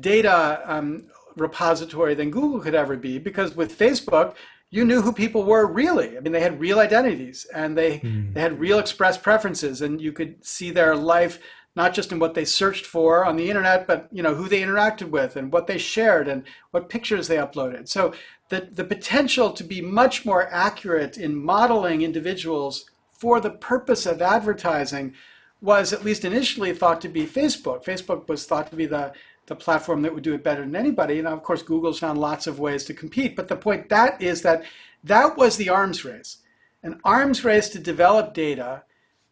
data 0.00 0.62
um, 0.64 1.06
repository 1.36 2.14
than 2.14 2.30
Google 2.30 2.60
could 2.60 2.74
ever 2.74 2.96
be, 2.96 3.18
because 3.18 3.56
with 3.56 3.76
Facebook, 3.76 4.34
you 4.70 4.84
knew 4.84 5.00
who 5.00 5.12
people 5.12 5.44
were 5.44 5.66
really. 5.66 6.16
I 6.16 6.20
mean, 6.20 6.32
they 6.32 6.40
had 6.40 6.60
real 6.60 6.80
identities 6.80 7.46
and 7.54 7.78
they, 7.78 8.00
mm. 8.00 8.34
they 8.34 8.40
had 8.40 8.58
real 8.58 8.78
expressed 8.78 9.22
preferences, 9.22 9.80
and 9.80 10.00
you 10.00 10.12
could 10.12 10.44
see 10.44 10.70
their 10.70 10.96
life 10.96 11.38
not 11.76 11.92
just 11.92 12.10
in 12.10 12.18
what 12.18 12.34
they 12.34 12.44
searched 12.44 12.86
for 12.86 13.24
on 13.26 13.36
the 13.36 13.48
internet, 13.48 13.86
but 13.86 14.08
you 14.10 14.22
know 14.22 14.34
who 14.34 14.48
they 14.48 14.62
interacted 14.62 15.10
with 15.10 15.36
and 15.36 15.52
what 15.52 15.66
they 15.66 15.76
shared 15.76 16.26
and 16.26 16.42
what 16.70 16.88
pictures 16.88 17.28
they 17.28 17.36
uploaded. 17.36 17.86
So 17.86 18.14
the, 18.48 18.68
the 18.72 18.84
potential 18.84 19.52
to 19.52 19.64
be 19.64 19.80
much 19.80 20.24
more 20.24 20.48
accurate 20.52 21.18
in 21.18 21.34
modeling 21.34 22.02
individuals 22.02 22.88
for 23.10 23.40
the 23.40 23.50
purpose 23.50 24.06
of 24.06 24.22
advertising 24.22 25.14
was 25.60 25.92
at 25.92 26.04
least 26.04 26.24
initially 26.24 26.72
thought 26.72 27.00
to 27.00 27.08
be 27.08 27.26
Facebook. 27.26 27.84
Facebook 27.84 28.28
was 28.28 28.46
thought 28.46 28.70
to 28.70 28.76
be 28.76 28.86
the, 28.86 29.12
the 29.46 29.56
platform 29.56 30.02
that 30.02 30.14
would 30.14 30.22
do 30.22 30.34
it 30.34 30.44
better 30.44 30.60
than 30.60 30.76
anybody. 30.76 31.18
And 31.18 31.26
of 31.26 31.42
course, 31.42 31.62
Google's 31.62 31.98
found 31.98 32.18
lots 32.18 32.46
of 32.46 32.58
ways 32.58 32.84
to 32.84 32.94
compete. 32.94 33.34
But 33.34 33.48
the 33.48 33.56
point 33.56 33.88
that 33.88 34.20
is 34.20 34.42
that 34.42 34.64
that 35.02 35.36
was 35.36 35.56
the 35.56 35.70
arms 35.70 36.04
race, 36.04 36.38
an 36.82 37.00
arms 37.04 37.44
race 37.44 37.68
to 37.70 37.78
develop 37.78 38.34
data 38.34 38.82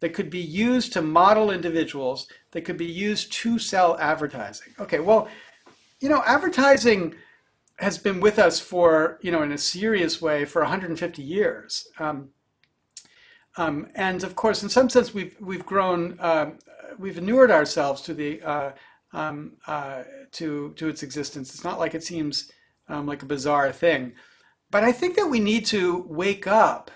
that 0.01 0.15
could 0.15 0.31
be 0.31 0.41
used 0.41 0.93
to 0.93 1.03
model 1.03 1.51
individuals, 1.51 2.27
that 2.53 2.63
could 2.63 2.77
be 2.77 2.87
used 2.87 3.33
to 3.33 3.59
sell 3.59 3.99
advertising. 3.99 4.75
Okay, 4.81 5.01
well, 5.01 5.29
you 6.01 6.09
know, 6.09 6.23
advertising 6.27 7.15
has 7.79 7.99
been 7.99 8.21
with 8.21 8.39
us 8.39 8.61
for, 8.61 9.19
you 9.21 9.31
know, 9.31 9.43
in 9.43 9.53
a 9.53 9.59
serious 9.59 10.23
way 10.23 10.45
for 10.45 10.63
150 10.63 11.23
years. 11.23 11.89
Um, 11.99 12.31
um, 13.57 13.89
and 13.95 14.23
of 14.23 14.35
course, 14.35 14.63
in 14.63 14.69
some 14.69 14.89
sense, 14.89 15.15
we've 15.15 15.37
we've 15.41 15.65
grown, 15.65 16.19
uh, 16.19 16.53
we've 16.99 17.19
inured 17.19 17.51
ourselves 17.51 18.03
to 18.03 18.15
the 18.15 18.43
uh, 18.43 18.73
um, 19.13 19.53
uh, 19.67 20.03
to 20.33 20.73
to 20.77 20.89
its 20.89 21.03
existence. 21.03 21.55
It's 21.55 21.65
not 21.65 21.79
like 21.79 21.95
it 21.95 22.03
seems 22.03 22.51
um, 22.89 23.07
like 23.07 23.23
a 23.23 23.27
bizarre 23.27 23.71
thing, 23.71 24.15
but 24.71 24.83
I 24.83 24.91
think 24.91 25.15
that 25.17 25.31
we 25.31 25.39
need 25.39 25.67
to 25.67 26.05
wake 26.09 26.49
up 26.49 26.91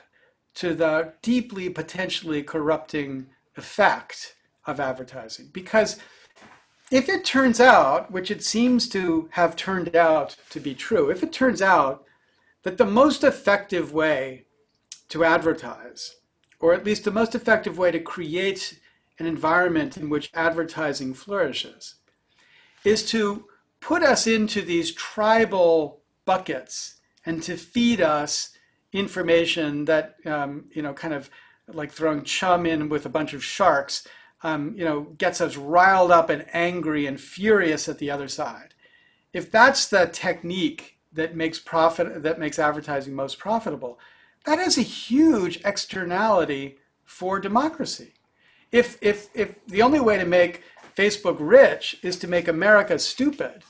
to 0.55 0.74
the 0.74 1.14
deeply 1.22 1.70
potentially 1.70 2.43
corrupting 2.43 3.26
effect 3.57 4.35
of 4.66 4.81
advertising. 4.81 5.51
Because 5.53 6.01
if 6.91 7.09
it 7.09 7.24
turns 7.24 7.61
out, 7.61 8.11
which 8.11 8.30
it 8.30 8.43
seems 8.43 8.89
to 8.91 9.28
have 9.32 9.57
turned 9.57 9.95
out 9.95 10.36
to 10.51 10.61
be 10.61 10.74
true, 10.74 11.11
if 11.11 11.22
it 11.22 11.32
turns 11.32 11.61
out 11.61 12.05
that 12.62 12.78
the 12.78 12.86
most 12.86 13.24
effective 13.24 13.93
way 13.93 14.47
to 15.09 15.24
advertise, 15.24 16.16
or 16.61 16.72
at 16.72 16.84
least 16.84 17.05
the 17.05 17.11
most 17.11 17.34
effective 17.34 17.78
way 17.78 17.91
to 17.91 18.01
create 18.01 18.78
an 19.18 19.26
environment 19.26 19.97
in 19.97 20.09
which 20.09 20.30
advertising 20.34 21.12
flourishes, 21.12 21.97
is 22.84 23.09
to 23.11 23.45
put 23.80 24.03
us 24.03 24.26
into 24.26 24.62
these 24.62 24.93
tribal 24.93 26.01
buckets 26.24 26.97
and 27.26 27.43
to 27.43 27.57
feed 27.57 28.01
us 28.01 28.51
information 28.93 29.84
that 29.84 30.16
um, 30.24 30.64
you 30.72 30.82
know 30.82 30.95
kind 30.95 31.12
of 31.12 31.28
like 31.68 31.93
throwing 31.93 32.24
chum 32.24 32.64
in 32.64 32.89
with 32.89 33.05
a 33.05 33.11
bunch 33.11 33.34
of 33.34 33.45
sharks 33.45 34.07
um, 34.43 34.74
you 34.76 34.84
know 34.84 35.03
gets 35.18 35.41
us 35.41 35.57
riled 35.57 36.11
up 36.11 36.30
and 36.30 36.47
angry 36.53 37.07
and 37.07 37.20
furious 37.20 37.89
at 37.89 37.99
the 37.99 38.11
other 38.11 38.28
side 38.28 38.74
if 39.32 39.51
that's 39.51 39.89
the 39.89 40.07
technique 40.07 40.99
that 41.12 41.34
makes 41.34 41.59
profit 41.59 42.22
that 42.22 42.39
makes 42.39 42.59
advertising 42.59 43.14
most 43.14 43.39
profitable 43.39 43.99
that 44.45 44.59
is 44.59 44.78
a 44.78 44.82
huge 44.82 45.61
externality 45.64 46.78
for 47.05 47.41
democracy 47.41 48.14
if 48.70 48.99
if 49.01 49.28
if 49.34 49.55
the 49.66 49.82
only 49.82 50.01
way 50.01 50.18
to 50.18 50.26
make 50.26 50.62
facebook 50.97 51.36
rich 51.41 51.97
is 52.03 52.16
to 52.16 52.28
make 52.28 52.49
america 52.49 52.99
stupid 52.99 53.62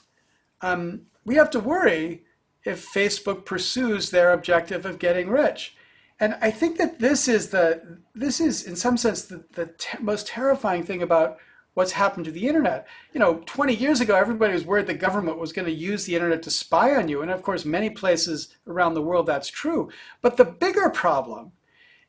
um, 0.61 1.03
we 1.25 1.37
have 1.37 1.51
to 1.51 1.61
worry 1.61 2.25
if 2.65 2.87
Facebook 2.93 3.45
pursues 3.45 4.11
their 4.11 4.33
objective 4.33 4.85
of 4.85 4.99
getting 4.99 5.29
rich. 5.29 5.77
And 6.21 6.37
I 6.41 6.51
think 6.51 6.79
that 6.79 6.99
this 6.99 7.29
is 7.29 7.51
the 7.51 8.01
this 8.15 8.41
is 8.41 8.65
in 8.65 8.77
some 8.77 8.97
sense 8.97 9.23
the, 9.23 9.45
the 9.53 9.71
most 10.01 10.27
terrifying 10.27 10.83
thing 10.83 11.03
about 11.03 11.39
what's 11.75 11.93
happened 11.93 12.25
to 12.25 12.33
the 12.33 12.49
internet. 12.49 12.89
You 13.13 13.21
know, 13.21 13.43
20 13.47 13.73
years 13.73 14.01
ago, 14.01 14.17
everybody 14.17 14.53
was 14.53 14.65
worried 14.65 14.89
the 14.89 14.95
government 14.95 15.39
was 15.39 15.53
going 15.53 15.67
to 15.67 15.73
use 15.73 16.05
the 16.05 16.17
internet 16.17 16.43
to 16.43 16.51
spy 16.51 16.97
on 16.97 17.09
you. 17.09 17.23
And 17.23 17.31
of 17.31 17.43
course, 17.43 17.65
many 17.65 17.89
places 17.89 18.49
around 18.67 18.95
the 18.95 19.03
world 19.03 19.27
that's 19.27 19.49
true. 19.49 19.89
But 20.21 20.37
the 20.37 20.45
bigger 20.45 20.91
problem 20.91 21.53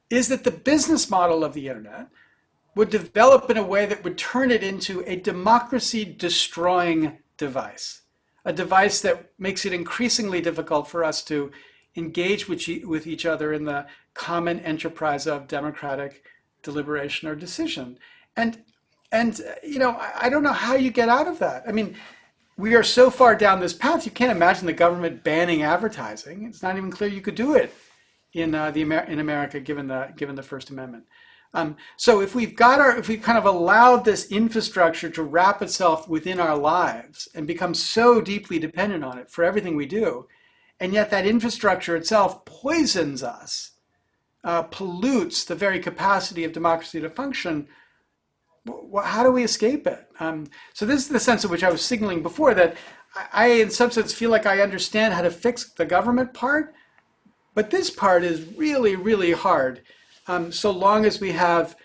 is 0.10 0.28
that 0.30 0.44
the 0.44 0.52
business 0.52 1.08
model 1.10 1.44
of 1.44 1.54
the 1.54 1.68
internet 1.68 2.08
would 2.76 2.90
develop 2.90 3.50
in 3.52 3.58
a 3.58 3.64
way 3.64 3.86
that 3.86 4.04
would 4.04 4.18
turn 4.18 4.50
it 4.50 4.64
into 4.64 5.04
a 5.06 5.18
democracy 5.18 6.04
destroying 6.04 7.20
device 7.38 8.02
a 8.46 8.54
device 8.54 9.02
that 9.02 9.32
makes 9.38 9.66
it 9.66 9.74
increasingly 9.74 10.42
difficult 10.42 10.88
for 10.88 11.04
us 11.04 11.24
to 11.24 11.52
engage 12.00 12.48
with, 12.50 12.68
with 12.86 13.06
each 13.06 13.26
other 13.26 13.54
in 13.54 13.66
the 13.66 13.86
common 14.14 14.60
enterprise 14.62 15.28
of 15.28 15.48
democratic 15.48 16.24
deliberation 16.64 17.28
or 17.28 17.36
decision. 17.36 18.00
And, 18.36 18.64
and 19.12 19.40
you 19.64 19.80
know, 19.80 19.92
I, 19.92 20.12
I 20.22 20.30
don't 20.30 20.44
know 20.44 20.54
how 20.54 20.76
you 20.76 20.92
get 20.92 21.10
out 21.10 21.28
of 21.28 21.40
that. 21.40 21.64
I 21.68 21.72
mean, 21.72 21.96
we 22.58 22.76
are 22.76 22.84
so 22.84 23.10
far 23.10 23.36
down 23.36 23.60
this 23.60 23.74
path, 23.74 24.06
you 24.06 24.12
can't 24.12 24.32
imagine 24.32 24.66
the 24.66 24.74
government 24.74 25.24
banning 25.24 25.62
advertising. 25.64 26.44
It's 26.44 26.62
not 26.62 26.76
even 26.76 26.92
clear 26.92 27.10
you 27.10 27.22
could 27.22 27.36
do 27.36 27.54
it 27.56 27.74
in, 28.34 28.54
uh, 28.54 28.72
the 28.72 28.82
Amer- 28.82 29.08
in 29.08 29.20
America 29.20 29.60
given 29.60 29.88
the, 29.88 30.14
given 30.18 30.36
the 30.36 30.44
First 30.44 30.70
Amendment. 30.70 31.06
Um, 31.54 31.78
so 31.98 32.22
if 32.22 32.36
we've 32.36 32.56
got 32.56 32.80
our, 32.80 32.96
if 32.98 33.08
we've 33.08 33.22
kind 33.22 33.38
of 33.38 33.46
allowed 33.46 34.06
this 34.06 34.30
infrastructure 34.30 35.10
to 35.10 35.24
wrap 35.24 35.62
itself 35.62 36.08
within 36.08 36.40
our 36.40 36.56
lives 36.56 37.28
and 37.34 37.48
become 37.48 37.74
so 37.74 38.22
deeply 38.22 38.60
dependent 38.60 39.04
on 39.04 39.18
it 39.18 39.32
for 39.32 39.44
everything 39.44 39.76
we 39.76 39.88
do, 39.88 40.28
and 40.80 40.94
yet 40.94 41.10
that 41.12 41.26
infrastructure 41.26 41.96
itself 41.96 42.46
poisons 42.46 43.24
us, 43.24 43.72
uh, 44.44 44.64
pollutes 44.64 45.44
the 45.44 45.56
very 45.56 45.80
capacity 45.80 46.44
of 46.44 46.54
democracy 46.54 47.02
to 47.02 47.10
function, 47.10 47.68
how 49.04 49.24
do 49.24 49.32
we 49.32 49.44
escape 49.44 49.88
it? 49.88 50.08
Um, 50.20 50.48
so 50.74 50.86
this 50.86 51.02
is 51.02 51.08
the 51.08 51.20
sense 51.20 51.44
in 51.44 51.50
which 51.50 51.64
I 51.64 51.72
was 51.72 51.82
signaling 51.82 52.22
before 52.22 52.54
that 52.54 52.78
I, 53.34 53.48
in 53.48 53.72
some 53.72 53.92
sense, 53.92 54.14
feel 54.14 54.30
like 54.30 54.46
I 54.46 54.62
understand 54.62 55.14
how 55.14 55.24
to 55.24 55.32
fix 55.32 55.72
the 55.74 55.86
government 55.86 56.34
part, 56.34 56.74
but 57.56 57.72
this 57.72 57.90
part 57.90 58.24
is 58.24 58.56
really, 58.56 58.96
really 58.96 59.32
hard 59.32 59.82
um, 60.30 60.52
so 60.52 60.70
long 60.70 61.06
as 61.06 61.20
we 61.20 61.32
have 61.32 61.76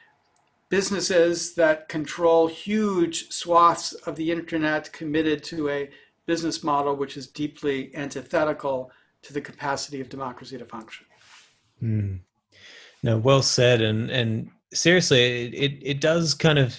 businesses 0.68 1.54
that 1.54 1.88
control 1.88 2.46
huge 2.46 3.30
swaths 3.30 3.94
of 3.94 4.16
the 4.16 4.30
internet 4.30 4.92
committed 4.92 5.42
to 5.44 5.70
a 5.70 5.88
business 6.26 6.62
model 6.62 6.96
which 6.96 7.16
is 7.16 7.26
deeply 7.26 7.94
antithetical 7.94 8.90
to 9.22 9.32
the 9.32 9.40
capacity 9.40 10.00
of 10.00 10.08
democracy 10.08 10.58
to 10.58 10.64
function. 10.64 11.06
Mm. 11.82 12.20
No, 13.02 13.18
well 13.18 13.42
said. 13.42 13.80
And 13.80 14.10
and 14.10 14.50
seriously, 14.72 15.46
it, 15.46 15.54
it, 15.54 15.78
it 15.82 16.00
does 16.00 16.34
kind 16.34 16.58
of 16.58 16.76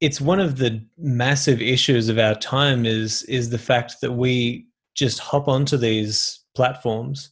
it's 0.00 0.20
one 0.20 0.40
of 0.40 0.56
the 0.56 0.84
massive 0.96 1.60
issues 1.60 2.08
of 2.08 2.18
our 2.18 2.34
time 2.34 2.86
is 2.86 3.22
is 3.24 3.50
the 3.50 3.58
fact 3.58 3.96
that 4.00 4.12
we 4.12 4.66
just 4.94 5.18
hop 5.18 5.48
onto 5.48 5.76
these 5.76 6.40
platforms 6.54 7.30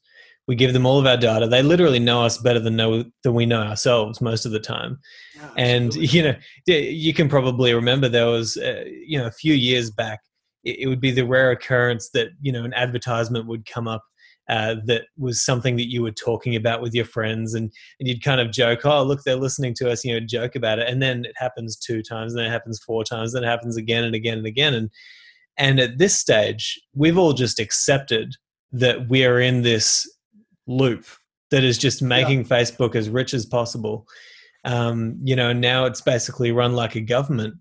we 0.49 0.57
give 0.57 0.73
them 0.73 0.87
all 0.87 0.99
of 0.99 1.07
our 1.07 1.17
data. 1.17 1.47
They 1.47 1.63
literally 1.63 1.99
know 1.99 2.25
us 2.25 2.39
better 2.39 2.59
than 2.59 2.75
know 2.75 3.05
than 3.23 3.35
we 3.35 3.47
know 3.47 3.63
ourselves 3.63 4.21
most 4.21 4.47
of 4.47 4.51
the 4.51 4.59
time. 4.59 4.99
Yeah, 5.37 5.51
and 5.59 5.95
you 5.95 6.23
know, 6.23 6.35
you 6.67 7.15
can 7.15 7.29
probably 7.29 7.75
remember 7.75 8.09
there 8.09 8.27
was, 8.27 8.57
uh, 8.57 8.85
you 8.87 9.19
know, 9.19 9.27
a 9.27 9.31
few 9.31 9.53
years 9.53 9.91
back, 9.91 10.21
it, 10.69 10.81
it, 10.81 10.87
would 10.89 11.01
be 11.01 11.11
the 11.11 11.27
rare 11.27 11.51
occurrence 11.51 12.11
that 12.11 12.29
you 12.41 12.53
know 12.53 12.65
an 12.65 12.75
advertisement 12.75 13.47
would 13.47 13.67
come 13.67 13.89
up 13.89 14.05
uh, 14.49 14.77
that 14.87 15.03
was 15.19 15.45
something 15.45 15.77
that 15.77 15.91
you 15.91 16.03
were 16.03 16.11
talking 16.11 16.57
about 16.57 16.81
with 16.81 16.95
your 16.95 17.05
friends, 17.05 17.55
and 17.55 17.71
and 18.01 18.09
you'd 18.09 18.23
kind 18.23 18.41
of 18.41 18.51
joke, 18.51 18.81
oh 18.85 19.03
look, 19.03 19.23
they're 19.25 19.37
listening 19.37 19.75
to 19.75 19.91
us, 19.91 20.05
you 20.05 20.13
know, 20.13 20.25
joke 20.25 20.57
about 20.57 20.79
it, 20.79 20.89
and 20.89 21.03
then 21.03 21.25
it 21.25 21.35
happens 21.37 21.77
two 21.77 22.03
times, 22.03 22.33
and 22.33 22.41
then 22.41 22.47
it 22.47 22.53
happens 22.53 22.81
four 22.81 23.05
times, 23.05 23.33
then 23.33 23.45
it 23.45 23.49
happens 23.49 23.77
again 23.77 24.05
and 24.05 24.15
again 24.15 24.39
and 24.39 24.47
again, 24.47 24.75
and 24.75 24.91
and 25.59 25.81
at 25.81 25.99
this 25.99 26.17
stage, 26.17 26.81
we've 26.95 27.19
all 27.19 27.33
just 27.33 27.59
accepted 27.59 28.35
that 28.73 29.09
we 29.09 29.25
are 29.25 29.41
in 29.41 29.63
this 29.63 30.09
loop 30.67 31.05
that 31.51 31.65
is 31.65 31.79
just 31.79 32.03
making 32.03 32.41
yeah. 32.41 32.47
Facebook 32.47 32.95
as 32.95 33.09
rich 33.09 33.35
as 33.35 33.45
possible. 33.45 34.07
Um, 34.65 35.19
you 35.23 35.35
know, 35.35 35.53
now 35.53 35.85
it's 35.87 36.01
basically 36.01 36.53
run 36.53 36.75
like 36.75 36.95
a 36.95 37.01
government. 37.01 37.55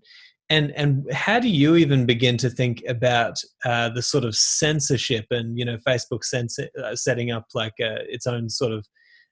And 0.50 0.72
and 0.72 1.12
how 1.12 1.38
do 1.38 1.48
you 1.48 1.76
even 1.76 2.06
begin 2.06 2.38
to 2.38 2.48
think 2.48 2.82
about 2.88 3.38
uh, 3.66 3.90
the 3.90 4.00
sort 4.00 4.24
of 4.24 4.34
censorship 4.34 5.26
and 5.30 5.58
you 5.58 5.64
know 5.64 5.76
Facebook 5.86 6.24
censor, 6.24 6.68
uh, 6.82 6.96
setting 6.96 7.30
up 7.30 7.46
like 7.54 7.74
uh, 7.80 8.00
its 8.08 8.26
own 8.26 8.48
sort 8.48 8.72
of 8.72 8.86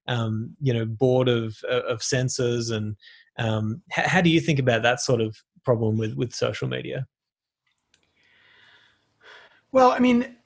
um, 0.09 0.55
you 0.61 0.75
know 0.75 0.85
board 0.85 1.29
of 1.29 1.57
uh, 1.71 1.83
of 1.83 2.03
censors 2.03 2.71
and 2.71 2.97
um, 3.39 3.83
how, 3.91 4.09
how 4.09 4.21
do 4.21 4.31
you 4.31 4.41
think 4.41 4.59
about 4.59 4.83
that 4.83 5.01
sort 5.01 5.21
of 5.21 5.37
problem 5.65 5.97
with 5.97 6.15
with 6.15 6.35
social 6.35 6.69
media? 6.69 7.07
Well, 9.73 9.91
I 9.91 9.99
mean, 9.99 10.37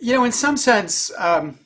you 0.00 0.14
know, 0.14 0.24
in 0.24 0.32
some 0.32 0.56
sense, 0.56 1.12
um, 1.18 1.58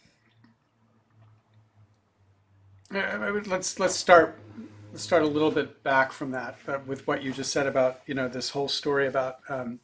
let's 2.90 3.78
let's 3.78 3.94
start 3.94 4.38
let's 4.92 5.02
start 5.02 5.22
a 5.22 5.26
little 5.26 5.50
bit 5.50 5.82
back 5.82 6.12
from 6.12 6.30
that 6.32 6.56
uh, 6.68 6.78
with 6.86 7.06
what 7.06 7.22
you 7.22 7.32
just 7.32 7.52
said 7.52 7.66
about 7.66 8.00
you 8.06 8.14
know 8.14 8.28
this 8.28 8.50
whole 8.50 8.68
story 8.68 9.06
about 9.06 9.38
um, 9.48 9.80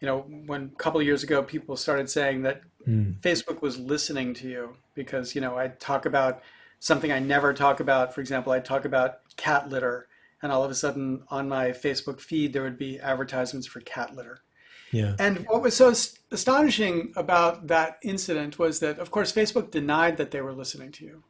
you 0.00 0.06
know 0.06 0.20
when 0.46 0.70
a 0.74 0.76
couple 0.76 1.00
of 1.00 1.06
years 1.06 1.22
ago 1.22 1.42
people 1.42 1.76
started 1.76 2.10
saying 2.10 2.42
that 2.42 2.62
mm. 2.86 3.14
Facebook 3.20 3.62
was 3.62 3.78
listening 3.78 4.34
to 4.34 4.48
you 4.48 4.76
because 4.94 5.34
you 5.34 5.40
know 5.40 5.56
I 5.56 5.68
talk 5.68 6.06
about 6.06 6.42
something 6.80 7.12
I 7.12 7.20
never 7.20 7.54
talk 7.54 7.78
about. 7.78 8.12
For 8.12 8.20
example, 8.20 8.52
I 8.52 8.58
talk 8.58 8.84
about 8.84 9.18
cat 9.36 9.68
litter 9.68 10.08
and 10.42 10.50
all 10.50 10.64
of 10.64 10.70
a 10.70 10.74
sudden 10.74 11.22
on 11.28 11.48
my 11.48 11.68
Facebook 11.68 12.20
feed 12.20 12.52
there 12.52 12.62
would 12.62 12.78
be 12.78 12.98
advertisements 12.98 13.66
for 13.66 13.80
cat 13.80 14.14
litter. 14.16 14.40
Yeah. 14.90 15.14
And 15.18 15.46
what 15.48 15.62
was 15.62 15.74
so 15.74 15.94
astonishing 16.30 17.12
about 17.16 17.68
that 17.68 17.98
incident 18.02 18.58
was 18.58 18.80
that, 18.80 18.98
of 18.98 19.10
course, 19.10 19.32
Facebook 19.32 19.70
denied 19.70 20.18
that 20.18 20.32
they 20.32 20.42
were 20.42 20.52
listening 20.52 20.92
to 20.92 21.04
you. 21.04 21.22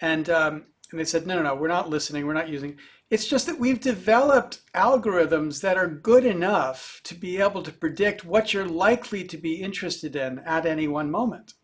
And, 0.00 0.28
um, 0.28 0.64
and 0.92 1.00
they 1.00 1.04
said, 1.04 1.26
no, 1.26 1.36
no, 1.36 1.42
no, 1.42 1.54
we're 1.54 1.68
not 1.68 1.90
listening. 1.90 2.26
We're 2.26 2.34
not 2.34 2.48
using. 2.48 2.78
It's 3.10 3.26
just 3.26 3.46
that 3.46 3.58
we've 3.58 3.80
developed 3.80 4.60
algorithms 4.74 5.60
that 5.60 5.76
are 5.76 5.88
good 5.88 6.24
enough 6.24 7.00
to 7.04 7.14
be 7.14 7.38
able 7.38 7.62
to 7.62 7.72
predict 7.72 8.24
what 8.24 8.54
you're 8.54 8.66
likely 8.66 9.24
to 9.24 9.36
be 9.36 9.62
interested 9.62 10.16
in 10.16 10.38
at 10.40 10.66
any 10.66 10.88
one 10.88 11.10
moment. 11.10 11.54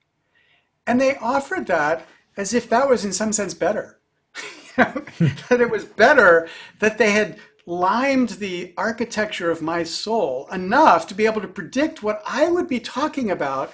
And 0.86 1.00
they 1.00 1.16
offered 1.16 1.66
that 1.66 2.06
as 2.36 2.54
if 2.54 2.68
that 2.70 2.88
was 2.88 3.04
in 3.04 3.12
some 3.12 3.32
sense 3.32 3.54
better. 3.54 3.98
that 4.76 5.60
it 5.60 5.70
was 5.70 5.84
better 5.84 6.48
that 6.78 6.98
they 6.98 7.10
had 7.10 7.38
limed 7.66 8.30
the 8.30 8.72
architecture 8.76 9.50
of 9.50 9.60
my 9.60 9.82
soul 9.82 10.48
enough 10.50 11.06
to 11.06 11.14
be 11.14 11.26
able 11.26 11.40
to 11.40 11.48
predict 11.48 12.02
what 12.02 12.22
I 12.26 12.50
would 12.50 12.66
be 12.66 12.80
talking 12.80 13.30
about 13.30 13.72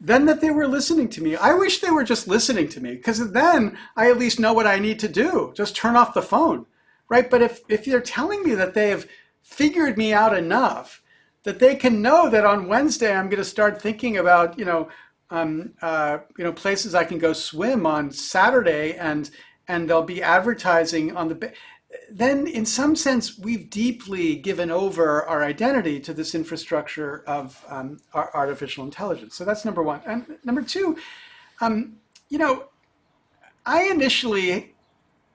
than 0.00 0.26
that 0.26 0.40
they 0.40 0.50
were 0.50 0.68
listening 0.68 1.08
to 1.10 1.22
me. 1.22 1.36
I 1.36 1.54
wish 1.54 1.80
they 1.80 1.90
were 1.90 2.04
just 2.04 2.28
listening 2.28 2.68
to 2.70 2.80
me 2.80 2.92
because 2.92 3.32
then 3.32 3.78
I 3.96 4.10
at 4.10 4.18
least 4.18 4.40
know 4.40 4.52
what 4.52 4.66
I 4.66 4.78
need 4.78 4.98
to 5.00 5.08
do. 5.08 5.52
Just 5.56 5.76
turn 5.76 5.96
off 5.96 6.14
the 6.14 6.22
phone, 6.22 6.66
right? 7.08 7.30
But 7.30 7.42
if, 7.42 7.60
if 7.68 7.84
they're 7.84 8.00
telling 8.00 8.42
me 8.42 8.54
that 8.54 8.74
they 8.74 8.90
have 8.90 9.06
figured 9.42 9.96
me 9.96 10.12
out 10.12 10.36
enough 10.36 11.02
that 11.44 11.58
they 11.58 11.76
can 11.76 12.02
know 12.02 12.28
that 12.30 12.44
on 12.44 12.68
Wednesday 12.68 13.14
I'm 13.14 13.28
going 13.28 13.38
to 13.38 13.44
start 13.44 13.80
thinking 13.80 14.16
about, 14.16 14.58
you 14.58 14.64
know, 14.64 14.88
um, 15.30 15.74
uh, 15.80 16.18
you 16.36 16.44
know, 16.44 16.52
places 16.52 16.94
I 16.94 17.04
can 17.04 17.18
go 17.18 17.32
swim 17.32 17.86
on 17.86 18.10
Saturday 18.10 18.94
and 18.94 19.30
and 19.66 19.88
they'll 19.88 20.02
be 20.02 20.22
advertising 20.22 21.16
on 21.16 21.28
the 21.28 21.52
then 22.10 22.46
in 22.46 22.66
some 22.66 22.96
sense 22.96 23.38
we've 23.38 23.70
deeply 23.70 24.36
given 24.36 24.70
over 24.70 25.24
our 25.24 25.42
identity 25.42 26.00
to 26.00 26.12
this 26.12 26.34
infrastructure 26.34 27.22
of 27.26 27.64
um, 27.68 27.98
artificial 28.14 28.84
intelligence. 28.84 29.34
So 29.34 29.44
that's 29.44 29.64
number 29.64 29.82
one. 29.82 30.00
And 30.06 30.38
number 30.44 30.62
two 30.62 30.96
um, 31.60 31.96
you 32.28 32.38
know 32.38 32.64
i 33.66 33.84
initially 33.84 34.74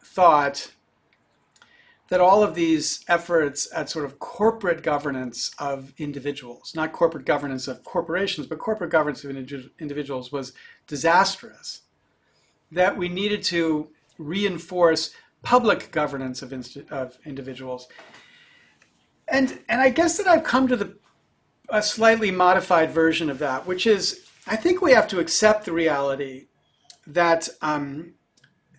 thought 0.03 0.72
that 2.10 2.20
all 2.20 2.41
of 2.41 2.55
these 2.55 3.05
efforts 3.07 3.70
at 3.74 3.89
sort 3.89 4.03
of 4.03 4.18
corporate 4.20 4.82
governance 4.82 5.51
of 5.60 5.93
individuals 5.97 6.74
not 6.76 6.91
corporate 6.91 7.26
governance 7.26 7.68
of 7.68 7.84
corporations 7.84 8.47
but 8.47 8.57
corporate 8.60 8.89
governance 8.89 9.24
of 9.24 9.32
individuals 9.80 10.32
was 10.32 10.53
disastrous 10.88 11.82
that 12.72 12.97
we 12.97 13.10
needed 13.10 13.41
to 13.43 13.89
reinforce 14.18 15.14
public 15.41 15.91
governance 15.91 16.41
of, 16.41 16.53
of 16.91 17.17
individuals. 17.25 17.87
And, 19.27 19.59
and 19.69 19.81
I 19.81 19.89
guess 19.89 20.17
that 20.17 20.27
I've 20.27 20.43
come 20.43 20.67
to 20.67 20.75
the, 20.75 20.97
a 21.69 21.81
slightly 21.81 22.31
modified 22.31 22.91
version 22.91 23.29
of 23.29 23.39
that, 23.39 23.65
which 23.65 23.85
is 23.85 24.25
I 24.47 24.55
think 24.55 24.81
we 24.81 24.93
have 24.93 25.07
to 25.09 25.19
accept 25.19 25.65
the 25.65 25.71
reality 25.71 26.47
that 27.05 27.49
um, 27.61 28.13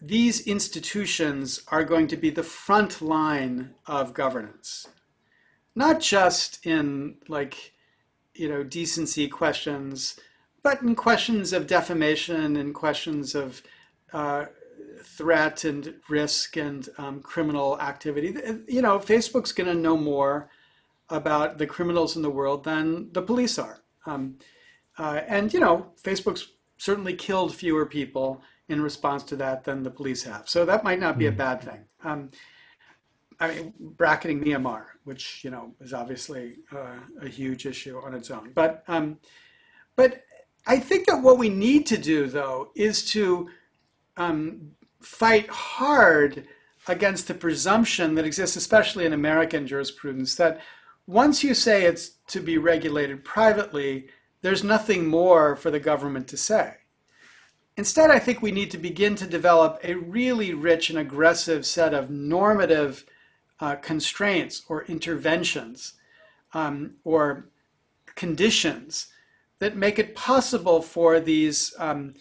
these 0.03 0.41
institutions 0.41 1.63
are 1.69 1.85
going 1.85 2.09
to 2.09 2.17
be 2.17 2.31
the 2.31 2.43
front 2.43 3.01
line 3.01 3.75
of 3.87 4.15
governance, 4.15 4.89
not 5.77 6.01
just 6.01 6.65
in 6.67 7.17
like, 7.29 7.73
you 8.35 8.49
know, 8.49 8.65
decency 8.65 9.29
questions, 9.29 10.19
but 10.63 10.83
in 10.83 10.95
questions 10.95 11.53
of 11.53 11.67
defamation 11.67 12.57
and 12.57 12.75
questions 12.75 13.35
of 13.35 13.63
uh, 14.13 14.47
threat 15.03 15.65
and 15.65 15.95
risk 16.09 16.57
and 16.57 16.89
um, 16.99 17.21
criminal 17.21 17.81
activity. 17.81 18.35
You 18.69 18.83
know, 18.83 18.99
Facebook's 18.99 19.53
going 19.53 19.69
to 19.69 19.75
know 19.75 19.97
more 19.97 20.51
about 21.09 21.59
the 21.59 21.67
criminals 21.67 22.17
in 22.17 22.23
the 22.23 22.31
world 22.31 22.65
than 22.65 23.13
the 23.13 23.23
police 23.23 23.59
are. 23.59 23.81
Um, 24.07 24.37
uh, 24.99 25.21
and, 25.29 25.53
you 25.53 25.61
know, 25.61 25.93
Facebook's 26.03 26.53
certainly 26.79 27.15
killed 27.15 27.55
fewer 27.55 27.87
people 27.87 28.43
in 28.69 28.81
response 28.81 29.23
to 29.25 29.37
that 29.37 29.65
than 29.65 29.83
the 29.83 29.91
police 29.91 30.23
have. 30.23 30.49
So 30.49 30.65
that 30.65 30.85
might 30.85 31.01
not 31.01 31.19
be 31.19 31.27
a 31.27 31.31
hmm. 31.31 31.37
bad 31.37 31.63
thing. 31.63 31.85
Um, 32.05 32.31
I 33.41 33.49
mean, 33.49 33.75
bracketing 33.79 34.43
Myanmar, 34.45 34.85
which, 35.05 35.43
you 35.43 35.51
know, 35.51 35.75
is 35.81 35.95
obviously 35.95 36.59
uh, 36.73 36.99
a 37.23 37.29
huge 37.29 37.65
issue 37.67 37.99
on 37.99 38.15
its 38.15 38.31
own. 38.31 38.53
But, 38.55 38.85
um, 38.87 39.19
but 39.97 40.23
I 40.67 40.79
think 40.79 41.07
that 41.07 41.23
what 41.23 41.39
we 41.39 41.49
need 41.49 41.87
to 41.87 41.97
do, 41.97 42.27
though, 42.27 42.71
is 42.75 43.05
to 43.13 43.49
um, 44.19 44.73
fight 45.01 45.49
hard 45.49 46.47
against 46.89 47.29
the 47.29 47.35
presumption 47.35 48.15
that 48.15 48.25
exists, 48.25 48.57
especially 48.57 49.07
in 49.07 49.13
American 49.13 49.67
jurisprudence, 49.67 50.35
that 50.37 50.61
once 51.07 51.43
you 51.43 51.55
say 51.55 51.85
it's 51.85 52.11
to 52.29 52.41
be 52.41 52.59
regulated 52.59 53.25
privately, 53.25 54.09
there's 54.43 54.65
nothing 54.65 55.07
more 55.07 55.57
for 55.57 55.71
the 55.71 55.81
government 55.81 56.29
to 56.29 56.37
say. 56.37 56.75
Instead, 57.77 58.11
I 58.11 58.19
think 58.19 58.43
we 58.43 58.53
need 58.53 58.71
to 58.73 58.79
begin 58.79 59.15
to 59.17 59.27
develop 59.27 59.79
a 59.83 59.95
really 59.95 60.53
rich 60.53 60.91
and 60.91 60.99
aggressive 60.99 61.65
set 61.65 61.95
of 61.95 62.11
normative 62.11 63.05
uh, 63.61 63.77
constraints 63.77 64.63
or 64.69 64.85
interventions 64.85 65.95
um, 66.53 66.95
or 67.05 67.49
conditions 68.17 69.09
that 69.61 69.77
make 69.77 69.99
it 69.99 70.15
possible 70.15 70.83
for 70.83 71.21
these 71.21 71.75
um, 71.79 72.15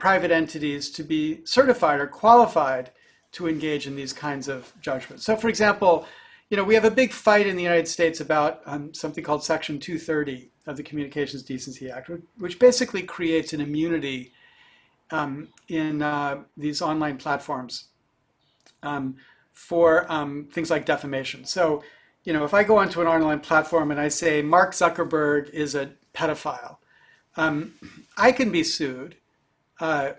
private 0.00 0.30
entities 0.30 0.90
to 0.90 1.04
be 1.04 1.40
certified 1.44 2.00
or 2.00 2.06
qualified 2.06 2.90
to 3.32 3.48
engage 3.48 3.86
in 3.86 3.94
these 3.94 4.12
kinds 4.12 4.48
of 4.48 4.72
judgments. 4.80 5.24
So, 5.24 5.36
for 5.36 5.48
example, 5.48 6.06
you 6.48 6.56
know, 6.56 6.64
we 6.64 6.74
have 6.74 6.84
a 6.84 6.90
big 6.90 7.12
fight 7.12 7.46
in 7.46 7.54
the 7.54 7.62
United 7.62 7.86
States 7.86 8.20
about 8.20 8.60
um, 8.66 8.92
something 8.92 9.22
called 9.22 9.44
Section 9.44 9.78
230 9.78 10.50
of 10.66 10.76
the 10.76 10.82
Communications 10.82 11.44
Decency 11.44 11.90
Act, 11.90 12.10
which 12.38 12.58
basically 12.58 13.02
creates 13.02 13.52
an 13.52 13.60
immunity 13.60 14.32
um, 15.12 15.48
in 15.68 16.02
uh, 16.02 16.42
these 16.56 16.82
online 16.82 17.18
platforms 17.18 17.88
um, 18.82 19.16
for 19.52 20.10
um, 20.10 20.48
things 20.52 20.70
like 20.70 20.84
defamation. 20.84 21.44
So, 21.44 21.82
you 22.24 22.32
know, 22.32 22.44
if 22.44 22.52
I 22.52 22.64
go 22.64 22.78
onto 22.78 23.00
an 23.00 23.06
online 23.06 23.40
platform 23.40 23.90
and 23.90 24.00
I 24.00 24.08
say 24.08 24.42
Mark 24.42 24.72
Zuckerberg 24.72 25.50
is 25.50 25.74
a 25.74 25.92
pedophile, 26.14 26.76
um, 27.36 27.74
I 28.16 28.32
can 28.32 28.50
be 28.50 28.64
sued 28.64 29.16
uh, 29.80 30.12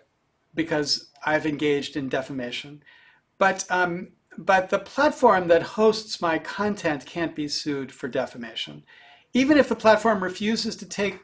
because 0.54 1.10
I've 1.26 1.46
engaged 1.46 1.96
in 1.96 2.10
defamation. 2.10 2.84
But, 3.38 3.66
um, 3.70 4.10
but 4.38 4.70
the 4.70 4.80
platform 4.80 5.48
that 5.48 5.64
hosts 5.64 6.22
my 6.22 6.38
content 6.40 7.06
can't 7.06 7.36
be 7.36 7.48
sued 7.48 7.92
for 7.92 8.08
defamation, 8.08 8.84
even 9.34 9.58
if 9.58 9.70
the 9.70 9.76
platform 9.76 10.24
refuses 10.24 10.76
to 10.78 10.86
take 10.86 11.20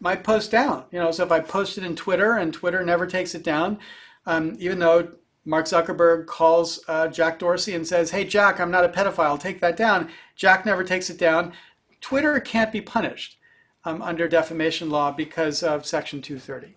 my 0.00 0.14
post 0.16 0.50
down. 0.50 0.84
You 0.90 0.98
know, 0.98 1.10
so 1.10 1.24
if 1.24 1.32
I 1.32 1.40
post 1.40 1.78
it 1.78 1.84
in 1.84 1.96
Twitter 1.96 2.36
and 2.36 2.52
Twitter 2.52 2.84
never 2.84 3.06
takes 3.06 3.34
it 3.34 3.42
down, 3.42 3.78
um, 4.26 4.56
even 4.58 4.78
though 4.78 5.12
Mark 5.44 5.66
Zuckerberg 5.66 6.26
calls 6.26 6.80
uh, 6.88 7.08
Jack 7.08 7.38
Dorsey 7.38 7.74
and 7.74 7.86
says, 7.86 8.10
"Hey, 8.10 8.24
Jack, 8.24 8.60
I'm 8.60 8.70
not 8.70 8.84
a 8.84 8.88
pedophile. 8.88 9.38
Take 9.38 9.60
that 9.60 9.76
down." 9.76 10.10
Jack 10.34 10.66
never 10.66 10.82
takes 10.82 11.08
it 11.08 11.18
down. 11.18 11.52
Twitter 12.00 12.38
can't 12.40 12.72
be 12.72 12.80
punished 12.80 13.38
um, 13.84 14.02
under 14.02 14.28
defamation 14.28 14.90
law 14.90 15.12
because 15.12 15.62
of 15.62 15.86
Section 15.86 16.20
230. 16.20 16.76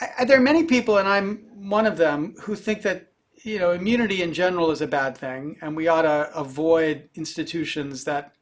I, 0.00 0.24
there 0.24 0.38
are 0.38 0.42
many 0.42 0.64
people, 0.64 0.98
and 0.98 1.08
I'm 1.08 1.38
one 1.68 1.86
of 1.86 1.96
them, 1.96 2.34
who 2.42 2.54
think 2.54 2.82
that 2.82 3.12
you 3.42 3.58
know 3.58 3.72
immunity 3.72 4.22
in 4.22 4.32
general 4.32 4.70
is 4.70 4.80
a 4.80 4.86
bad 4.86 5.16
thing, 5.16 5.56
and 5.60 5.76
we 5.76 5.88
ought 5.88 6.02
to 6.02 6.30
avoid 6.34 7.08
institutions 7.14 8.04
that 8.04 8.34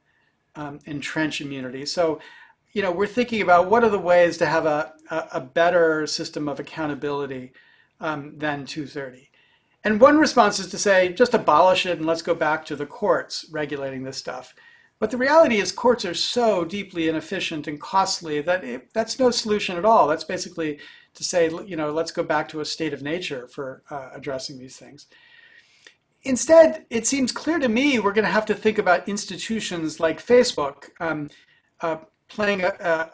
um, 0.57 0.81
entrench 0.87 1.41
immunity. 1.41 1.87
So, 1.87 2.21
you 2.73 2.83
know, 2.83 2.91
we're 2.91 3.07
thinking 3.07 3.43
about 3.43 3.71
what 3.71 3.85
are 3.85 3.91
the 3.91 3.99
ways 3.99 4.39
to 4.39 4.47
have 4.47 4.67
a, 4.67 4.93
a, 5.11 5.29
a 5.35 5.41
better 5.41 6.07
system 6.07 6.49
of 6.49 6.59
accountability 6.59 7.53
um, 8.01 8.39
than 8.39 8.67
230. 8.67 9.31
And 9.85 10.01
one 10.01 10.19
response 10.19 10.59
is 10.59 10.67
to 10.69 10.79
say, 10.79 11.13
just 11.13 11.35
abolish 11.35 11.87
it 11.87 11.99
and 11.99 12.07
let's 12.07 12.23
go 12.23 12.35
back 12.35 12.65
to 12.67 12.77
the 12.77 12.87
courts 12.87 13.47
regulating 13.51 14.03
this 14.03 14.17
stuff. 14.17 14.55
But 14.99 15.11
the 15.11 15.19
reality 15.19 15.59
is, 15.59 15.73
courts 15.73 16.05
are 16.07 16.15
so 16.15 16.65
deeply 16.65 17.09
inefficient 17.09 17.69
and 17.69 17.81
costly 17.81 18.41
that 18.41 18.65
it, 18.65 18.93
that's 18.95 19.19
no 19.19 19.31
solution 19.31 19.77
at 19.77 19.85
all. 19.85 20.09
That's 20.09 20.25
basically 20.25 20.79
to 21.17 21.25
say, 21.25 21.51
you 21.67 21.77
know, 21.77 21.91
let's 21.91 22.12
go 22.12 22.23
back 22.23 22.49
to 22.51 22.61
a 22.61 22.64
state 22.64 22.93
of 22.93 23.03
nature 23.03 23.49
for 23.49 23.83
uh, 23.91 24.11
addressing 24.14 24.59
these 24.59 24.77
things. 24.77 25.07
Instead, 26.23 26.87
it 26.91 27.07
seems 27.07 27.33
clear 27.33 27.59
to 27.59 27.69
me 27.69 27.99
we're 27.99 28.12
going 28.12 28.25
to 28.25 28.31
have 28.31 28.47
to 28.47 28.55
think 28.55 28.79
about 28.79 29.09
institutions 29.09 29.99
like 29.99 30.25
Facebook 30.25 30.91
um, 31.01 31.31
uh, 31.81 31.97
playing 32.29 32.62
a, 32.62 32.69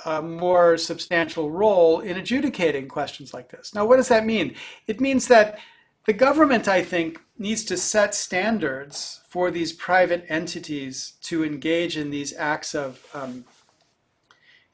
a, 0.07 0.18
a, 0.18 0.22
more 0.22 0.76
substantial 0.76 1.50
role 1.50 2.00
in 2.00 2.16
adjudicating 2.16 2.88
questions 2.88 3.34
like 3.34 3.50
this. 3.50 3.74
Now, 3.74 3.84
what 3.84 3.96
does 3.96 4.09
that 4.09 4.24
mean? 4.24 4.55
It 4.86 5.00
means 5.00 5.28
that 5.28 5.59
the 6.07 6.12
government, 6.12 6.66
I 6.66 6.82
think, 6.82 7.20
needs 7.38 7.64
to 7.66 7.76
set 7.76 8.14
standards 8.14 9.20
for 9.28 9.50
these 9.50 9.72
private 9.72 10.24
entities 10.28 11.14
to 11.22 11.44
engage 11.44 11.96
in 11.96 12.11
these 12.11 12.34
acts 12.36 12.74
of 12.74 13.05
um, 13.14 13.44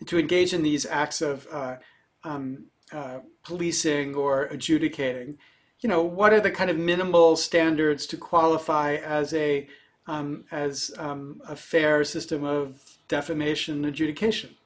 to 0.06 0.18
engage 0.18 0.54
in 0.54 0.62
these 0.62 0.86
acts 0.86 1.20
of 1.20 1.46
uh, 1.50 1.76
um, 2.22 2.66
uh, 2.92 3.18
policing 3.44 4.14
or 4.14 4.44
adjudicating. 4.44 5.38
you 5.80 5.88
know, 5.88 6.02
what 6.02 6.32
are 6.32 6.40
the 6.40 6.50
kind 6.50 6.70
of 6.70 6.76
minimal 6.76 7.36
standards 7.36 8.06
to 8.06 8.16
qualify 8.16 8.96
as 8.96 9.32
a 9.34 9.68
um, 10.06 10.44
as 10.50 10.90
um, 10.98 11.40
a 11.46 11.54
fair 11.54 12.02
system 12.02 12.42
of 12.42 12.82
defamation 13.08 13.84
adjudication, 13.84 14.56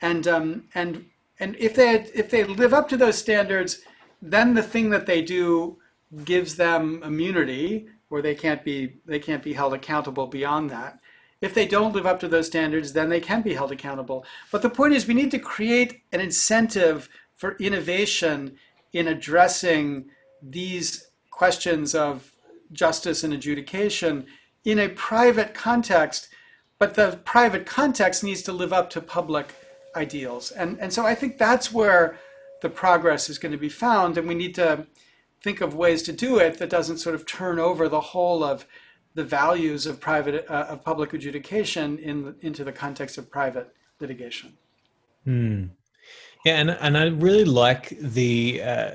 and 0.00 0.26
um, 0.26 0.64
and 0.74 1.06
and 1.40 1.56
if 1.58 1.74
they 1.74 1.94
if 2.14 2.30
they 2.30 2.44
live 2.44 2.72
up 2.72 2.88
to 2.88 2.96
those 2.96 3.18
standards, 3.18 3.80
then 4.22 4.54
the 4.54 4.62
thing 4.62 4.90
that 4.90 5.06
they 5.06 5.20
do 5.20 5.78
gives 6.24 6.56
them 6.56 7.02
immunity, 7.02 7.88
or 8.08 8.22
they 8.22 8.34
can't 8.34 8.64
be 8.64 8.94
they 9.04 9.18
can't 9.18 9.42
be 9.42 9.52
held 9.52 9.74
accountable 9.74 10.26
beyond 10.28 10.70
that. 10.70 11.00
If 11.40 11.52
they 11.52 11.66
don't 11.66 11.92
live 11.92 12.06
up 12.06 12.20
to 12.20 12.28
those 12.28 12.46
standards, 12.46 12.92
then 12.94 13.10
they 13.10 13.20
can 13.20 13.42
be 13.42 13.52
held 13.52 13.72
accountable. 13.72 14.24
But 14.50 14.62
the 14.62 14.70
point 14.70 14.94
is, 14.94 15.06
we 15.06 15.12
need 15.12 15.32
to 15.32 15.38
create 15.38 16.02
an 16.12 16.20
incentive 16.20 17.08
for 17.44 17.58
innovation 17.58 18.56
in 18.94 19.06
addressing 19.06 20.06
these 20.40 21.08
questions 21.30 21.94
of 21.94 22.32
justice 22.72 23.22
and 23.22 23.34
adjudication 23.34 24.24
in 24.64 24.78
a 24.78 24.88
private 24.88 25.52
context, 25.52 26.30
but 26.78 26.94
the 26.94 27.20
private 27.26 27.66
context 27.66 28.24
needs 28.24 28.40
to 28.40 28.50
live 28.50 28.72
up 28.72 28.88
to 28.88 28.98
public 28.98 29.54
ideals. 29.94 30.52
And, 30.52 30.80
and 30.80 30.90
so 30.90 31.04
I 31.04 31.14
think 31.14 31.36
that's 31.36 31.70
where 31.70 32.18
the 32.62 32.70
progress 32.70 33.28
is 33.28 33.36
going 33.36 33.52
to 33.52 33.58
be 33.58 33.68
found, 33.68 34.16
and 34.16 34.26
we 34.26 34.34
need 34.34 34.54
to 34.54 34.86
think 35.42 35.60
of 35.60 35.74
ways 35.74 36.02
to 36.04 36.12
do 36.14 36.38
it 36.38 36.56
that 36.56 36.70
doesn't 36.70 36.96
sort 36.96 37.14
of 37.14 37.26
turn 37.26 37.58
over 37.58 37.90
the 37.90 38.00
whole 38.00 38.42
of 38.42 38.64
the 39.12 39.24
values 39.24 39.84
of 39.84 40.00
private 40.00 40.46
uh, 40.48 40.64
of 40.70 40.82
public 40.82 41.12
adjudication 41.12 41.98
in 41.98 42.36
into 42.40 42.64
the 42.64 42.72
context 42.72 43.18
of 43.18 43.30
private 43.30 43.68
litigation. 44.00 44.56
Hmm. 45.24 45.66
Yeah, 46.44 46.56
and 46.60 46.70
and 46.70 46.98
I 46.98 47.06
really 47.06 47.44
like 47.44 47.90
the 48.00 48.62
uh, 48.62 48.90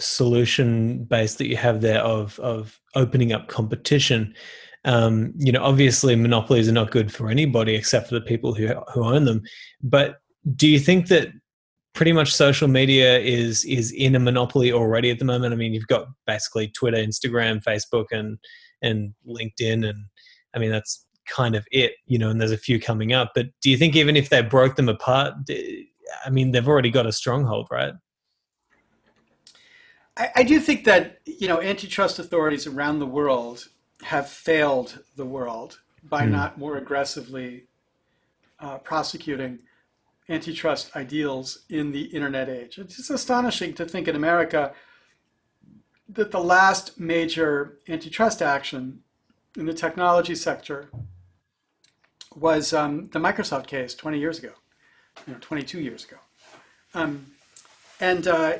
solution 0.00 1.04
base 1.04 1.36
that 1.36 1.46
you 1.46 1.56
have 1.56 1.80
there 1.80 2.00
of 2.00 2.38
of 2.40 2.80
opening 2.94 3.32
up 3.32 3.48
competition. 3.48 4.34
Um, 4.84 5.32
you 5.38 5.52
know, 5.52 5.62
obviously 5.62 6.14
monopolies 6.16 6.68
are 6.68 6.72
not 6.72 6.90
good 6.90 7.12
for 7.12 7.30
anybody 7.30 7.74
except 7.74 8.08
for 8.08 8.14
the 8.14 8.20
people 8.20 8.54
who 8.54 8.68
who 8.92 9.04
own 9.04 9.24
them. 9.24 9.42
But 9.82 10.16
do 10.56 10.68
you 10.68 10.78
think 10.78 11.08
that 11.08 11.28
pretty 11.94 12.12
much 12.12 12.34
social 12.34 12.66
media 12.68 13.18
is 13.20 13.64
is 13.64 13.92
in 13.92 14.16
a 14.16 14.20
monopoly 14.20 14.72
already 14.72 15.10
at 15.10 15.18
the 15.20 15.24
moment? 15.24 15.54
I 15.54 15.56
mean, 15.56 15.72
you've 15.74 15.86
got 15.86 16.08
basically 16.26 16.68
Twitter, 16.68 16.98
Instagram, 16.98 17.62
Facebook, 17.62 18.06
and 18.10 18.38
and 18.82 19.14
LinkedIn, 19.26 19.88
and 19.88 19.98
I 20.54 20.58
mean 20.58 20.70
that's 20.70 21.06
kind 21.28 21.54
of 21.54 21.66
it, 21.70 21.92
you 22.06 22.18
know. 22.18 22.30
And 22.30 22.40
there's 22.40 22.50
a 22.50 22.58
few 22.58 22.80
coming 22.80 23.12
up. 23.12 23.30
But 23.34 23.46
do 23.62 23.70
you 23.70 23.78
think 23.78 23.96
even 23.96 24.16
if 24.16 24.28
they 24.28 24.42
broke 24.42 24.76
them 24.76 24.88
apart, 24.88 25.34
I 26.24 26.30
mean, 26.30 26.50
they've 26.50 26.66
already 26.66 26.90
got 26.90 27.06
a 27.06 27.12
stronghold, 27.12 27.68
right? 27.70 27.94
I, 30.16 30.30
I 30.36 30.42
do 30.42 30.60
think 30.60 30.84
that 30.84 31.20
you 31.24 31.48
know 31.48 31.60
antitrust 31.60 32.18
authorities 32.18 32.66
around 32.66 32.98
the 32.98 33.06
world 33.06 33.68
have 34.02 34.28
failed 34.28 35.02
the 35.16 35.24
world 35.24 35.80
by 36.02 36.26
mm. 36.26 36.30
not 36.30 36.58
more 36.58 36.76
aggressively 36.76 37.66
uh, 38.60 38.78
prosecuting 38.78 39.60
antitrust 40.28 40.94
ideals 40.96 41.64
in 41.68 41.92
the 41.92 42.04
internet 42.04 42.48
age. 42.48 42.78
It's 42.78 42.96
just 42.96 43.10
astonishing 43.10 43.74
to 43.74 43.84
think 43.84 44.08
in 44.08 44.16
America 44.16 44.72
that 46.08 46.30
the 46.30 46.40
last 46.40 46.98
major 46.98 47.78
antitrust 47.88 48.42
action 48.42 49.00
in 49.56 49.66
the 49.66 49.74
technology 49.74 50.34
sector 50.34 50.90
was 52.34 52.72
um, 52.72 53.06
the 53.06 53.18
Microsoft 53.18 53.66
case 53.66 53.94
20 53.94 54.18
years 54.18 54.38
ago, 54.38 54.52
you 55.26 55.32
know, 55.32 55.38
22 55.40 55.80
years 55.80 56.04
ago. 56.04 56.16
Um, 56.94 57.26
and 58.00 58.26
uh, 58.26 58.58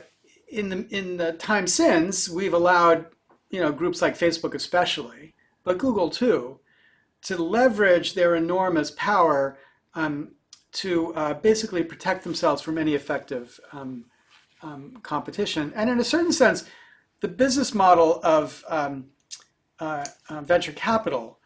in 0.48 0.68
the 0.68 0.86
in 0.90 1.16
the 1.16 1.32
time 1.32 1.66
since, 1.66 2.28
we've 2.28 2.54
allowed 2.54 3.06
you 3.50 3.60
know 3.60 3.72
groups 3.72 4.02
like 4.02 4.18
Facebook 4.18 4.54
especially, 4.54 5.34
but 5.64 5.78
Google 5.78 6.10
too, 6.10 6.60
to 7.22 7.36
leverage 7.36 8.14
their 8.14 8.34
enormous 8.34 8.90
power 8.92 9.58
um, 9.94 10.32
to 10.72 11.14
uh, 11.14 11.34
basically 11.34 11.82
protect 11.84 12.24
themselves 12.24 12.60
from 12.62 12.78
any 12.78 12.94
effective 12.94 13.58
um, 13.72 14.04
um, 14.62 14.98
competition. 15.02 15.72
And 15.76 15.88
in 15.88 16.00
a 16.00 16.04
certain 16.04 16.32
sense, 16.32 16.64
the 17.20 17.28
business 17.28 17.74
model 17.74 18.20
of 18.22 18.64
um, 18.68 19.06
uh, 19.78 20.04
uh, 20.28 20.40
venture 20.40 20.72
capital 20.72 21.38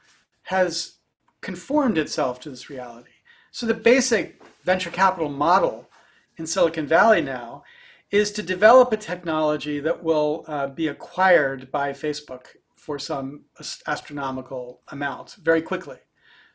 has 0.43 0.95
conformed 1.41 1.99
itself 1.99 2.41
to 2.41 2.51
this 2.51 2.71
reality. 2.71 3.11
So 3.59 3.67
the 3.67 3.75
basic 3.75 4.41
venture 4.63 4.89
capital 4.89 5.29
model 5.29 5.89
in 6.37 6.47
Silicon 6.47 6.87
Valley 6.87 7.21
now 7.21 7.65
is 8.13 8.31
to 8.31 8.41
develop 8.41 8.93
a 8.93 8.97
technology 8.97 9.81
that 9.81 10.01
will 10.01 10.45
uh, 10.47 10.69
be 10.69 10.87
acquired 10.87 11.73
by 11.73 11.91
Facebook 11.91 12.55
for 12.77 13.01
some 13.01 13.47
astronomical 13.89 14.83
amount 14.93 15.39
very 15.43 15.61
quickly. 15.61 15.97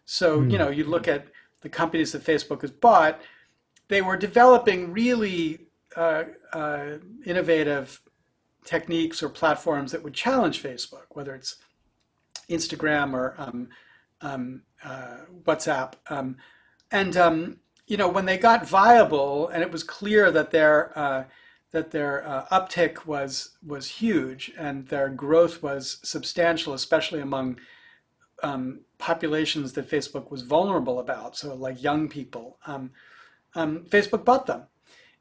So, 0.05 0.39
mm. 0.39 0.49
you 0.49 0.57
know, 0.57 0.69
you 0.69 0.85
look 0.85 1.09
at 1.09 1.27
the 1.59 1.67
companies 1.67 2.13
that 2.13 2.23
Facebook 2.23 2.61
has 2.61 2.71
bought, 2.71 3.19
they 3.89 4.01
were 4.01 4.15
developing 4.15 4.93
really 4.93 5.67
uh, 5.97 6.23
uh, 6.53 6.85
innovative 7.25 7.99
techniques 8.63 9.21
or 9.21 9.27
platforms 9.27 9.91
that 9.91 10.01
would 10.01 10.13
challenge 10.13 10.63
Facebook, 10.63 11.07
whether 11.09 11.35
it's 11.35 11.57
Instagram 12.49 13.11
or 13.13 13.35
um, 13.37 13.67
um, 14.21 14.61
uh, 14.85 15.17
WhatsApp. 15.43 15.95
Um, 16.09 16.37
and 16.93 17.17
um, 17.17 17.57
you 17.87 17.97
know, 17.97 18.07
when 18.07 18.25
they 18.25 18.37
got 18.37 18.67
viable, 18.67 19.49
and 19.49 19.61
it 19.61 19.71
was 19.71 19.83
clear 19.83 20.31
that 20.31 20.51
their 20.51 20.97
uh, 20.97 21.25
that 21.71 21.91
their 21.91 22.25
uh, 22.25 22.45
uptick 22.51 23.05
was 23.05 23.57
was 23.65 23.87
huge 23.89 24.53
and 24.57 24.87
their 24.87 25.09
growth 25.09 25.61
was 25.61 25.99
substantial, 26.03 26.73
especially 26.73 27.19
among 27.19 27.59
um, 28.43 28.81
populations 28.99 29.73
that 29.73 29.89
Facebook 29.89 30.31
was 30.31 30.43
vulnerable 30.43 30.99
about, 30.99 31.35
so 31.35 31.53
like 31.55 31.83
young 31.83 32.07
people. 32.07 32.57
Um, 32.65 32.91
um, 33.55 33.85
Facebook 33.89 34.23
bought 34.23 34.45
them, 34.45 34.63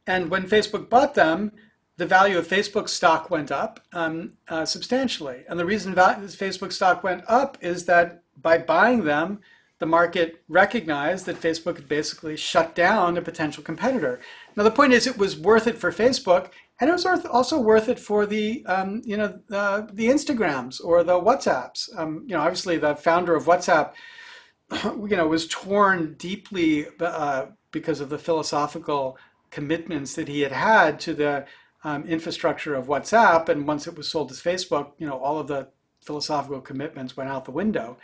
and 0.06 0.30
when 0.30 0.48
Facebook 0.48 0.88
bought 0.88 1.14
them, 1.14 1.52
the 1.96 2.06
value 2.06 2.38
of 2.38 2.46
Facebook 2.46 2.88
stock 2.88 3.30
went 3.30 3.50
up 3.50 3.80
um, 3.92 4.32
uh, 4.48 4.64
substantially. 4.64 5.44
And 5.48 5.58
the 5.58 5.66
reason 5.66 5.94
Facebook 5.94 6.72
stock 6.72 7.02
went 7.02 7.24
up 7.28 7.58
is 7.60 7.86
that 7.86 8.22
by 8.40 8.58
buying 8.58 9.04
them, 9.04 9.40
the 9.82 9.86
market 9.86 10.44
recognized 10.48 11.26
that 11.26 11.40
Facebook 11.40 11.74
had 11.74 11.88
basically 11.88 12.36
shut 12.36 12.72
down 12.76 13.16
a 13.16 13.20
potential 13.20 13.64
competitor. 13.64 14.20
Now 14.54 14.62
the 14.62 14.70
point 14.70 14.92
is, 14.92 15.08
it 15.08 15.18
was 15.18 15.36
worth 15.36 15.66
it 15.66 15.76
for 15.76 15.90
Facebook, 15.90 16.50
and 16.78 16.88
it 16.88 16.92
was 16.92 17.04
also 17.04 17.58
worth 17.58 17.88
it 17.88 17.98
for 17.98 18.24
the 18.24 18.64
um, 18.66 19.02
you 19.04 19.16
know 19.16 19.40
the, 19.48 19.90
the 19.92 20.06
Instagrams 20.06 20.80
or 20.84 21.02
the 21.02 21.20
WhatsApps. 21.20 21.88
Um, 21.98 22.22
you 22.28 22.36
know, 22.36 22.42
obviously 22.42 22.78
the 22.78 22.94
founder 22.94 23.34
of 23.34 23.46
WhatsApp, 23.46 23.94
you 24.84 25.16
know, 25.16 25.26
was 25.26 25.48
torn 25.48 26.14
deeply 26.14 26.86
uh, 27.00 27.46
because 27.72 27.98
of 27.98 28.08
the 28.08 28.18
philosophical 28.18 29.18
commitments 29.50 30.14
that 30.14 30.28
he 30.28 30.42
had 30.42 30.52
had 30.52 31.00
to 31.00 31.12
the 31.12 31.44
um, 31.82 32.04
infrastructure 32.04 32.76
of 32.76 32.86
WhatsApp, 32.86 33.48
and 33.48 33.66
once 33.66 33.88
it 33.88 33.96
was 33.96 34.08
sold 34.08 34.28
to 34.28 34.34
Facebook, 34.36 34.92
you 34.98 35.08
know, 35.08 35.18
all 35.18 35.40
of 35.40 35.48
the 35.48 35.70
philosophical 36.04 36.60
commitments 36.60 37.16
went 37.16 37.30
out 37.30 37.46
the 37.46 37.50
window. 37.50 37.98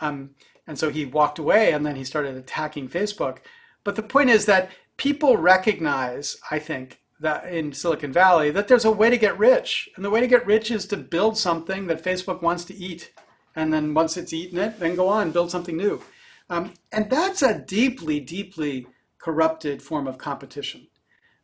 Um, 0.00 0.30
and 0.70 0.78
so 0.78 0.88
he 0.88 1.04
walked 1.04 1.40
away 1.40 1.72
and 1.72 1.84
then 1.84 1.96
he 1.96 2.04
started 2.04 2.36
attacking 2.36 2.88
Facebook. 2.88 3.38
But 3.82 3.96
the 3.96 4.04
point 4.04 4.30
is 4.30 4.46
that 4.46 4.70
people 4.98 5.36
recognize, 5.36 6.36
I 6.48 6.60
think, 6.60 7.00
that 7.18 7.52
in 7.52 7.72
Silicon 7.72 8.12
Valley, 8.12 8.52
that 8.52 8.68
there's 8.68 8.84
a 8.84 8.92
way 8.92 9.10
to 9.10 9.18
get 9.18 9.36
rich. 9.36 9.88
And 9.96 10.04
the 10.04 10.10
way 10.10 10.20
to 10.20 10.28
get 10.28 10.46
rich 10.46 10.70
is 10.70 10.86
to 10.86 10.96
build 10.96 11.36
something 11.36 11.88
that 11.88 12.04
Facebook 12.04 12.40
wants 12.40 12.64
to 12.66 12.74
eat. 12.76 13.12
And 13.56 13.72
then 13.72 13.94
once 13.94 14.16
it's 14.16 14.32
eaten 14.32 14.58
it, 14.58 14.78
then 14.78 14.94
go 14.94 15.08
on, 15.08 15.32
build 15.32 15.50
something 15.50 15.76
new. 15.76 16.04
Um, 16.48 16.74
and 16.92 17.10
that's 17.10 17.42
a 17.42 17.58
deeply, 17.58 18.20
deeply 18.20 18.86
corrupted 19.18 19.82
form 19.82 20.06
of 20.06 20.18
competition. 20.18 20.86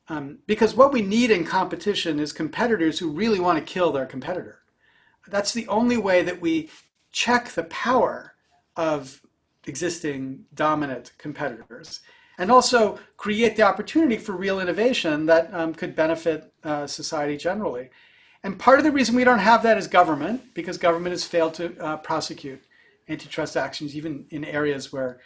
Um, 0.08 0.38
because 0.46 0.76
what 0.76 0.92
we 0.92 1.02
need 1.02 1.32
in 1.32 1.44
competition 1.44 2.20
is 2.20 2.32
competitors 2.32 3.00
who 3.00 3.10
really 3.10 3.40
want 3.40 3.58
to 3.58 3.72
kill 3.74 3.90
their 3.90 4.06
competitor. 4.06 4.60
That's 5.26 5.52
the 5.52 5.66
only 5.66 5.96
way 5.96 6.22
that 6.22 6.40
we 6.40 6.70
check 7.10 7.48
the 7.48 7.64
power 7.64 8.34
of 8.76 9.20
existing 9.66 10.44
dominant 10.54 11.12
competitors 11.18 12.00
and 12.38 12.50
also 12.50 12.98
create 13.16 13.56
the 13.56 13.62
opportunity 13.62 14.16
for 14.16 14.32
real 14.32 14.60
innovation 14.60 15.26
that 15.26 15.52
um, 15.54 15.74
could 15.74 15.96
benefit 15.96 16.52
uh, 16.64 16.86
society 16.86 17.36
generally. 17.36 17.90
And 18.42 18.58
part 18.58 18.78
of 18.78 18.84
the 18.84 18.92
reason 18.92 19.16
we 19.16 19.24
don't 19.24 19.38
have 19.38 19.62
that 19.62 19.78
is 19.78 19.88
government, 19.88 20.54
because 20.54 20.78
government 20.78 21.12
has 21.12 21.24
failed 21.24 21.54
to 21.54 21.76
uh, 21.78 21.96
prosecute 21.96 22.62
antitrust 23.08 23.56
actions, 23.56 23.96
even 23.96 24.26
in 24.30 24.44
areas 24.44 24.92
where 24.92 25.20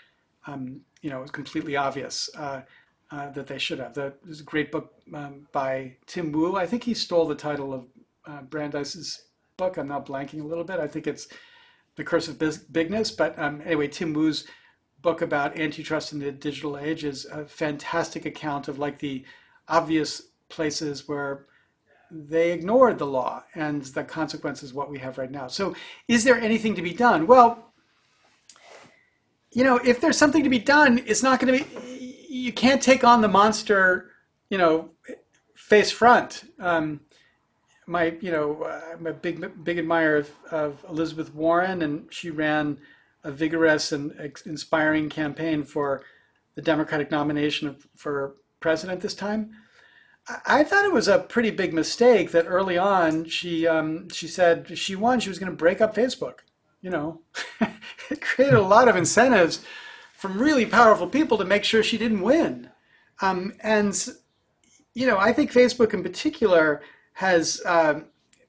um, 0.46 0.80
you 1.02 1.10
know 1.10 1.22
it's 1.22 1.30
completely 1.30 1.76
obvious 1.76 2.30
uh, 2.36 2.62
uh 3.10 3.30
that 3.30 3.46
they 3.46 3.58
should 3.58 3.78
have. 3.78 3.92
there's 3.94 4.40
a 4.40 4.44
great 4.44 4.72
book 4.72 4.94
um, 5.14 5.46
by 5.52 5.96
Tim 6.06 6.32
Wu. 6.32 6.56
I 6.56 6.66
think 6.66 6.84
he 6.84 6.94
stole 6.94 7.26
the 7.26 7.34
title 7.34 7.74
of 7.74 7.86
uh, 8.26 8.42
Brandeis's 8.42 9.24
book. 9.56 9.76
I'm 9.76 9.88
now 9.88 10.00
blanking 10.00 10.40
a 10.40 10.46
little 10.46 10.64
bit. 10.64 10.80
I 10.80 10.86
think 10.86 11.06
it's 11.06 11.28
the 11.96 12.04
Curse 12.04 12.28
of 12.28 12.38
Bigness. 12.38 13.10
But 13.10 13.38
um, 13.38 13.62
anyway, 13.64 13.88
Tim 13.88 14.12
Wu's 14.12 14.46
book 15.02 15.22
about 15.22 15.58
antitrust 15.58 16.12
in 16.12 16.18
the 16.18 16.30
digital 16.30 16.76
age 16.76 17.04
is 17.04 17.24
a 17.26 17.46
fantastic 17.46 18.26
account 18.26 18.68
of 18.68 18.78
like 18.78 18.98
the 18.98 19.24
obvious 19.68 20.22
places 20.48 21.08
where 21.08 21.46
they 22.10 22.52
ignored 22.52 22.98
the 22.98 23.06
law, 23.06 23.44
and 23.54 23.82
the 23.82 24.02
consequences 24.02 24.74
what 24.74 24.90
we 24.90 24.98
have 24.98 25.16
right 25.16 25.30
now. 25.30 25.46
So, 25.46 25.74
is 26.08 26.24
there 26.24 26.36
anything 26.36 26.74
to 26.74 26.82
be 26.82 26.92
done? 26.92 27.26
Well, 27.26 27.72
you 29.52 29.64
know, 29.64 29.76
if 29.76 30.00
there's 30.00 30.18
something 30.18 30.42
to 30.42 30.50
be 30.50 30.58
done, 30.58 31.02
it's 31.06 31.22
not 31.22 31.40
going 31.40 31.58
to 31.58 31.64
be. 31.64 32.26
You 32.28 32.52
can't 32.52 32.82
take 32.82 33.04
on 33.04 33.20
the 33.20 33.28
monster, 33.28 34.10
you 34.48 34.58
know, 34.58 34.90
face 35.54 35.90
front. 35.90 36.44
Um, 36.58 37.00
my, 37.90 38.16
you 38.20 38.30
know, 38.30 38.64
I'm 38.92 39.06
a 39.06 39.12
big, 39.12 39.64
big 39.64 39.78
admirer 39.78 40.16
of, 40.16 40.30
of 40.50 40.84
Elizabeth 40.88 41.34
Warren, 41.34 41.82
and 41.82 42.06
she 42.10 42.30
ran 42.30 42.78
a 43.24 43.32
vigorous 43.32 43.92
and 43.92 44.12
inspiring 44.46 45.08
campaign 45.08 45.64
for 45.64 46.02
the 46.54 46.62
Democratic 46.62 47.10
nomination 47.10 47.68
of, 47.68 47.86
for 47.94 48.36
president 48.60 49.00
this 49.00 49.14
time. 49.14 49.50
I 50.46 50.62
thought 50.62 50.84
it 50.84 50.92
was 50.92 51.08
a 51.08 51.18
pretty 51.18 51.50
big 51.50 51.74
mistake 51.74 52.30
that 52.30 52.46
early 52.46 52.78
on 52.78 53.24
she 53.24 53.66
um, 53.66 54.08
she 54.10 54.28
said 54.28 54.78
she 54.78 54.94
won 54.94 55.18
she 55.18 55.28
was 55.28 55.38
going 55.38 55.50
to 55.50 55.56
break 55.56 55.80
up 55.80 55.94
Facebook. 55.94 56.40
You 56.82 56.90
know, 56.90 57.20
it 58.10 58.22
created 58.22 58.54
a 58.54 58.62
lot 58.62 58.88
of 58.88 58.96
incentives 58.96 59.64
from 60.14 60.40
really 60.40 60.66
powerful 60.66 61.08
people 61.08 61.36
to 61.38 61.44
make 61.44 61.64
sure 61.64 61.82
she 61.82 61.98
didn't 61.98 62.20
win. 62.20 62.70
Um, 63.20 63.54
and 63.60 63.96
you 64.94 65.06
know, 65.06 65.18
I 65.18 65.32
think 65.32 65.52
Facebook 65.52 65.94
in 65.94 66.02
particular 66.02 66.80
has 67.20 67.60
uh, 67.66 68.00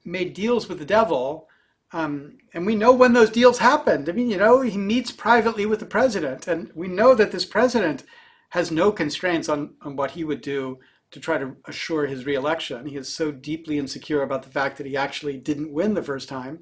made 0.02 0.32
deals 0.32 0.66
with 0.66 0.78
the 0.78 0.84
devil. 0.86 1.46
Um, 1.92 2.38
and 2.54 2.64
we 2.64 2.74
know 2.74 2.90
when 2.90 3.12
those 3.12 3.28
deals 3.28 3.58
happened. 3.58 4.08
I 4.08 4.12
mean, 4.12 4.30
you 4.30 4.38
know, 4.38 4.62
he 4.62 4.78
meets 4.78 5.10
privately 5.10 5.66
with 5.66 5.78
the 5.78 5.84
president, 5.84 6.48
and 6.48 6.70
we 6.74 6.88
know 6.88 7.14
that 7.14 7.32
this 7.32 7.44
president 7.44 8.04
has 8.48 8.70
no 8.70 8.90
constraints 8.90 9.50
on, 9.50 9.74
on 9.82 9.94
what 9.94 10.12
he 10.12 10.24
would 10.24 10.40
do 10.40 10.78
to 11.10 11.20
try 11.20 11.36
to 11.36 11.54
assure 11.66 12.06
his 12.06 12.24
reelection. 12.24 12.86
He 12.86 12.96
is 12.96 13.14
so 13.14 13.30
deeply 13.30 13.78
insecure 13.78 14.22
about 14.22 14.42
the 14.42 14.48
fact 14.48 14.78
that 14.78 14.86
he 14.86 14.96
actually 14.96 15.36
didn't 15.36 15.70
win 15.70 15.92
the 15.92 16.02
first 16.02 16.30
time 16.30 16.60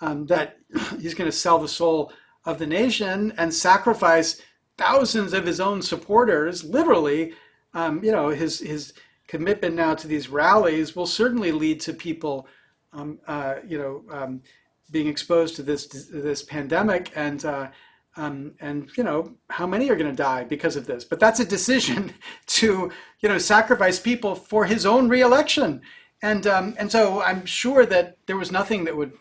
um, 0.00 0.26
that 0.26 0.58
he's 1.00 1.14
going 1.14 1.28
to 1.28 1.36
sell 1.36 1.58
the 1.58 1.66
soul 1.66 2.12
of 2.44 2.60
the 2.60 2.68
nation 2.68 3.34
and 3.36 3.52
sacrifice 3.52 4.40
thousands 4.76 5.32
of 5.32 5.44
his 5.44 5.58
own 5.58 5.82
supporters, 5.82 6.62
literally. 6.62 7.32
Um, 7.74 8.02
you 8.04 8.12
know, 8.12 8.28
his 8.28 8.60
his 8.60 8.92
commitment 9.28 9.74
now 9.76 9.94
to 9.94 10.08
these 10.08 10.28
rallies 10.28 10.96
will 10.96 11.06
certainly 11.06 11.52
lead 11.52 11.80
to 11.80 11.92
people, 11.92 12.48
um, 12.92 13.18
uh, 13.26 13.56
you 13.64 13.78
know, 13.78 14.02
um, 14.10 14.42
being 14.90 15.06
exposed 15.06 15.54
to 15.56 15.62
this 15.62 15.86
this 15.86 16.42
pandemic 16.42 17.12
and 17.14 17.44
uh, 17.44 17.68
um, 18.16 18.54
and 18.60 18.90
you 18.96 19.04
know 19.04 19.34
how 19.50 19.66
many 19.66 19.90
are 19.90 19.96
going 19.96 20.10
to 20.10 20.16
die 20.16 20.44
because 20.44 20.74
of 20.74 20.86
this. 20.86 21.04
But 21.04 21.20
that's 21.20 21.40
a 21.40 21.44
decision 21.44 22.14
to 22.46 22.90
you 23.20 23.28
know 23.28 23.38
sacrifice 23.38 24.00
people 24.00 24.34
for 24.34 24.64
his 24.64 24.84
own 24.84 25.08
reelection. 25.08 25.82
And 26.22 26.46
um, 26.48 26.74
and 26.78 26.90
so 26.90 27.22
i'm 27.22 27.46
sure 27.46 27.86
that 27.86 28.16
there 28.26 28.36
was 28.36 28.50
nothing 28.50 28.84
that 28.84 28.96
would 28.96 29.12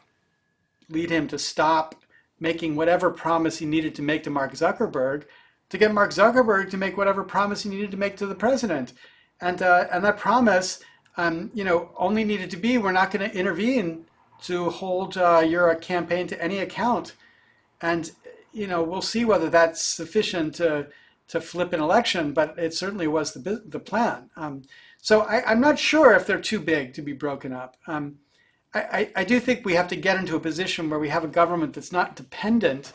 lead 0.89 1.10
him 1.10 1.28
to 1.28 1.38
stop 1.38 1.95
making 2.39 2.76
whatever 2.76 3.12
promise 3.12 3.60
he 3.60 3.66
needed 3.66 3.93
to 3.95 4.01
make 4.01 4.24
to 4.24 4.30
mark 4.30 4.53
zuckerberg 4.53 5.26
to 5.70 5.78
get 5.78 5.93
mark 5.93 6.12
zuckerberg 6.12 6.70
to 6.70 6.78
make 6.78 6.97
whatever 6.97 7.24
promise 7.24 7.64
he 7.64 7.70
needed 7.70 7.91
to 7.91 7.97
make 7.97 8.18
to 8.18 8.26
the 8.26 8.36
president 8.36 8.93
and 9.41 9.61
uh, 9.61 9.88
and 9.91 10.03
that 10.03 10.17
promise 10.17 10.79
um, 11.17 11.51
you 11.53 11.63
know 11.63 11.91
only 11.97 12.23
needed 12.23 12.49
to 12.51 12.57
be 12.57 12.77
we're 12.77 12.91
not 12.91 13.11
going 13.11 13.29
to 13.29 13.38
intervene 13.38 14.05
to 14.43 14.69
hold 14.69 15.17
uh, 15.17 15.43
your 15.45 15.73
campaign 15.75 16.27
to 16.27 16.41
any 16.41 16.59
account 16.59 17.13
and 17.81 18.11
you 18.57 18.67
know, 18.67 18.81
we'll 18.81 19.01
see 19.01 19.23
whether 19.23 19.49
that's 19.49 19.81
sufficient 19.81 20.55
to 20.55 20.88
to 21.27 21.41
flip 21.41 21.73
an 21.73 21.81
election, 21.81 22.31
but 22.31 22.57
it 22.57 22.73
certainly 22.73 23.07
was 23.07 23.33
the 23.33 23.63
the 23.65 23.79
plan. 23.79 24.29
Um, 24.35 24.63
so 24.99 25.21
I, 25.21 25.51
am 25.51 25.61
not 25.61 25.77
sure 25.77 26.13
if 26.13 26.25
they're 26.25 26.41
too 26.41 26.59
big 26.59 26.93
to 26.93 27.01
be 27.01 27.13
broken 27.13 27.53
up. 27.53 27.77
Um, 27.85 28.17
I, 28.73 29.11
I, 29.15 29.23
do 29.23 29.39
think 29.39 29.65
we 29.65 29.73
have 29.73 29.88
to 29.88 29.95
get 29.95 30.17
into 30.17 30.35
a 30.35 30.39
position 30.39 30.89
where 30.89 30.99
we 30.99 31.09
have 31.09 31.23
a 31.23 31.27
government 31.29 31.73
that's 31.73 31.91
not 31.91 32.15
dependent 32.15 32.93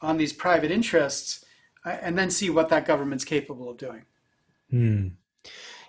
on 0.00 0.16
these 0.16 0.32
private 0.32 0.70
interests, 0.70 1.44
uh, 1.84 1.96
and 2.00 2.16
then 2.16 2.30
see 2.30 2.48
what 2.48 2.68
that 2.68 2.86
government's 2.86 3.24
capable 3.24 3.68
of 3.68 3.76
doing. 3.78 4.04
Hmm. 4.70 5.08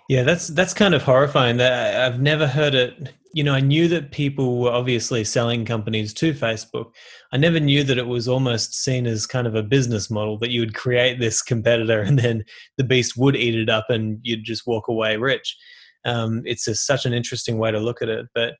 Yeah, 0.08 0.22
that's 0.22 0.48
that's 0.48 0.74
kind 0.74 0.94
of 0.94 1.02
horrifying. 1.02 1.56
That 1.56 2.00
I've 2.12 2.20
never 2.20 2.46
heard 2.46 2.74
it. 2.74 3.14
You 3.32 3.42
know, 3.42 3.54
I 3.54 3.60
knew 3.60 3.88
that 3.88 4.12
people 4.12 4.60
were 4.60 4.70
obviously 4.70 5.24
selling 5.24 5.64
companies 5.64 6.12
to 6.14 6.34
Facebook. 6.34 6.92
I 7.32 7.36
never 7.36 7.58
knew 7.58 7.82
that 7.82 7.98
it 7.98 8.06
was 8.06 8.28
almost 8.28 8.74
seen 8.74 9.06
as 9.06 9.26
kind 9.26 9.46
of 9.46 9.54
a 9.56 9.62
business 9.62 10.10
model 10.10 10.38
that 10.38 10.50
you 10.50 10.60
would 10.60 10.74
create 10.74 11.18
this 11.18 11.42
competitor 11.42 12.00
and 12.00 12.18
then 12.18 12.44
the 12.76 12.84
beast 12.84 13.16
would 13.16 13.34
eat 13.34 13.56
it 13.56 13.68
up 13.68 13.86
and 13.88 14.20
you'd 14.22 14.44
just 14.44 14.66
walk 14.66 14.88
away 14.88 15.16
rich. 15.16 15.56
Um, 16.04 16.42
it's 16.44 16.68
a, 16.68 16.74
such 16.74 17.06
an 17.06 17.14
interesting 17.14 17.58
way 17.58 17.72
to 17.72 17.80
look 17.80 18.02
at 18.02 18.08
it. 18.08 18.26
But 18.34 18.54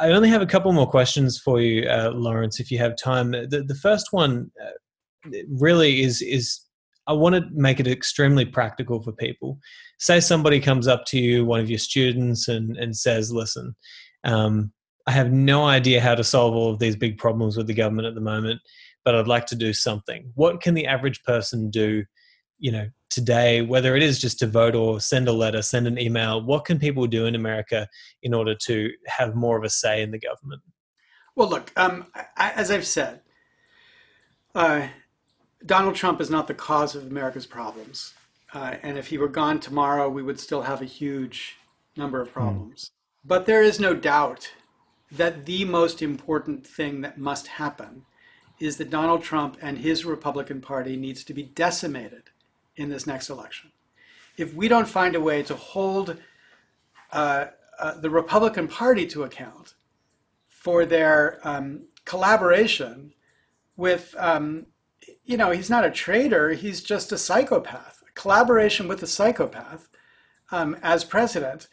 I 0.00 0.08
only 0.08 0.30
have 0.30 0.42
a 0.42 0.46
couple 0.46 0.72
more 0.72 0.90
questions 0.90 1.38
for 1.38 1.60
you, 1.60 1.88
uh, 1.88 2.10
Lawrence, 2.14 2.58
if 2.58 2.70
you 2.70 2.78
have 2.78 2.96
time. 2.96 3.30
The, 3.30 3.64
the 3.66 3.78
first 3.80 4.08
one 4.10 4.50
uh, 4.60 5.30
really 5.48 6.02
is 6.02 6.22
is 6.22 6.60
I 7.10 7.12
want 7.12 7.34
to 7.34 7.44
make 7.52 7.80
it 7.80 7.88
extremely 7.88 8.44
practical 8.44 9.02
for 9.02 9.10
people. 9.10 9.58
Say 9.98 10.20
somebody 10.20 10.60
comes 10.60 10.86
up 10.86 11.04
to 11.06 11.18
you, 11.18 11.44
one 11.44 11.58
of 11.58 11.68
your 11.68 11.80
students, 11.80 12.46
and, 12.46 12.76
and 12.76 12.96
says, 12.96 13.32
Listen, 13.32 13.74
um, 14.22 14.72
I 15.08 15.10
have 15.10 15.32
no 15.32 15.64
idea 15.64 16.00
how 16.00 16.14
to 16.14 16.22
solve 16.22 16.54
all 16.54 16.70
of 16.70 16.78
these 16.78 16.94
big 16.94 17.18
problems 17.18 17.56
with 17.56 17.66
the 17.66 17.74
government 17.74 18.06
at 18.06 18.14
the 18.14 18.20
moment, 18.20 18.60
but 19.04 19.16
I'd 19.16 19.26
like 19.26 19.46
to 19.46 19.56
do 19.56 19.72
something. 19.72 20.30
What 20.36 20.60
can 20.60 20.74
the 20.74 20.86
average 20.86 21.24
person 21.24 21.68
do, 21.68 22.04
you 22.60 22.70
know, 22.70 22.86
today, 23.08 23.62
whether 23.62 23.96
it 23.96 24.04
is 24.04 24.20
just 24.20 24.38
to 24.38 24.46
vote 24.46 24.76
or 24.76 25.00
send 25.00 25.26
a 25.26 25.32
letter, 25.32 25.62
send 25.62 25.88
an 25.88 25.98
email? 25.98 26.40
What 26.40 26.64
can 26.64 26.78
people 26.78 27.08
do 27.08 27.26
in 27.26 27.34
America 27.34 27.88
in 28.22 28.34
order 28.34 28.54
to 28.66 28.88
have 29.08 29.34
more 29.34 29.58
of 29.58 29.64
a 29.64 29.70
say 29.70 30.00
in 30.00 30.12
the 30.12 30.20
government? 30.20 30.62
Well, 31.34 31.48
look, 31.48 31.72
um, 31.76 32.06
I, 32.14 32.52
as 32.52 32.70
I've 32.70 32.86
said, 32.86 33.22
uh, 34.54 34.86
Donald 35.64 35.94
Trump 35.94 36.20
is 36.20 36.30
not 36.30 36.46
the 36.46 36.54
cause 36.54 36.94
of 36.94 37.06
America's 37.06 37.46
problems. 37.46 38.14
Uh, 38.52 38.74
and 38.82 38.98
if 38.98 39.08
he 39.08 39.18
were 39.18 39.28
gone 39.28 39.60
tomorrow, 39.60 40.08
we 40.08 40.22
would 40.22 40.40
still 40.40 40.62
have 40.62 40.82
a 40.82 40.86
huge 40.86 41.56
number 41.96 42.20
of 42.20 42.32
problems. 42.32 42.84
Mm. 42.84 42.90
But 43.28 43.46
there 43.46 43.62
is 43.62 43.78
no 43.78 43.94
doubt 43.94 44.52
that 45.12 45.46
the 45.46 45.64
most 45.64 46.02
important 46.02 46.66
thing 46.66 47.02
that 47.02 47.18
must 47.18 47.46
happen 47.46 48.04
is 48.58 48.76
that 48.76 48.90
Donald 48.90 49.22
Trump 49.22 49.56
and 49.60 49.78
his 49.78 50.04
Republican 50.04 50.60
Party 50.60 50.96
needs 50.96 51.24
to 51.24 51.34
be 51.34 51.42
decimated 51.42 52.24
in 52.76 52.88
this 52.88 53.06
next 53.06 53.30
election. 53.30 53.72
If 54.36 54.54
we 54.54 54.68
don't 54.68 54.88
find 54.88 55.14
a 55.14 55.20
way 55.20 55.42
to 55.42 55.54
hold 55.54 56.16
uh, 57.12 57.46
uh, 57.78 57.94
the 58.00 58.10
Republican 58.10 58.68
Party 58.68 59.06
to 59.08 59.24
account 59.24 59.74
for 60.48 60.84
their 60.84 61.40
um, 61.42 61.86
collaboration 62.04 63.14
with 63.76 64.14
um, 64.18 64.66
you 65.24 65.36
know, 65.36 65.50
he's 65.50 65.70
not 65.70 65.84
a 65.84 65.90
traitor, 65.90 66.50
he's 66.50 66.82
just 66.82 67.12
a 67.12 67.18
psychopath. 67.18 68.02
Collaboration 68.14 68.88
with 68.88 69.02
a 69.02 69.06
psychopath 69.06 69.88
um, 70.50 70.76
as 70.82 71.04
president, 71.04 71.68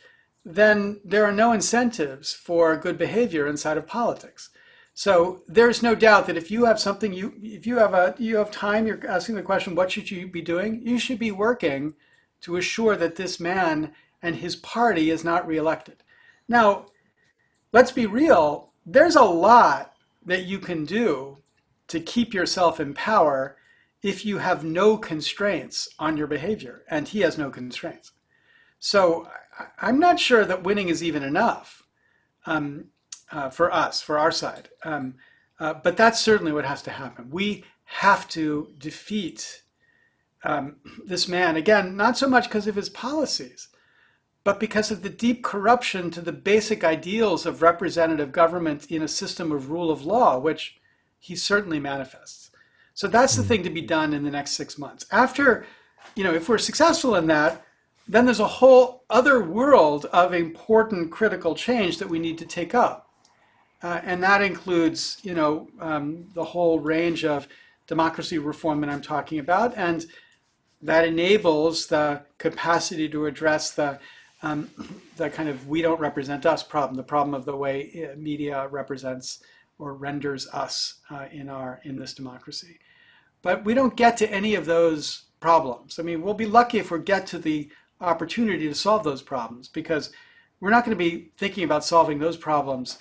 then 0.45 1.01
there 1.03 1.25
are 1.25 1.31
no 1.31 1.51
incentives 1.51 2.33
for 2.33 2.77
good 2.77 2.97
behavior 2.97 3.47
inside 3.47 3.77
of 3.77 3.87
politics. 3.87 4.49
So 4.93 5.43
there's 5.47 5.83
no 5.83 5.93
doubt 5.93 6.25
that 6.25 6.37
if 6.37 6.49
you 6.49 6.65
have 6.65 6.79
something 6.79 7.13
you 7.13 7.33
if 7.43 7.67
you 7.67 7.77
have 7.77 7.93
a 7.93 8.15
you 8.17 8.37
have 8.37 8.49
time, 8.49 8.87
you're 8.87 9.07
asking 9.07 9.35
the 9.35 9.43
question, 9.43 9.75
what 9.75 9.91
should 9.91 10.09
you 10.09 10.27
be 10.27 10.41
doing? 10.41 10.81
You 10.81 10.97
should 10.97 11.19
be 11.19 11.31
working 11.31 11.93
to 12.41 12.57
assure 12.57 12.95
that 12.95 13.15
this 13.15 13.39
man 13.39 13.93
and 14.21 14.35
his 14.35 14.55
party 14.55 15.11
is 15.11 15.23
not 15.23 15.45
reelected. 15.45 16.03
Now, 16.47 16.87
let's 17.73 17.91
be 17.91 18.05
real, 18.05 18.71
there's 18.85 19.15
a 19.15 19.21
lot 19.21 19.93
that 20.25 20.45
you 20.45 20.59
can 20.59 20.85
do 20.85 21.37
to 21.87 21.99
keep 21.99 22.33
yourself 22.33 22.79
in 22.79 22.93
power 22.93 23.57
if 24.03 24.25
you 24.25 24.37
have 24.37 24.63
no 24.63 24.97
constraints 24.97 25.89
on 25.97 26.17
your 26.17 26.27
behavior, 26.27 26.83
and 26.89 27.07
he 27.07 27.21
has 27.21 27.37
no 27.37 27.49
constraints. 27.49 28.11
So 28.79 29.27
I'm 29.79 29.99
not 29.99 30.19
sure 30.19 30.45
that 30.45 30.63
winning 30.63 30.89
is 30.89 31.03
even 31.03 31.23
enough 31.23 31.83
um, 32.45 32.85
uh, 33.31 33.49
for 33.49 33.73
us, 33.73 34.01
for 34.01 34.19
our 34.19 34.31
side. 34.31 34.69
Um, 34.83 35.15
uh, 35.59 35.73
but 35.73 35.97
that's 35.97 36.21
certainly 36.21 36.51
what 36.51 36.65
has 36.65 36.81
to 36.83 36.91
happen. 36.91 37.29
We 37.31 37.63
have 37.85 38.27
to 38.29 38.73
defeat 38.77 39.63
um, 40.43 40.75
this 41.03 41.27
man, 41.27 41.55
again, 41.55 41.97
not 41.97 42.17
so 42.17 42.29
much 42.29 42.43
because 42.45 42.67
of 42.67 42.75
his 42.75 42.89
policies, 42.89 43.69
but 44.43 44.59
because 44.59 44.91
of 44.91 45.01
the 45.01 45.09
deep 45.09 45.43
corruption 45.43 46.11
to 46.11 46.21
the 46.21 46.31
basic 46.31 46.83
ideals 46.83 47.45
of 47.45 47.61
representative 47.61 48.31
government 48.31 48.91
in 48.91 49.01
a 49.01 49.07
system 49.07 49.51
of 49.51 49.71
rule 49.71 49.89
of 49.89 50.05
law, 50.05 50.37
which 50.37 50.76
he 51.19 51.35
certainly 51.35 51.79
manifests. 51.79 52.51
So 52.93 53.07
that's 53.07 53.35
the 53.35 53.43
hmm. 53.43 53.47
thing 53.47 53.63
to 53.63 53.69
be 53.69 53.81
done 53.81 54.13
in 54.13 54.23
the 54.23 54.31
next 54.31 54.51
six 54.51 54.77
months. 54.77 55.05
After, 55.11 55.65
you 56.15 56.23
know, 56.23 56.33
if 56.33 56.49
we're 56.49 56.57
successful 56.57 57.15
in 57.15 57.27
that, 57.27 57.63
then 58.07 58.25
there's 58.25 58.39
a 58.39 58.47
whole 58.47 59.03
other 59.09 59.43
world 59.43 60.05
of 60.05 60.33
important 60.33 61.11
critical 61.11 61.55
change 61.55 61.97
that 61.97 62.09
we 62.09 62.19
need 62.19 62.37
to 62.37 62.45
take 62.45 62.73
up. 62.73 63.09
Uh, 63.83 64.01
and 64.03 64.23
that 64.23 64.41
includes, 64.41 65.19
you 65.23 65.33
know, 65.33 65.67
um, 65.79 66.25
the 66.33 66.43
whole 66.43 66.79
range 66.79 67.23
of 67.23 67.47
democracy 67.85 68.37
reform 68.37 68.81
that 68.81 68.89
I'm 68.89 69.01
talking 69.01 69.39
about. 69.39 69.77
And 69.77 70.05
that 70.81 71.05
enables 71.05 71.87
the 71.87 72.21
capacity 72.37 73.09
to 73.09 73.25
address 73.25 73.71
the 73.71 73.99
um, 74.43 74.69
the 75.17 75.31
kind 75.31 75.49
of 75.49 75.67
we 75.67 75.81
don't 75.81 75.99
represent 75.99 76.45
us 76.45 76.61
problem, 76.61 76.95
the 76.95 77.01
problem 77.03 77.33
of 77.33 77.45
the 77.45 77.55
way 77.55 78.07
uh, 78.07 78.15
media 78.15 78.67
represents 78.67 79.41
or 79.79 79.93
renders 79.93 80.47
us 80.49 80.95
uh, 81.09 81.25
in 81.31 81.49
our 81.49 81.79
in 81.83 81.97
this 81.97 82.13
democracy. 82.13 82.79
But 83.41 83.63
we 83.63 83.73
don't 83.73 83.95
get 83.95 84.17
to 84.17 84.31
any 84.31 84.55
of 84.55 84.65
those 84.65 85.25
problems. 85.39 85.99
I 85.99 86.03
mean, 86.03 86.21
we'll 86.21 86.33
be 86.33 86.45
lucky 86.45 86.79
if 86.79 86.91
we 86.91 86.99
get 86.99 87.27
to 87.27 87.39
the 87.39 87.69
opportunity 88.01 88.67
to 88.67 88.75
solve 88.75 89.03
those 89.03 89.21
problems 89.21 89.67
because 89.67 90.11
we're 90.59 90.71
not 90.71 90.85
going 90.85 90.97
to 90.97 91.03
be 91.03 91.31
thinking 91.37 91.63
about 91.63 91.83
solving 91.83 92.19
those 92.19 92.37
problems 92.37 92.97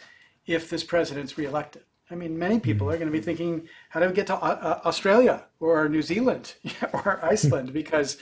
if 0.46 0.68
this 0.70 0.84
president's 0.84 1.38
reelected. 1.38 1.82
I 2.10 2.14
mean, 2.14 2.38
many 2.38 2.60
people 2.60 2.88
are 2.88 2.96
going 2.96 3.10
to 3.10 3.18
be 3.18 3.20
thinking, 3.20 3.68
how 3.88 4.00
do 4.00 4.06
we 4.06 4.12
get 4.12 4.28
to 4.28 4.36
uh, 4.36 4.38
uh 4.38 4.88
Australia 4.88 5.46
or 5.58 5.88
New 5.88 6.02
Zealand 6.02 6.54
or 6.92 7.18
Iceland? 7.22 7.72
because 7.80 8.18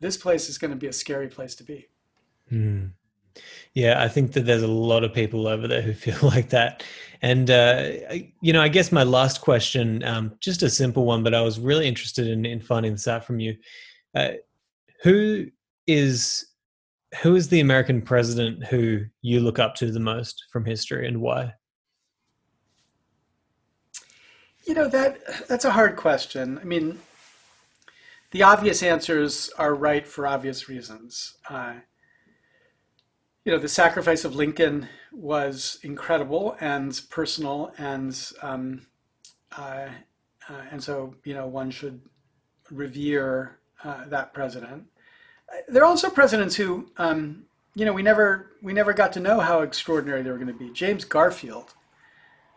this 0.00 0.16
place 0.16 0.48
is 0.48 0.58
going 0.58 0.72
to 0.72 0.76
be 0.76 0.88
a 0.88 0.92
scary 0.92 1.28
place 1.28 1.54
to 1.56 1.64
be. 1.64 1.88
Mm. 2.50 2.92
Yeah, 3.74 4.02
I 4.02 4.08
think 4.08 4.32
that 4.32 4.46
there's 4.46 4.62
a 4.62 4.68
lot 4.68 5.04
of 5.04 5.12
people 5.12 5.46
over 5.46 5.68
there 5.68 5.82
who 5.82 5.92
feel 5.94 6.18
like 6.22 6.50
that. 6.50 6.82
And, 7.22 7.50
uh, 7.50 7.90
you 8.40 8.52
know, 8.52 8.62
I 8.62 8.68
guess 8.68 8.90
my 8.90 9.02
last 9.02 9.42
question, 9.42 10.02
um, 10.04 10.32
just 10.40 10.62
a 10.62 10.70
simple 10.70 11.04
one, 11.04 11.22
but 11.22 11.34
I 11.34 11.42
was 11.42 11.60
really 11.60 11.86
interested 11.86 12.26
in, 12.26 12.46
in 12.46 12.60
finding 12.60 12.92
this 12.92 13.06
out 13.06 13.24
from 13.24 13.40
you. 13.40 13.56
Uh, 14.14 14.32
who 15.02 15.46
is 15.86 16.46
who 17.22 17.34
is 17.34 17.48
the 17.48 17.60
American 17.60 18.00
president 18.00 18.64
who 18.64 19.04
you 19.20 19.40
look 19.40 19.58
up 19.58 19.74
to 19.74 19.90
the 19.90 20.00
most 20.00 20.44
from 20.52 20.64
history 20.64 21.08
and 21.08 21.20
why? 21.20 21.52
You 24.64 24.74
know 24.74 24.88
that 24.88 25.48
that's 25.48 25.64
a 25.64 25.72
hard 25.72 25.96
question. 25.96 26.58
I 26.58 26.64
mean, 26.64 27.00
the 28.30 28.44
obvious 28.44 28.82
answers 28.82 29.50
are 29.58 29.74
right 29.74 30.06
for 30.06 30.26
obvious 30.26 30.68
reasons. 30.68 31.34
Uh, 31.48 31.74
you 33.44 33.52
know, 33.52 33.58
the 33.58 33.68
sacrifice 33.68 34.24
of 34.24 34.34
Lincoln 34.34 34.88
was 35.12 35.78
incredible 35.82 36.56
and 36.60 37.00
personal, 37.08 37.72
and 37.78 38.32
um, 38.42 38.86
uh, 39.56 39.86
uh, 40.48 40.62
and 40.70 40.82
so 40.82 41.14
you 41.24 41.34
know 41.34 41.46
one 41.46 41.70
should 41.70 42.00
revere 42.70 43.58
uh, 43.82 44.04
that 44.08 44.34
president. 44.34 44.84
There 45.68 45.82
are 45.82 45.86
also 45.86 46.10
presidents 46.10 46.54
who, 46.54 46.90
um, 46.98 47.44
you 47.74 47.84
know, 47.84 47.92
we 47.92 48.02
never 48.02 48.52
we 48.62 48.72
never 48.72 48.92
got 48.92 49.12
to 49.14 49.20
know 49.20 49.40
how 49.40 49.62
extraordinary 49.62 50.22
they 50.22 50.30
were 50.30 50.38
going 50.38 50.46
to 50.46 50.54
be. 50.54 50.70
James 50.70 51.04
Garfield, 51.04 51.72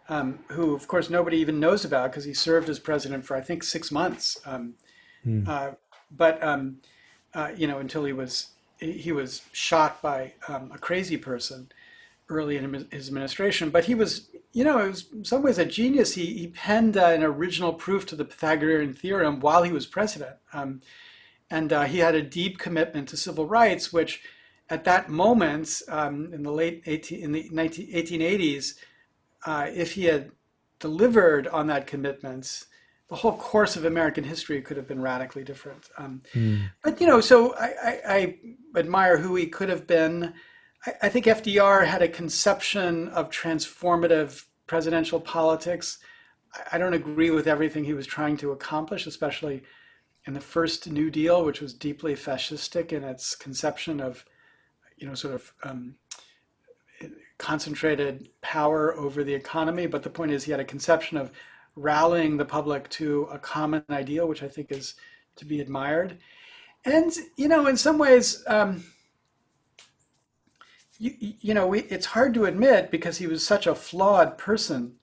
um, 0.10 0.40
who 0.50 0.76
of 0.76 0.88
course 0.90 1.10
nobody 1.10 1.38
even 1.38 1.62
knows 1.62 1.86
about 1.86 2.12
because 2.12 2.26
he 2.26 2.34
served 2.34 2.68
as 2.68 2.78
president 2.78 3.26
for 3.26 3.38
I 3.38 3.42
think 3.42 3.64
six 3.64 3.90
months, 3.90 4.38
um, 4.46 4.74
mm. 5.26 5.76
but 6.12 6.44
um, 6.44 6.80
uh, 7.34 7.52
you 7.56 7.68
know 7.68 7.80
until 7.80 8.04
he 8.04 8.12
was 8.12 8.53
he 8.92 9.12
was 9.12 9.42
shot 9.52 10.02
by 10.02 10.34
um, 10.48 10.72
a 10.74 10.78
crazy 10.78 11.18
person 11.18 11.72
early 12.30 12.58
in 12.58 12.88
his 12.92 13.08
administration. 13.08 13.70
But 13.70 13.86
he 13.86 13.96
was, 13.96 14.30
you 14.52 14.64
know, 14.64 14.80
it 14.80 14.88
was 14.90 15.12
in 15.12 15.26
some 15.26 15.42
ways 15.42 15.58
a 15.58 15.66
genius. 15.66 16.16
He, 16.16 16.26
he 16.38 16.48
penned 16.48 16.98
uh, 16.98 17.08
an 17.08 17.24
original 17.24 17.74
proof 17.74 18.06
to 18.08 18.16
the 18.16 18.26
Pythagorean 18.26 18.94
theorem 18.94 19.40
while 19.40 19.64
he 19.64 19.72
was 19.72 19.86
president. 19.86 20.36
Um, 20.54 20.82
and 21.50 21.72
uh, 21.72 21.84
he 21.84 22.00
had 22.00 22.16
a 22.16 22.22
deep 22.22 22.58
commitment 22.58 23.10
to 23.10 23.18
civil 23.18 23.46
rights, 23.46 23.94
which 23.94 24.22
at 24.70 24.86
that 24.86 25.10
moment 25.10 25.82
um, 25.90 26.34
in 26.34 26.44
the 26.44 26.52
late 26.52 26.84
18, 26.86 27.24
in 27.24 27.32
the 27.32 27.50
19, 27.52 27.94
1880s, 27.94 28.76
uh, 29.46 29.68
if 29.74 29.94
he 29.94 30.06
had 30.06 30.32
delivered 30.80 31.48
on 31.48 31.68
that 31.68 31.86
commitment, 31.86 32.66
the 33.14 33.20
whole 33.20 33.38
course 33.38 33.76
of 33.76 33.86
American 33.86 34.24
history 34.24 34.60
could 34.60 34.76
have 34.76 34.88
been 34.88 35.00
radically 35.00 35.44
different. 35.44 35.88
Um, 36.00 36.24
mm. 36.34 36.64
But 36.84 37.00
you 37.00 37.06
know, 37.06 37.22
so 37.22 37.54
I, 37.54 37.68
I, 37.84 38.02
I, 38.08 38.40
admire 38.76 39.18
who 39.20 39.36
he 39.36 39.46
could 39.46 39.70
have 39.70 39.86
been. 39.86 40.34
I, 40.88 40.94
I, 41.04 41.10
think 41.10 41.28
FDR 41.28 41.86
had 41.86 42.02
a 42.02 42.08
conception 42.08 43.10
of 43.10 43.30
transformative 43.30 44.46
presidential 44.66 45.20
politics. 45.20 46.00
I, 46.56 46.76
I 46.76 46.78
don't 46.80 46.96
agree 46.96 47.30
with 47.30 47.46
everything 47.46 47.84
he 47.84 47.94
was 47.94 48.08
trying 48.08 48.36
to 48.38 48.52
accomplish, 48.52 49.06
especially 49.06 49.62
in 50.26 50.34
the 50.34 50.42
first 50.42 50.90
New 50.90 51.12
Deal, 51.12 51.46
which 51.46 51.62
was 51.62 51.72
deeply 51.72 52.16
fascistic 52.16 52.92
in 52.92 53.04
its 53.04 53.36
conception 53.36 54.00
of, 54.00 54.26
you 54.98 55.06
know, 55.06 55.14
sort 55.14 55.36
of 55.36 55.54
um, 55.64 55.98
concentrated 57.38 58.30
power 58.42 58.96
over 58.96 59.24
the 59.24 59.36
economy. 59.36 59.86
But 59.86 60.02
the 60.02 60.10
point 60.10 60.32
is, 60.32 60.46
he 60.46 60.52
had 60.52 60.60
a 60.60 60.66
conception 60.66 61.18
of 61.18 61.32
rallying 61.76 62.38
the 62.38 62.46
public 62.46 62.90
to 62.90 63.28
a 63.32 63.40
common 63.40 63.84
ideal, 63.90 64.28
which 64.28 64.44
I 64.44 64.48
think 64.48 64.72
is 64.72 64.96
to 65.38 65.46
be 65.46 65.60
admired. 65.60 66.18
And, 66.86 67.12
you 67.38 67.48
know, 67.48 67.68
in 67.68 67.78
some 67.78 67.98
ways, 67.98 68.44
um, 68.48 68.84
you, 71.00 71.14
you 71.20 71.54
know, 71.54 71.68
we, 71.68 71.82
it's 71.82 72.08
hard 72.08 72.34
to 72.36 72.46
admit 72.46 72.92
because 72.92 73.18
he 73.18 73.28
was 73.28 73.46
such 73.46 73.68
a 73.68 73.76
flawed 73.76 74.38
person. 74.38 74.96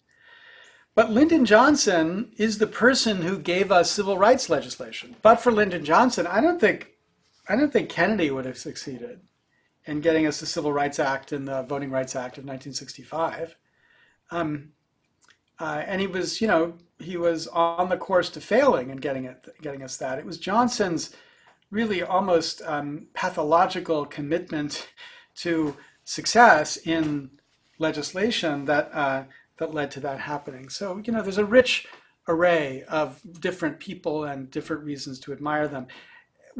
But 0.94 1.10
Lyndon 1.10 1.44
Johnson 1.44 2.32
is 2.36 2.58
the 2.58 2.66
person 2.66 3.22
who 3.22 3.38
gave 3.38 3.72
us 3.72 3.90
civil 3.90 4.18
rights 4.18 4.50
legislation. 4.50 5.16
But 5.22 5.36
for 5.36 5.52
Lyndon 5.52 5.84
Johnson, 5.84 6.26
I 6.26 6.40
don't 6.40 6.60
think, 6.60 6.92
I 7.48 7.56
don't 7.56 7.72
think 7.72 7.88
Kennedy 7.88 8.30
would 8.30 8.44
have 8.44 8.58
succeeded 8.58 9.20
in 9.86 10.00
getting 10.00 10.26
us 10.26 10.40
the 10.40 10.46
Civil 10.46 10.72
Rights 10.72 10.98
Act 10.98 11.32
and 11.32 11.48
the 11.48 11.62
Voting 11.62 11.90
Rights 11.90 12.14
Act 12.14 12.38
of 12.38 12.44
1965. 12.44 13.56
Um, 14.30 14.72
uh, 15.60 15.84
and 15.86 16.00
he 16.00 16.06
was, 16.06 16.40
you 16.40 16.48
know, 16.48 16.74
he 16.98 17.16
was 17.16 17.46
on 17.48 17.88
the 17.88 17.96
course 17.96 18.30
to 18.30 18.40
failing 18.40 18.90
and 18.90 19.00
getting 19.00 19.24
it, 19.26 19.46
getting 19.62 19.82
us 19.82 19.96
that. 19.98 20.18
It 20.18 20.26
was 20.26 20.38
Johnson's 20.38 21.14
really 21.70 22.02
almost 22.02 22.62
um, 22.64 23.06
pathological 23.14 24.04
commitment 24.06 24.88
to 25.36 25.76
success 26.04 26.76
in 26.78 27.30
legislation 27.78 28.64
that 28.64 28.90
uh, 28.92 29.24
that 29.58 29.74
led 29.74 29.90
to 29.92 30.00
that 30.00 30.18
happening. 30.18 30.68
So, 30.68 31.00
you 31.04 31.12
know, 31.12 31.22
there's 31.22 31.38
a 31.38 31.44
rich 31.44 31.86
array 32.28 32.84
of 32.88 33.20
different 33.40 33.78
people 33.78 34.24
and 34.24 34.50
different 34.50 34.82
reasons 34.84 35.18
to 35.20 35.32
admire 35.32 35.68
them 35.68 35.86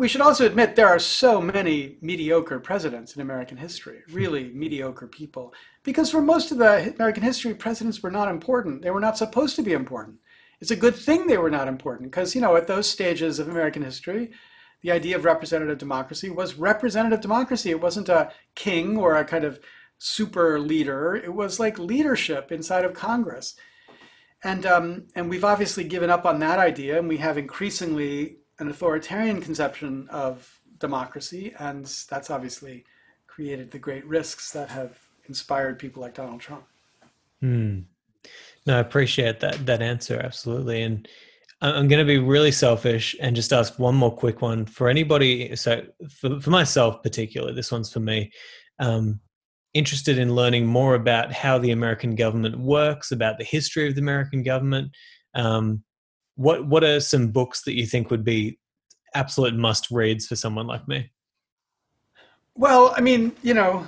we 0.01 0.09
should 0.09 0.23
also 0.23 0.47
admit 0.47 0.75
there 0.75 0.89
are 0.89 0.99
so 0.99 1.43
many 1.43 1.99
mediocre 2.01 2.59
presidents 2.59 3.15
in 3.15 3.21
American 3.21 3.59
history, 3.59 4.01
really 4.11 4.51
mediocre 4.55 5.07
people. 5.07 5.53
Because 5.83 6.11
for 6.11 6.23
most 6.23 6.51
of 6.51 6.57
the 6.57 6.95
American 6.95 7.23
history, 7.23 7.53
presidents 7.53 8.03
were 8.03 8.11
not 8.11 8.29
important. 8.29 8.81
They 8.81 8.91
were 8.91 8.99
not 8.99 9.19
supposed 9.19 9.57
to 9.57 9.63
be 9.63 9.73
important. 9.73 10.17
It's 10.59 10.71
a 10.71 10.77
good 10.77 10.97
thing 10.97 11.27
they 11.27 11.37
were 11.37 11.51
not 11.51 11.69
important 11.69 12.11
because, 12.11 12.35
you 12.35 12.41
know, 12.41 12.57
at 12.57 12.67
those 12.67 12.89
stages 12.89 13.39
of 13.39 13.49
American 13.49 13.83
history, 13.83 14.31
the 14.81 14.91
idea 14.91 15.17
of 15.17 15.27
representative 15.27 15.77
democracy 15.77 16.31
was 16.31 16.55
representative 16.55 17.21
democracy. 17.21 17.71
It 17.71 17.83
wasn't 17.83 18.09
a 18.09 18.33
king 18.55 18.97
or 18.97 19.17
a 19.17 19.25
kind 19.25 19.45
of 19.45 19.61
super 19.99 20.59
leader. 20.59 21.15
It 21.15 21.35
was 21.35 21.61
like 21.61 21.79
leadership 21.79 22.51
inside 22.51 22.87
of 22.87 22.95
Congress. 22.95 23.55
And, 24.43 24.65
um, 24.65 25.09
and 25.15 25.29
we've 25.29 25.45
obviously 25.45 25.85
given 25.85 26.09
up 26.09 26.25
on 26.25 26.39
that 26.39 26.59
idea, 26.59 26.99
and 26.99 27.07
we 27.07 27.19
have 27.19 27.37
increasingly 27.37 28.39
an 28.61 28.69
authoritarian 28.69 29.41
conception 29.41 30.09
of 30.11 30.61
democracy, 30.79 31.55
and 31.59 31.85
that's 32.09 32.31
obviously 32.31 32.85
created 33.27 33.71
the 33.71 33.79
great 33.79 34.05
risks 34.07 34.53
that 34.53 34.69
have 34.69 34.99
inspired 35.27 35.79
people 35.79 36.03
like 36.03 36.15
Donald 36.15 36.41
Trump. 36.41 36.65
Hmm. 37.41 37.81
No, 38.67 38.77
I 38.77 38.81
appreciate 38.81 39.41
that 39.41 39.65
that 39.67 39.81
answer 39.81 40.21
absolutely, 40.23 40.83
and 40.83 41.09
I'm 41.63 41.89
going 41.89 41.99
to 41.99 42.05
be 42.05 42.19
really 42.19 42.53
selfish 42.53 43.17
and 43.21 43.37
just 43.37 43.53
ask 43.53 43.79
one 43.79 43.95
more 43.95 44.15
quick 44.15 44.41
one 44.41 44.67
for 44.67 44.89
anybody. 44.89 45.55
So, 45.57 45.83
for, 46.09 46.41
for 46.41 46.51
myself, 46.51 47.03
particularly, 47.03 47.55
this 47.55 47.73
one's 47.73 47.93
for 47.93 48.01
me. 48.01 48.31
Um, 48.79 49.21
interested 49.73 50.19
in 50.19 50.35
learning 50.35 50.67
more 50.67 50.95
about 50.95 51.33
how 51.33 51.59
the 51.59 51.71
American 51.71 52.15
government 52.15 52.59
works, 52.59 53.13
about 53.13 53.39
the 53.39 53.45
history 53.45 53.89
of 53.89 53.95
the 53.95 54.01
American 54.01 54.43
government, 54.43 54.91
um, 55.35 55.85
what 56.41 56.67
what 56.67 56.83
are 56.83 57.01
some 57.01 57.29
books 57.29 57.63
that 57.65 57.77
you 57.77 57.85
think 57.85 58.11
would 58.11 58.25
be 58.25 58.59
absolute 59.15 59.55
must 59.55 59.91
reads 59.91 60.27
for 60.27 60.37
someone 60.37 60.67
like 60.67 60.89
me? 60.89 61.11
Well, 62.57 62.95
I 62.97 63.03
mean, 63.03 63.33
you 63.43 63.53
know, 63.53 63.87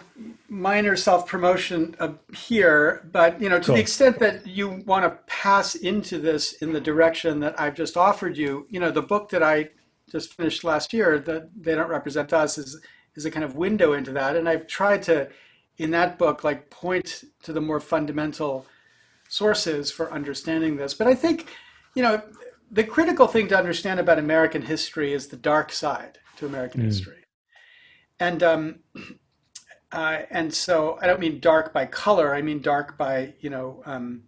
minor 0.50 0.94
self 0.94 1.26
promotion 1.26 1.96
here, 2.36 3.08
but 3.10 3.40
you 3.40 3.48
know, 3.48 3.58
to 3.58 3.64
cool. 3.64 3.74
the 3.76 3.80
extent 3.80 4.18
that 4.18 4.46
you 4.46 4.82
want 4.86 5.04
to 5.04 5.18
pass 5.26 5.76
into 5.76 6.18
this 6.18 6.52
in 6.54 6.74
the 6.74 6.80
direction 6.80 7.40
that 7.40 7.58
I've 7.58 7.74
just 7.74 7.96
offered 7.96 8.36
you, 8.36 8.66
you 8.68 8.78
know, 8.78 8.90
the 8.90 9.02
book 9.02 9.30
that 9.30 9.42
I 9.42 9.70
just 10.10 10.34
finished 10.34 10.62
last 10.62 10.92
year, 10.92 11.18
that 11.20 11.48
they 11.58 11.74
don't 11.74 11.88
represent 11.88 12.34
us, 12.34 12.58
is 12.58 12.78
is 13.16 13.24
a 13.24 13.30
kind 13.30 13.44
of 13.44 13.56
window 13.56 13.94
into 13.94 14.12
that, 14.12 14.36
and 14.36 14.46
I've 14.46 14.66
tried 14.66 15.02
to, 15.04 15.30
in 15.78 15.90
that 15.92 16.18
book, 16.18 16.44
like 16.44 16.68
point 16.68 17.24
to 17.44 17.52
the 17.54 17.62
more 17.62 17.80
fundamental 17.80 18.66
sources 19.30 19.90
for 19.90 20.12
understanding 20.12 20.76
this. 20.76 20.92
But 20.92 21.06
I 21.06 21.14
think 21.14 21.48
you 21.94 22.02
know, 22.02 22.22
the 22.72 22.82
critical 22.82 23.26
thing 23.26 23.48
to 23.48 23.56
understand 23.56 24.00
about 24.00 24.18
American 24.18 24.62
history 24.62 25.12
is 25.12 25.28
the 25.28 25.36
dark 25.36 25.70
side 25.70 26.18
to 26.36 26.46
American 26.46 26.80
mm. 26.80 26.86
history. 26.86 27.24
And 28.18 28.42
um, 28.42 28.78
uh, 29.92 30.22
and 30.30 30.52
so 30.52 30.98
I 31.00 31.06
don't 31.06 31.20
mean 31.20 31.38
dark 31.38 31.74
by 31.74 31.84
color. 31.84 32.34
I 32.34 32.40
mean 32.40 32.62
dark 32.62 32.96
by 32.96 33.34
you 33.40 33.50
know 33.50 33.82
um, 33.84 34.22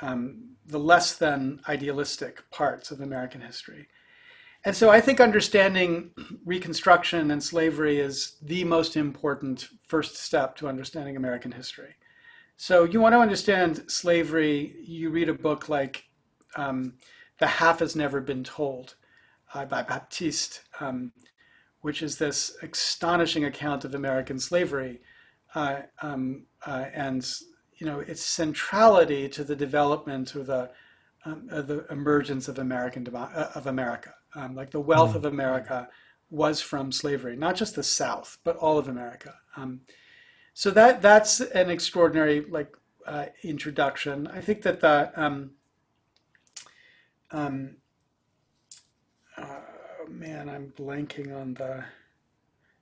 um, 0.00 0.56
the 0.66 0.78
less 0.78 1.16
than 1.16 1.60
idealistic 1.68 2.50
parts 2.50 2.90
of 2.90 3.00
American 3.00 3.42
history. 3.42 3.88
and 4.64 4.74
so 4.74 4.88
I 4.90 5.00
think 5.00 5.20
understanding 5.20 6.10
Reconstruction 6.46 7.30
and 7.30 7.42
slavery 7.42 8.00
is 8.00 8.36
the 8.42 8.64
most 8.64 8.96
important 8.96 9.68
first 9.86 10.16
step 10.16 10.56
to 10.56 10.68
understanding 10.68 11.16
American 11.16 11.52
history. 11.52 11.94
So 12.56 12.84
you 12.84 13.00
want 13.00 13.12
to 13.12 13.18
understand 13.18 13.84
slavery, 13.88 14.76
you 14.82 15.10
read 15.10 15.28
a 15.28 15.34
book 15.34 15.68
like 15.68 16.04
um, 16.56 16.94
The 17.38 17.46
Half 17.46 17.80
Has 17.80 17.96
Never 17.96 18.20
Been 18.20 18.44
Told 18.44 18.94
uh, 19.54 19.64
by 19.64 19.82
Baptist, 19.82 20.62
um, 20.80 21.12
which 21.80 22.02
is 22.02 22.18
this 22.18 22.56
astonishing 22.62 23.44
account 23.44 23.84
of 23.84 23.94
American 23.94 24.38
slavery 24.38 25.00
uh, 25.54 25.82
um, 26.00 26.44
uh, 26.66 26.86
and 26.94 27.30
you 27.76 27.86
know 27.86 28.00
its 28.00 28.22
centrality 28.22 29.28
to 29.28 29.44
the 29.44 29.56
development 29.56 30.34
or 30.36 30.44
the 30.44 30.70
um, 31.24 31.46
the 31.46 31.86
emergence 31.90 32.48
of 32.48 32.58
American 32.58 33.06
uh, 33.14 33.50
of 33.54 33.66
America. 33.66 34.14
Um, 34.34 34.54
like 34.54 34.70
the 34.70 34.80
wealth 34.80 35.12
mm. 35.12 35.16
of 35.16 35.24
America 35.24 35.88
was 36.30 36.60
from 36.60 36.90
slavery, 36.90 37.36
not 37.36 37.56
just 37.56 37.74
the 37.74 37.82
South, 37.82 38.38
but 38.44 38.56
all 38.56 38.78
of 38.78 38.88
America. 38.88 39.34
Um, 39.56 39.82
so 40.54 40.70
that 40.70 41.02
that's 41.02 41.40
an 41.40 41.70
extraordinary 41.70 42.44
like 42.48 42.74
uh, 43.06 43.26
introduction. 43.42 44.26
I 44.28 44.40
think 44.40 44.62
that 44.62 44.80
the 44.80 45.12
um, 47.32 47.76
uh, 49.36 49.60
man, 50.08 50.48
I'm 50.48 50.72
blanking 50.78 51.34
on 51.38 51.54
the. 51.54 51.84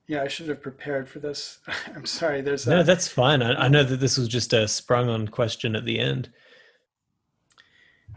Yeah, 0.07 0.23
I 0.23 0.29
should 0.29 0.49
have 0.49 0.61
prepared 0.61 1.09
for 1.09 1.21
this. 1.21 1.59
I'm 1.95 2.07
sorry. 2.07 2.41
There's 2.41 2.67
a, 2.67 2.71
no, 2.71 2.83
that's 2.83 3.07
fine. 3.07 3.43
I, 3.43 3.67
I, 3.67 3.69
know 3.69 3.85
that 3.85 3.99
this 3.99 4.19
was 4.19 4.27
just 4.27 4.53
a 4.53 4.67
sprung 4.67 5.09
on 5.09 5.29
question 5.29 5.77
at 5.77 5.85
the 5.85 6.01
end. 6.01 6.31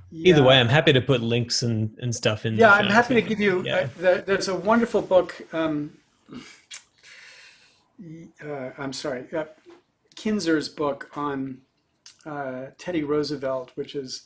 Yeah. 0.10 0.30
Either 0.30 0.44
way, 0.44 0.60
I'm 0.60 0.70
happy 0.70 0.94
to 0.94 1.02
put 1.02 1.22
links 1.22 1.62
and, 1.62 1.96
and 2.00 2.16
stuff 2.16 2.46
in. 2.46 2.56
Yeah, 2.56 2.72
I'm 2.72 2.88
happy 2.88 3.16
to 3.16 3.22
give 3.22 3.40
you. 3.40 3.64
Yeah. 3.64 3.76
Uh, 3.76 3.88
the, 3.98 4.24
there's 4.26 4.48
a 4.48 4.56
wonderful 4.56 5.02
book. 5.02 5.40
Um, 5.54 5.98
uh, 8.44 8.72
I'm 8.78 8.94
sorry, 8.94 9.26
uh, 9.34 9.46
Kinzer's 10.16 10.70
book 10.70 11.10
on 11.16 11.60
uh, 12.26 12.68
Teddy 12.78 13.04
Roosevelt, 13.04 13.72
which 13.76 13.96
is 13.96 14.24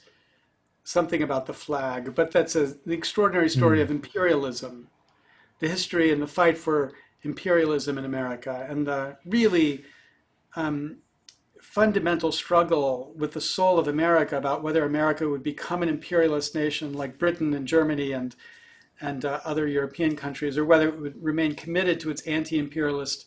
something 0.88 1.22
about 1.22 1.46
the 1.46 1.54
flag, 1.54 2.16
but 2.16 2.32
that's 2.32 2.56
a, 2.56 2.68
the 2.86 2.94
extraordinary 2.94 3.50
story 3.50 3.80
mm. 3.80 3.82
of 3.82 3.92
imperialism, 3.92 4.88
the 5.60 5.68
history 5.68 6.14
and 6.14 6.22
the 6.22 6.28
fight 6.28 6.58
for 6.58 6.94
imperialism 7.24 7.98
in 7.98 8.06
America, 8.06 8.66
and 8.70 8.88
the 8.88 9.18
really 9.26 9.84
um, 10.56 11.00
fundamental 11.60 12.32
struggle 12.32 13.12
with 13.18 13.34
the 13.34 13.42
soul 13.42 13.78
of 13.78 13.90
America 13.90 14.38
about 14.38 14.64
whether 14.64 14.86
America 14.86 15.28
would 15.28 15.44
become 15.44 15.84
an 15.84 15.90
imperialist 15.90 16.56
nation 16.56 16.94
like 16.94 17.20
Britain 17.20 17.54
and 17.54 17.68
Germany 17.68 18.14
and 18.14 18.36
and 19.02 19.26
uh, 19.26 19.42
other 19.44 19.68
European 19.68 20.16
countries, 20.16 20.58
or 20.58 20.66
whether 20.66 20.88
it 20.88 21.00
would 21.00 21.22
remain 21.22 21.54
committed 21.54 22.00
to 22.00 22.10
its 22.10 22.22
anti-imperialist 22.22 23.26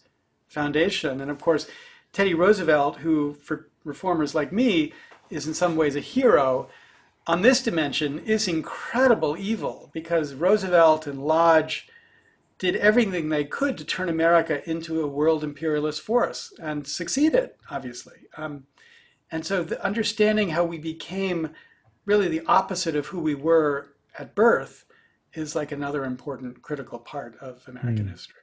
foundation. 0.49 1.21
And 1.21 1.31
of 1.31 1.39
course, 1.39 1.69
Teddy 2.13 2.35
Roosevelt, 2.35 2.97
who 2.97 3.35
for 3.35 3.69
reformers 3.85 4.35
like 4.35 4.51
me 4.51 4.93
is 5.29 5.47
in 5.47 5.55
some 5.55 5.77
ways 5.77 5.95
a 5.95 6.01
hero, 6.01 6.69
on 7.31 7.43
this 7.43 7.63
dimension 7.63 8.19
is 8.19 8.49
incredible 8.49 9.37
evil 9.39 9.89
because 9.93 10.35
Roosevelt 10.35 11.07
and 11.07 11.25
Lodge 11.25 11.87
did 12.59 12.75
everything 12.75 13.29
they 13.29 13.45
could 13.45 13.79
to 13.79 13.85
turn 13.85 14.09
America 14.09 14.69
into 14.69 15.01
a 15.01 15.07
world 15.07 15.45
imperialist 15.45 16.01
force 16.01 16.53
and 16.61 16.85
succeeded, 16.85 17.51
obviously. 17.71 18.17
Um, 18.37 18.65
and 19.31 19.47
so, 19.47 19.63
the 19.63 19.83
understanding 19.85 20.49
how 20.49 20.65
we 20.65 20.77
became 20.77 21.51
really 22.05 22.27
the 22.27 22.45
opposite 22.47 22.97
of 22.97 23.07
who 23.07 23.21
we 23.21 23.37
were 23.37 23.95
at 24.19 24.35
birth 24.35 24.85
is 25.33 25.55
like 25.55 25.71
another 25.71 26.05
important 26.05 26.61
critical 26.63 26.99
part 26.99 27.37
of 27.41 27.63
American 27.69 28.07
mm. 28.07 28.11
history. 28.11 28.40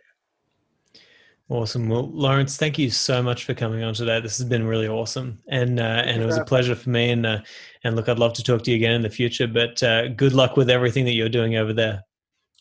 Awesome. 1.49 1.87
Well, 1.87 2.09
Lawrence, 2.11 2.57
thank 2.57 2.77
you 2.77 2.89
so 2.89 3.23
much 3.23 3.45
for 3.45 3.53
coming 3.53 3.81
on 3.81 3.93
today. 3.93 4.19
This 4.19 4.37
has 4.37 4.45
been 4.45 4.67
really 4.67 4.87
awesome, 4.87 5.39
and 5.47 5.79
uh, 5.79 6.03
and 6.05 6.21
it 6.21 6.25
was 6.25 6.35
a 6.35 6.43
pleasure 6.43 6.75
for 6.75 6.89
me. 6.89 7.09
And 7.09 7.25
uh, 7.25 7.39
and 7.85 7.95
look, 7.95 8.09
I'd 8.09 8.19
love 8.19 8.33
to 8.33 8.43
talk 8.43 8.63
to 8.63 8.71
you 8.71 8.75
again 8.75 8.95
in 8.95 9.01
the 9.01 9.09
future. 9.09 9.47
But 9.47 9.81
uh, 9.81 10.09
good 10.09 10.33
luck 10.33 10.57
with 10.57 10.69
everything 10.69 11.05
that 11.05 11.13
you're 11.13 11.29
doing 11.29 11.55
over 11.55 11.71
there. 11.71 12.01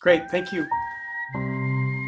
Great. 0.00 0.30
Thank 0.30 0.52
you. 0.52 0.64